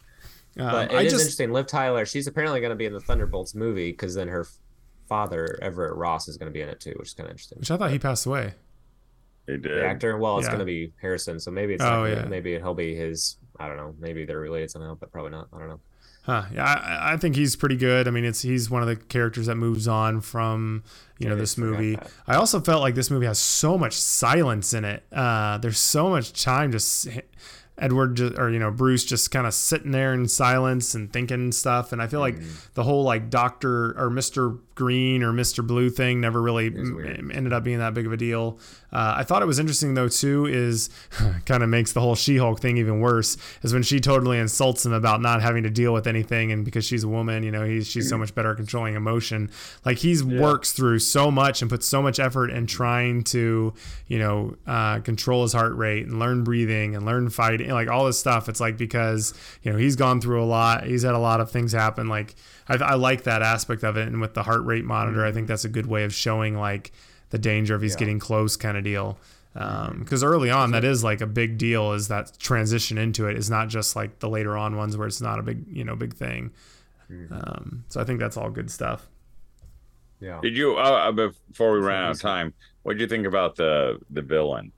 you 0.56 0.62
know. 0.64 0.70
But 0.70 0.90
Um, 0.90 0.96
it 0.96 0.98
I 0.98 1.02
is 1.02 1.12
just 1.12 1.22
interesting. 1.24 1.52
Liv 1.52 1.66
Tyler, 1.66 2.04
she's 2.06 2.26
apparently 2.26 2.60
going 2.60 2.70
to 2.70 2.76
be 2.76 2.86
in 2.86 2.92
the 2.92 3.00
Thunderbolts 3.00 3.54
movie 3.54 3.90
because 3.92 4.14
then 4.14 4.28
her 4.28 4.46
father 5.08 5.58
Everett 5.60 5.94
Ross 5.96 6.28
is 6.28 6.36
going 6.36 6.50
to 6.50 6.52
be 6.52 6.62
in 6.62 6.68
it 6.68 6.80
too, 6.80 6.94
which 6.98 7.08
is 7.08 7.14
kind 7.14 7.26
of 7.26 7.32
interesting. 7.32 7.58
which 7.58 7.70
I 7.70 7.76
thought 7.76 7.90
he 7.90 7.98
passed 7.98 8.26
away. 8.26 8.54
He 9.46 9.52
The 9.54 9.58
did. 9.58 9.84
actor, 9.84 10.16
well, 10.18 10.38
it's 10.38 10.46
Yeah. 10.46 10.50
going 10.52 10.60
to 10.60 10.64
be 10.64 10.92
Harrison, 11.00 11.38
so 11.40 11.50
maybe 11.50 11.74
it's 11.74 11.82
Oh, 11.82 12.04
not, 12.04 12.04
yeah. 12.06 12.24
maybe 12.26 12.52
he'll 12.58 12.74
be 12.74 12.94
his. 12.94 13.36
I 13.58 13.68
don't 13.68 13.76
know. 13.76 13.94
Maybe 13.98 14.24
they're 14.24 14.38
related 14.40 14.70
somehow, 14.70 14.94
but 14.94 15.10
probably 15.12 15.32
not. 15.32 15.48
I 15.52 15.58
don't 15.58 15.68
know. 15.68 15.80
Huh. 16.22 16.44
Yeah, 16.54 16.64
I, 16.64 17.14
I 17.14 17.16
think 17.16 17.34
he's 17.34 17.56
pretty 17.56 17.76
good. 17.76 18.06
I 18.06 18.12
mean, 18.12 18.24
it's 18.24 18.42
he's 18.42 18.70
one 18.70 18.80
of 18.80 18.88
the 18.88 18.94
characters 18.96 19.46
that 19.46 19.56
moves 19.56 19.88
on 19.88 20.20
from 20.20 20.84
you 21.18 21.28
know 21.28 21.34
Yeah, 21.34 21.40
this 21.40 21.58
movie. 21.58 21.98
I 22.26 22.36
also 22.36 22.60
felt 22.60 22.80
like 22.80 22.94
this 22.94 23.10
movie 23.10 23.26
has 23.26 23.40
so 23.40 23.76
much 23.76 23.94
silence 23.94 24.72
in 24.72 24.84
it. 24.84 25.02
Uh, 25.12 25.58
there's 25.58 25.78
so 25.80 26.08
much 26.10 26.40
time 26.40 26.70
just 26.70 27.08
Edward 27.76 28.16
ju- 28.16 28.34
or 28.38 28.50
you 28.50 28.60
know 28.60 28.70
Bruce 28.70 29.04
just 29.04 29.32
kind 29.32 29.46
of 29.48 29.54
sitting 29.54 29.90
there 29.90 30.14
in 30.14 30.28
silence 30.28 30.94
and 30.94 31.12
thinking 31.12 31.50
stuff. 31.50 31.92
And 31.92 32.00
I 32.00 32.06
feel 32.06 32.20
like 32.20 32.36
the 32.74 32.84
whole 32.84 33.02
like 33.02 33.28
Doctor 33.28 33.98
or 33.98 34.08
Mister 34.08 34.50
Green 34.82 35.22
or 35.22 35.32
Mister 35.32 35.62
Blue 35.62 35.90
thing 35.90 36.20
never 36.20 36.42
really 36.42 36.66
m- 36.66 37.30
ended 37.32 37.52
up 37.52 37.62
being 37.62 37.78
that 37.78 37.94
big 37.94 38.04
of 38.06 38.12
a 38.12 38.16
deal. 38.16 38.58
Uh, 38.92 39.14
I 39.18 39.22
thought 39.22 39.40
it 39.40 39.46
was 39.46 39.58
interesting 39.58 39.94
though 39.94 40.08
too 40.08 40.46
is 40.46 40.90
kind 41.46 41.62
of 41.62 41.68
makes 41.68 41.92
the 41.92 42.00
whole 42.00 42.14
She-Hulk 42.14 42.60
thing 42.60 42.76
even 42.76 43.00
worse 43.00 43.36
is 43.62 43.72
when 43.72 43.82
she 43.82 44.00
totally 44.00 44.38
insults 44.38 44.84
him 44.84 44.92
about 44.92 45.22
not 45.22 45.40
having 45.40 45.62
to 45.62 45.70
deal 45.70 45.92
with 45.92 46.06
anything 46.06 46.50
and 46.50 46.64
because 46.64 46.84
she's 46.84 47.04
a 47.04 47.08
woman, 47.08 47.42
you 47.42 47.50
know, 47.50 47.64
he's 47.64 47.86
she's 47.86 48.08
so 48.08 48.18
much 48.18 48.34
better 48.34 48.50
at 48.50 48.56
controlling 48.56 48.94
emotion. 48.94 49.50
Like 49.84 49.98
he's 49.98 50.22
works 50.24 50.72
through 50.72 50.98
so 50.98 51.30
much 51.30 51.62
and 51.62 51.70
puts 51.70 51.86
so 51.86 52.02
much 52.02 52.18
effort 52.18 52.50
in 52.50 52.66
trying 52.66 53.22
to, 53.24 53.72
you 54.08 54.18
know, 54.18 54.56
uh, 54.66 54.98
control 55.00 55.42
his 55.42 55.52
heart 55.52 55.74
rate 55.76 56.06
and 56.06 56.18
learn 56.18 56.42
breathing 56.44 56.96
and 56.96 57.06
learn 57.06 57.30
fighting, 57.30 57.70
like 57.70 57.88
all 57.88 58.06
this 58.06 58.18
stuff. 58.18 58.48
It's 58.48 58.60
like 58.60 58.76
because 58.76 59.32
you 59.62 59.72
know 59.72 59.78
he's 59.78 59.96
gone 59.96 60.20
through 60.20 60.42
a 60.42 60.44
lot, 60.44 60.84
he's 60.84 61.02
had 61.02 61.14
a 61.14 61.18
lot 61.18 61.40
of 61.40 61.50
things 61.50 61.72
happen. 61.72 62.08
Like 62.08 62.34
I, 62.80 62.92
I 62.92 62.94
like 62.94 63.24
that 63.24 63.42
aspect 63.42 63.82
of 63.82 63.96
it, 63.96 64.08
and 64.08 64.20
with 64.20 64.34
the 64.34 64.42
heart 64.42 64.64
rate 64.64 64.84
monitor, 64.84 65.24
I 65.24 65.32
think 65.32 65.48
that's 65.48 65.64
a 65.64 65.68
good 65.68 65.86
way 65.86 66.04
of 66.04 66.14
showing 66.14 66.56
like 66.56 66.92
the 67.30 67.38
danger 67.38 67.74
if 67.76 67.82
he's 67.82 67.96
getting 67.96 68.18
close 68.18 68.56
kind 68.56 68.76
of 68.76 68.84
deal. 68.84 69.18
Because 69.54 70.24
early 70.24 70.50
on 70.50 70.70
that 70.70 70.84
is 70.84 71.04
like 71.04 71.20
a 71.20 71.26
big 71.26 71.58
deal 71.58 71.92
is 71.92 72.08
that 72.08 72.38
transition 72.38 72.96
into 72.96 73.26
it 73.26 73.36
is 73.36 73.50
not 73.50 73.68
just 73.68 73.94
like 73.94 74.18
the 74.20 74.28
later 74.28 74.56
on 74.56 74.76
ones 74.76 74.96
where 74.96 75.06
it's 75.06 75.20
not 75.20 75.38
a 75.38 75.42
big 75.42 75.64
you 75.70 75.84
know 75.84 75.96
big 75.96 76.14
thing. 76.14 76.52
Um, 77.30 77.84
so 77.88 78.00
i 78.00 78.04
think 78.04 78.18
that's 78.20 78.38
all 78.38 78.48
good 78.48 78.70
stuff. 78.70 79.06
Yeah. 80.18 80.40
Did 80.40 80.56
you? 80.56 80.78
Uh, 80.78 81.10
uh, 81.10 81.12
before 81.12 81.72
we 81.72 81.80
ran 81.80 82.04
out 82.04 82.12
of 82.12 82.20
time, 82.20 82.54
what 82.84 82.94
did 82.94 83.02
you 83.02 83.08
think 83.08 83.26
about 83.26 83.56
the 83.56 83.98
the 84.08 84.22
villain? 84.22 84.72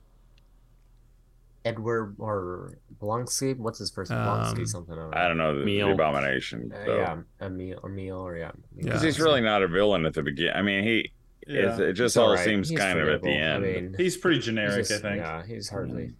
Edward 1.64 2.16
or 2.18 2.78
Blonsky. 3.00 3.56
What's 3.56 3.78
his 3.78 3.90
first 3.90 4.10
name? 4.10 4.20
Blonsky 4.20 4.58
Um, 4.60 4.66
something. 4.66 4.94
I 4.94 4.96
don't 4.98 5.10
know. 5.10 5.16
I 5.18 5.28
don't 5.28 5.36
know. 5.38 5.54
The, 5.54 5.60
the 5.60 5.64
Meal. 5.66 5.92
abomination. 5.92 6.72
Uh, 6.74 6.84
so- 6.84 6.96
yeah, 6.96 7.16
Emil, 7.46 7.80
Emil, 7.84 8.16
or 8.18 8.36
yeah. 8.36 8.50
Yeah. 8.76 8.82
Because 8.84 9.02
he's 9.02 9.20
really 9.20 9.40
not 9.40 9.62
a 9.62 9.68
villain 9.68 10.04
at 10.06 10.14
the 10.14 10.22
beginning. 10.22 10.54
I 10.54 10.62
mean, 10.62 10.84
he. 10.84 11.12
Yeah. 11.46 11.78
it 11.78 11.92
just 11.92 12.14
He's 12.14 12.16
all 12.16 12.30
alright. 12.30 12.44
seems 12.44 12.70
He's 12.70 12.78
kind 12.78 12.98
of 12.98 13.06
at 13.08 13.20
the 13.22 13.28
end. 13.30 13.64
I 13.64 13.68
mean, 13.68 13.94
He's 13.98 14.16
pretty 14.16 14.36
he's 14.38 14.46
generic, 14.46 14.86
just- 14.86 14.92
I 14.92 14.98
think. 15.10 15.16
Yeah, 15.22 15.42
he's 15.44 15.68
hardly. 15.68 16.12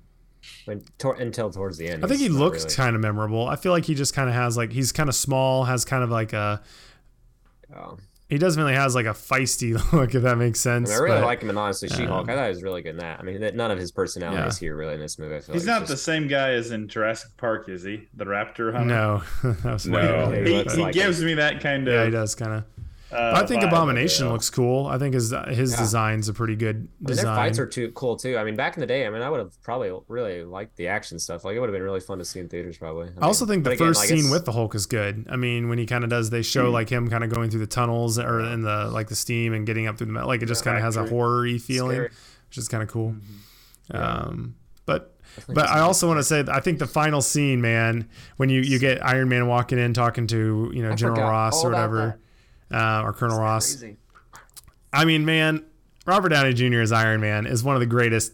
When, 0.67 0.83
tor- 0.99 1.15
until 1.17 1.51
towards 1.51 1.79
the 1.79 1.89
end. 1.89 2.05
i 2.05 2.09
think 2.09 2.21
he 2.21 2.29
looks 2.29 2.65
really- 2.65 2.75
kind 2.75 2.95
of 2.95 3.01
memorable 3.01 3.49
i 3.49 3.57
feel 3.57 3.73
like 3.73 3.87
he 3.87 3.95
just 3.95 4.13
kind 4.13 4.29
of 4.29 4.35
has 4.35 4.59
like 4.59 4.73
he's 4.73 4.93
kind 4.93 5.09
of 5.09 5.15
small 5.15 5.65
has 5.65 5.87
kind 5.87 6.05
of 6.05 6.11
like 6.11 6.35
a 6.35 6.61
Oh. 7.75 7.97
He 8.29 8.39
doesn't 8.39 8.61
really 8.63 8.75
has 8.75 8.95
like 8.95 9.07
a 9.07 9.11
feisty 9.11 9.75
look 9.93 10.15
if 10.15 10.23
that 10.23 10.39
makes 10.39 10.67
I, 10.67 10.79
mean, 10.79 10.87
sense 10.87 10.97
I 10.99 11.03
really 11.03 11.19
but- 11.21 11.27
like 11.27 11.43
him 11.43 11.51
in 11.51 11.59
honestly 11.59 11.89
She-Hulk. 11.89 12.25
um, 12.25 12.31
I 12.31 12.35
thought 12.35 12.45
he 12.45 12.49
was 12.51 12.63
really 12.63 12.83
good 12.83 12.91
in 12.91 12.97
that. 12.99 13.21
I 13.21 13.23
mean, 13.23 13.41
that 13.43 13.55
none 13.55 13.71
of 13.71 13.79
his 13.79 13.93
personality 13.93 14.41
Yeah. 14.41 14.49
is 14.49 14.59
here 14.59 14.75
really 14.77 14.95
in 14.95 15.01
this 15.01 15.19
movie. 15.19 15.37
I 15.37 15.41
feel 15.41 15.55
He's 15.55 15.67
like 15.67 15.75
not 15.75 15.83
it's 15.83 15.91
the 15.91 15.97
same 15.97 16.27
guy 16.27 16.51
as 16.53 16.71
in 16.71 16.89
Jurassic 16.89 17.31
Park, 17.37 17.69
is 17.69 17.83
he? 17.83 18.09
The 18.15 18.25
raptor 18.25 18.73
hunter. 18.73 18.95
no 18.95 19.23
that 19.63 19.73
was 19.75 19.87
No. 19.87 19.99
earlier, 19.99 20.45
He 20.45 20.53
He, 20.55 20.63
he 20.63 20.83
like 20.83 20.95
gives 20.95 21.23
me 21.23 21.35
that 21.35 21.61
kind 21.61 21.87
of. 21.87 21.95
yeah 21.95 22.05
he 22.07 22.11
does 22.11 22.35
kind 22.35 22.53
of 22.55 22.65
Uh, 23.15 23.41
i 23.43 23.47
think 23.47 23.63
vibe. 23.63 23.69
abomination 23.69 24.27
Yeah. 24.27 24.33
looks 24.33 24.51
cool 24.51 24.87
i 24.87 24.99
think 24.99 25.15
his 25.15 25.33
his 25.49 25.73
Yeah. 25.73 25.79
design's 25.79 26.29
a 26.29 26.33
pretty 26.35 26.57
good 26.57 26.77
I 26.77 26.79
mean, 26.79 26.89
design 27.07 27.25
their 27.27 27.35
fights 27.37 27.59
are 27.59 27.67
too 27.67 27.91
cool 27.93 28.17
too. 28.17 28.37
I 28.37 28.45
mean, 28.45 28.57
back 28.57 28.77
in 28.77 28.81
the 28.81 28.87
day, 28.87 29.07
I 29.07 29.11
mean, 29.11 29.23
I 29.23 29.31
would 29.31 29.41
have 29.41 29.61
probably 29.63 29.93
really 30.09 30.43
liked 30.45 30.77
the 30.77 30.89
action 30.89 31.19
stuff. 31.19 31.45
Like, 31.45 31.55
it 31.57 31.61
would 31.61 31.69
have 31.69 31.75
been 31.75 31.83
really 31.83 32.01
fun 32.01 32.19
to 32.19 32.25
see 32.25 32.41
in 32.41 32.49
theaters, 32.49 32.79
probably. 32.79 33.09
I 33.21 33.27
also 33.27 33.45
think 33.47 33.65
the 33.65 33.71
again, 33.71 33.87
first 33.89 34.01
like, 34.01 34.09
scene 34.09 34.19
it's- 34.19 34.33
with 34.33 34.45
the 34.45 34.53
Hulk 34.53 34.75
is 34.75 34.87
good. 34.87 35.27
I 35.31 35.37
mean, 35.37 35.69
when 35.69 35.79
he 35.79 35.87
kind 35.87 36.03
of 36.05 36.11
does, 36.11 36.31
they 36.31 36.43
show 36.43 36.71
like 36.71 36.89
him 36.89 37.09
kind 37.09 37.23
of 37.23 37.31
going 37.31 37.51
through 37.51 37.61
the 37.61 37.67
tunnels 37.67 38.19
or 38.19 38.41
in 38.41 38.63
the 38.63 38.89
like 38.89 39.09
the 39.09 39.15
steam 39.15 39.53
and 39.53 39.67
getting 39.67 39.87
up 39.87 39.97
through 39.99 40.07
the 40.09 40.13
metal. 40.13 40.29
Like 40.29 40.43
it 40.43 40.47
just 40.47 40.63
Yeah, 40.63 40.73
kind 40.73 40.79
of 40.79 40.85
has 40.85 40.97
a 40.97 41.01
factory. 41.01 41.17
horror-y 41.17 41.59
feeling, 41.59 41.97
Scary. 41.97 42.11
which 42.49 42.59
is 42.59 42.69
kind 42.69 42.83
of 42.83 42.89
cool. 42.89 43.15
Um, 43.91 44.55
but 44.87 45.15
but 45.49 45.69
I 45.69 45.81
also 45.81 46.07
want 46.07 46.19
to 46.19 46.25
say 46.25 46.45
I 46.49 46.61
think 46.61 46.79
the 46.79 46.87
final 46.87 47.21
scene, 47.21 47.61
man, 47.61 48.09
when 48.37 48.49
you 48.49 48.61
you 48.61 48.79
get 48.79 49.05
Iron 49.05 49.29
Man 49.29 49.47
walking 49.47 49.79
in 49.79 49.93
talking 49.95 50.27
to 50.29 50.71
you 50.75 50.83
know 50.83 50.93
I 50.93 50.95
General 50.95 51.23
Ross 51.29 51.65
or 51.65 51.69
about 51.73 51.91
whatever, 51.91 52.19
uh, 52.75 53.03
or 53.05 53.13
Colonel 53.13 53.39
Ross. 53.39 53.77
Crazy. 53.77 53.97
I 54.93 55.05
mean, 55.05 55.25
man, 55.25 55.65
Robert 56.07 56.29
Downey 56.31 56.53
Jr. 56.55 56.81
as 56.81 56.93
Iron 56.93 57.21
Man 57.21 57.47
is 57.47 57.63
one 57.65 57.77
of 57.77 57.81
the 57.81 57.87
greatest 57.87 58.33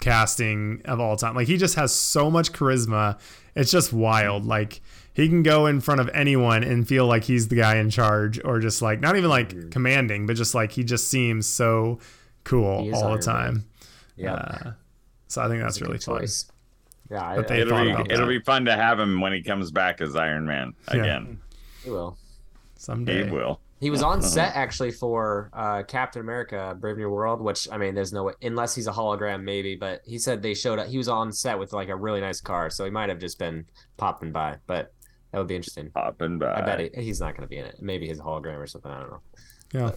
casting 0.00 0.80
of 0.84 1.00
all 1.00 1.16
time. 1.16 1.34
Like 1.34 1.46
he 1.48 1.56
just 1.56 1.74
has 1.74 1.92
so 1.92 2.30
much 2.30 2.52
charisma. 2.52 3.18
It's 3.54 3.70
just 3.70 3.92
wild. 3.92 4.44
Like 4.46 4.80
he 5.12 5.28
can 5.28 5.42
go 5.42 5.66
in 5.66 5.80
front 5.80 6.00
of 6.00 6.08
anyone 6.14 6.62
and 6.62 6.86
feel 6.86 7.06
like 7.06 7.24
he's 7.24 7.48
the 7.48 7.56
guy 7.56 7.76
in 7.76 7.90
charge 7.90 8.40
or 8.44 8.58
just 8.60 8.80
like 8.82 9.00
not 9.00 9.16
even 9.16 9.30
like 9.30 9.70
commanding, 9.70 10.26
but 10.26 10.36
just 10.36 10.54
like 10.54 10.72
he 10.72 10.84
just 10.84 11.08
seems 11.10 11.46
so 11.46 11.98
cool 12.44 12.82
He 12.84 12.90
is 12.90 12.94
all 12.94 13.02
the 13.02 13.08
Iron 13.10 13.20
time. 13.20 13.64
Yeah, 14.16 14.34
Uh, 14.34 14.72
so 15.28 15.42
I 15.42 15.48
think 15.48 15.62
that's 15.62 15.80
a 15.80 15.84
really 15.84 15.94
good 15.98 16.04
fun. 16.04 16.18
choice. 16.20 16.46
Yeah, 17.10 17.24
I, 17.26 17.36
But 17.36 17.48
they 17.48 17.56
I, 17.56 17.58
It'll 17.60 17.70
thought 17.76 17.84
be 18.06 18.12
it'll 18.14 18.26
that. 18.26 18.32
be 18.32 18.40
fun 18.40 18.64
to 18.66 18.74
have 18.76 18.98
him 18.98 19.20
when 19.20 19.32
he 19.32 19.42
comes 19.42 19.70
back 19.70 20.00
as 20.00 20.14
Iron 20.16 20.46
Man 20.46 20.74
Yeah. 20.92 21.00
again. 21.00 21.40
he 21.84 21.90
will. 21.90 22.16
Someday. 22.76 23.24
He 23.26 23.30
will. 23.30 23.60
He 23.80 23.90
was 23.90 24.02
on 24.02 24.22
set 24.22 24.56
actually 24.56 24.90
for 24.90 25.50
uh, 25.52 25.82
Captain 25.84 26.20
America: 26.20 26.76
Brave 26.78 26.96
New 26.96 27.08
World, 27.08 27.40
which 27.40 27.68
I 27.70 27.78
mean, 27.78 27.94
there's 27.94 28.12
no 28.12 28.24
way 28.24 28.32
unless 28.42 28.74
he's 28.74 28.88
a 28.88 28.92
hologram, 28.92 29.42
maybe. 29.42 29.76
But 29.76 30.02
he 30.04 30.18
said 30.18 30.42
they 30.42 30.54
showed 30.54 30.78
up. 30.78 30.88
He 30.88 30.98
was 30.98 31.08
on 31.08 31.32
set 31.32 31.58
with 31.58 31.72
like 31.72 31.88
a 31.88 31.96
really 31.96 32.20
nice 32.20 32.40
car, 32.40 32.70
so 32.70 32.84
he 32.84 32.90
might 32.90 33.08
have 33.08 33.20
just 33.20 33.38
been 33.38 33.66
popping 33.96 34.32
by. 34.32 34.56
But 34.66 34.92
that 35.32 35.38
would 35.38 35.46
be 35.46 35.56
interesting. 35.56 35.90
Popping 35.90 36.38
by. 36.38 36.54
I 36.54 36.62
bet 36.62 36.80
he, 36.80 37.02
he's 37.02 37.20
not 37.20 37.36
going 37.36 37.42
to 37.42 37.48
be 37.48 37.58
in 37.58 37.66
it. 37.66 37.76
Maybe 37.80 38.08
his 38.08 38.20
hologram 38.20 38.58
or 38.58 38.66
something. 38.66 38.90
I 38.90 39.00
don't 39.00 39.10
know. 39.10 39.20
Yeah. 39.72 39.90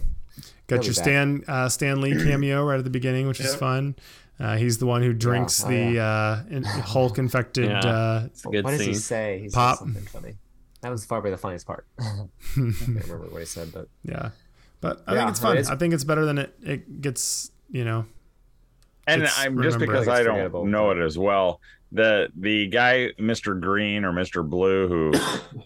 Got 0.68 0.84
your. 0.84 0.94
Stan 0.94 1.42
uh, 1.48 1.68
Stan 1.68 2.00
Lee 2.00 2.14
cameo 2.24 2.64
right 2.64 2.78
at 2.78 2.84
the 2.84 2.90
beginning, 2.90 3.26
which 3.26 3.40
is 3.40 3.54
fun. 3.54 3.96
Uh, 4.38 4.56
he's 4.56 4.78
the 4.78 4.86
one 4.86 5.02
who 5.02 5.12
drinks 5.12 5.64
oh, 5.64 5.68
the 5.68 5.92
yeah. 5.92 6.42
uh, 6.52 6.80
Hulk 6.82 7.18
infected. 7.18 7.70
Yeah. 7.70 7.78
Uh, 7.80 8.22
It's 8.26 8.44
a 8.44 8.48
good 8.48 8.64
what 8.64 8.70
does 8.72 8.80
he 8.80 8.94
say? 8.94 9.40
He 9.42 9.48
Pop. 9.48 9.78
said 9.78 9.84
something 9.84 10.04
funny. 10.04 10.34
That 10.82 10.90
was 10.90 11.06
probably 11.06 11.30
the 11.30 11.38
funniest 11.38 11.66
part. 11.66 11.86
I 12.00 12.04
can't 12.04 12.28
remember 12.88 13.26
what 13.30 13.38
he 13.40 13.46
said, 13.46 13.72
but 13.72 13.88
yeah, 14.04 14.30
but 14.80 15.02
I 15.06 15.14
Yeah, 15.14 15.18
think 15.20 15.30
it's 15.30 15.40
fun. 15.40 15.52
it's- 15.56 15.70
I 15.70 15.76
think 15.76 15.94
it's 15.94 16.04
better 16.04 16.24
than 16.24 16.38
it 16.38 16.54
it 16.62 17.00
gets. 17.00 17.50
You 17.70 17.84
know, 17.86 18.04
And 19.06 19.26
I'm 19.38 19.62
just 19.62 19.78
because 19.78 20.06
It's 20.06 20.14
I 20.14 20.22
don't 20.22 20.70
know 20.70 20.90
it 20.90 20.98
as 20.98 21.16
well. 21.16 21.60
The 21.90 22.28
the 22.38 22.66
guy, 22.66 23.10
Mr. 23.18 23.58
Green 23.58 24.04
or 24.04 24.12
Mr. 24.12 24.46
Blue, 24.46 24.88
who 24.88 25.12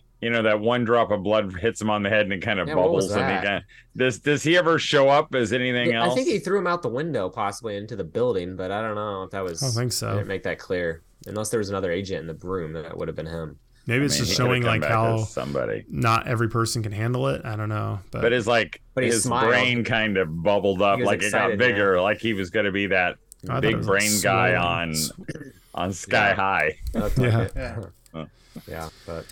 you 0.20 0.30
know 0.30 0.42
that 0.42 0.60
one 0.60 0.84
drop 0.84 1.10
of 1.10 1.22
blood 1.24 1.52
hits 1.58 1.80
him 1.80 1.90
on 1.90 2.02
the 2.04 2.08
head 2.10 2.22
and 2.26 2.32
it 2.32 2.42
kind 2.42 2.60
of 2.60 2.68
Yeah, 2.68 2.74
what 2.76 2.92
was 2.92 3.08
bubbles 3.08 3.22
and 3.22 3.30
he 3.30 3.34
that? 3.36 3.44
kind 3.44 3.56
of, 3.58 3.62
does 3.96 4.18
does 4.20 4.42
he 4.44 4.56
ever 4.56 4.78
show 4.78 5.08
up 5.08 5.34
as 5.34 5.52
anything 5.52 5.96
I 5.96 5.98
else? 6.04 6.12
I 6.12 6.14
think 6.14 6.28
he 6.28 6.38
threw 6.38 6.58
him 6.58 6.66
out 6.68 6.82
the 6.82 6.88
window, 6.88 7.28
possibly 7.28 7.76
into 7.76 7.96
the 7.96 8.04
building. 8.04 8.54
But 8.54 8.70
I 8.70 8.80
don't 8.82 8.94
know 8.94 9.24
if 9.24 9.30
that 9.32 9.42
was. 9.42 9.62
I 9.62 9.66
don't 9.66 9.74
think 9.74 9.92
I 9.92 9.94
so. 9.94 10.12
didn't 10.14 10.28
make 10.28 10.44
that 10.44 10.58
clear. 10.60 11.02
Unless 11.26 11.48
there 11.48 11.58
was 11.58 11.70
another 11.70 11.90
agent 11.90 12.20
in 12.20 12.26
the 12.28 12.46
room, 12.46 12.72
that 12.74 12.96
would 12.96 13.08
have 13.08 13.16
been 13.16 13.26
him. 13.26 13.58
Maybe 13.86 14.02
I 14.02 14.06
it's 14.06 14.14
mean, 14.18 14.24
just 14.26 14.36
showing 14.36 14.62
like 14.64 14.84
how 14.84 15.18
somebody. 15.18 15.84
not 15.88 16.26
every 16.26 16.48
person 16.48 16.82
can 16.82 16.92
handle 16.92 17.28
it. 17.28 17.42
I 17.44 17.54
don't 17.56 17.68
know, 17.68 18.00
but, 18.10 18.22
But 18.22 18.32
his 18.32 18.46
like 18.46 18.80
But 18.94 19.04
his 19.04 19.22
smiled. 19.22 19.48
brain 19.48 19.84
kind 19.84 20.16
of 20.16 20.42
bubbled 20.42 20.82
up, 20.82 20.96
He 20.96 21.02
was 21.02 21.06
like 21.06 21.18
it 21.22 21.30
got 21.32 21.50
excited, 21.52 21.58
bigger, 21.58 22.00
like 22.00 22.18
he 22.18 22.34
was 22.34 22.50
going 22.50 22.66
to 22.66 22.72
be 22.72 22.88
that 22.88 23.16
I 23.48 23.60
big 23.60 23.76
was, 23.76 23.86
like, 23.86 23.98
brain 24.00 24.20
guy 24.22 24.56
on 24.56 24.94
on 25.74 25.92
Sky 25.92 26.28
Yeah. 26.30 26.34
High. 26.34 26.78
That's 26.92 27.18
Yeah. 27.18 27.40
it. 27.42 27.52
Yeah. 27.54 28.24
yeah, 28.66 28.88
but 29.06 29.24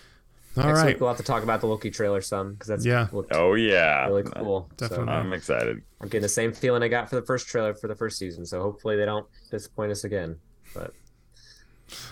All 0.56 0.64
next 0.66 0.78
right, 0.78 0.86
week 0.86 1.00
we'll 1.00 1.08
have 1.08 1.16
to 1.16 1.24
talk 1.24 1.42
about 1.42 1.60
the 1.60 1.66
Loki 1.66 1.90
trailer 1.90 2.20
some 2.20 2.52
because 2.52 2.68
that's 2.68 2.84
Yeah. 2.86 3.08
looked 3.10 3.32
Oh 3.34 3.54
yeah, 3.54 4.06
really 4.06 4.22
cool. 4.22 4.70
Definitely. 4.76 5.06
So 5.06 5.10
I'm 5.12 5.32
excited. 5.32 5.82
I'm 6.00 6.08
getting 6.08 6.22
the 6.22 6.28
same 6.28 6.52
feeling 6.52 6.82
I 6.84 6.88
got 6.88 7.08
for 7.10 7.16
the 7.16 7.26
first 7.26 7.48
trailer 7.48 7.74
for 7.74 7.88
the 7.88 7.96
first 7.96 8.18
season. 8.18 8.46
So 8.46 8.62
hopefully 8.62 8.94
they 8.96 9.04
don't 9.06 9.26
disappoint 9.50 9.90
us 9.90 10.04
again. 10.04 10.36
But 10.74 10.82
who 10.84 10.92
knows? 10.92 11.03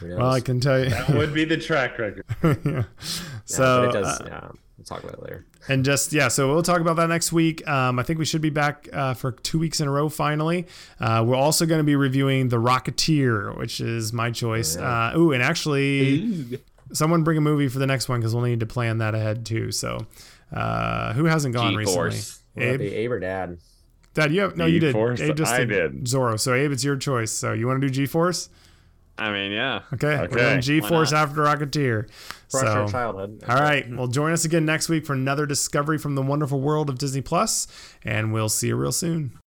Well, 0.02 0.30
I 0.32 0.40
can 0.40 0.60
tell 0.60 0.82
you. 0.82 0.90
That 0.90 1.10
would 1.10 1.34
be 1.34 1.44
the 1.44 1.56
track 1.56 1.98
record. 1.98 2.24
yeah. 2.42 2.52
Yeah, 2.64 2.82
So 3.44 3.86
but 3.86 3.96
it 3.96 4.02
does. 4.02 4.20
uh, 4.20 4.24
yeah, 4.26 4.48
we'll 4.78 4.84
talk 4.84 5.02
about 5.02 5.14
it 5.14 5.22
later. 5.22 5.46
And 5.68 5.84
just 5.84 6.12
yeah, 6.12 6.26
so 6.28 6.52
we'll 6.52 6.62
talk 6.62 6.80
about 6.80 6.96
that 6.96 7.08
next 7.08 7.32
week. 7.32 7.66
Um, 7.68 7.98
I 7.98 8.02
think 8.02 8.18
we 8.18 8.24
should 8.24 8.40
be 8.40 8.50
back 8.50 8.88
uh, 8.92 9.14
for 9.14 9.30
two 9.32 9.58
weeks 9.60 9.80
in 9.80 9.86
a 9.86 9.90
row. 9.92 10.08
Finally, 10.08 10.66
uh, 10.98 11.22
we're 11.26 11.36
also 11.36 11.66
going 11.66 11.78
to 11.78 11.84
be 11.84 11.94
reviewing 11.94 12.48
The 12.48 12.56
Rocketeer, 12.56 13.56
which 13.56 13.80
is 13.80 14.12
my 14.12 14.30
choice. 14.32 14.76
Uh, 14.76 15.12
ooh, 15.16 15.30
and 15.32 15.40
actually, 15.42 16.58
someone 16.92 17.22
bring 17.22 17.38
a 17.38 17.40
movie 17.40 17.68
for 17.68 17.78
the 17.78 17.86
next 17.86 18.08
one 18.08 18.18
because 18.20 18.34
we'll 18.34 18.44
need 18.44 18.60
to 18.60 18.66
plan 18.66 18.98
that 18.98 19.14
ahead 19.14 19.46
too. 19.46 19.70
So, 19.70 20.06
uh, 20.52 21.12
who 21.12 21.26
hasn't 21.26 21.54
gone 21.54 21.74
G-Force. 21.78 22.14
recently? 22.56 22.68
Abe, 22.74 22.78
be 22.80 22.94
Abe 22.96 23.12
or 23.12 23.20
Dad? 23.20 23.58
Dad, 24.14 24.32
you 24.32 24.40
have 24.42 24.56
no, 24.56 24.66
you 24.66 24.80
did. 24.80 24.88
G-Force? 24.88 25.20
Abe 25.20 25.36
just 25.36 25.52
I 25.52 25.58
did, 25.60 25.68
did. 25.68 26.04
Zorro. 26.06 26.38
So 26.40 26.54
Abe, 26.54 26.72
it's 26.72 26.82
your 26.84 26.96
choice. 26.96 27.30
So 27.30 27.52
you 27.52 27.66
want 27.68 27.80
to 27.80 27.86
do 27.86 27.92
G 27.92 28.06
Force? 28.06 28.48
I 29.18 29.30
mean, 29.30 29.52
yeah. 29.52 29.82
Okay, 29.92 30.16
we're 30.16 30.24
Okay. 30.24 30.60
G 30.60 30.80
Force 30.80 31.12
after 31.12 31.42
Rocketeer. 31.42 32.08
Crush 32.50 32.64
our 32.66 32.88
childhood. 32.88 33.42
All 33.48 33.56
right. 33.56 33.88
Well, 33.88 34.08
join 34.08 34.32
us 34.32 34.44
again 34.44 34.64
next 34.64 34.88
week 34.88 35.06
for 35.06 35.12
another 35.12 35.46
discovery 35.46 35.98
from 35.98 36.14
the 36.14 36.22
wonderful 36.22 36.60
world 36.60 36.88
of 36.88 36.98
Disney 36.98 37.20
Plus, 37.20 37.66
and 38.04 38.32
we'll 38.32 38.48
see 38.48 38.68
you 38.68 38.76
real 38.76 38.92
soon. 38.92 39.38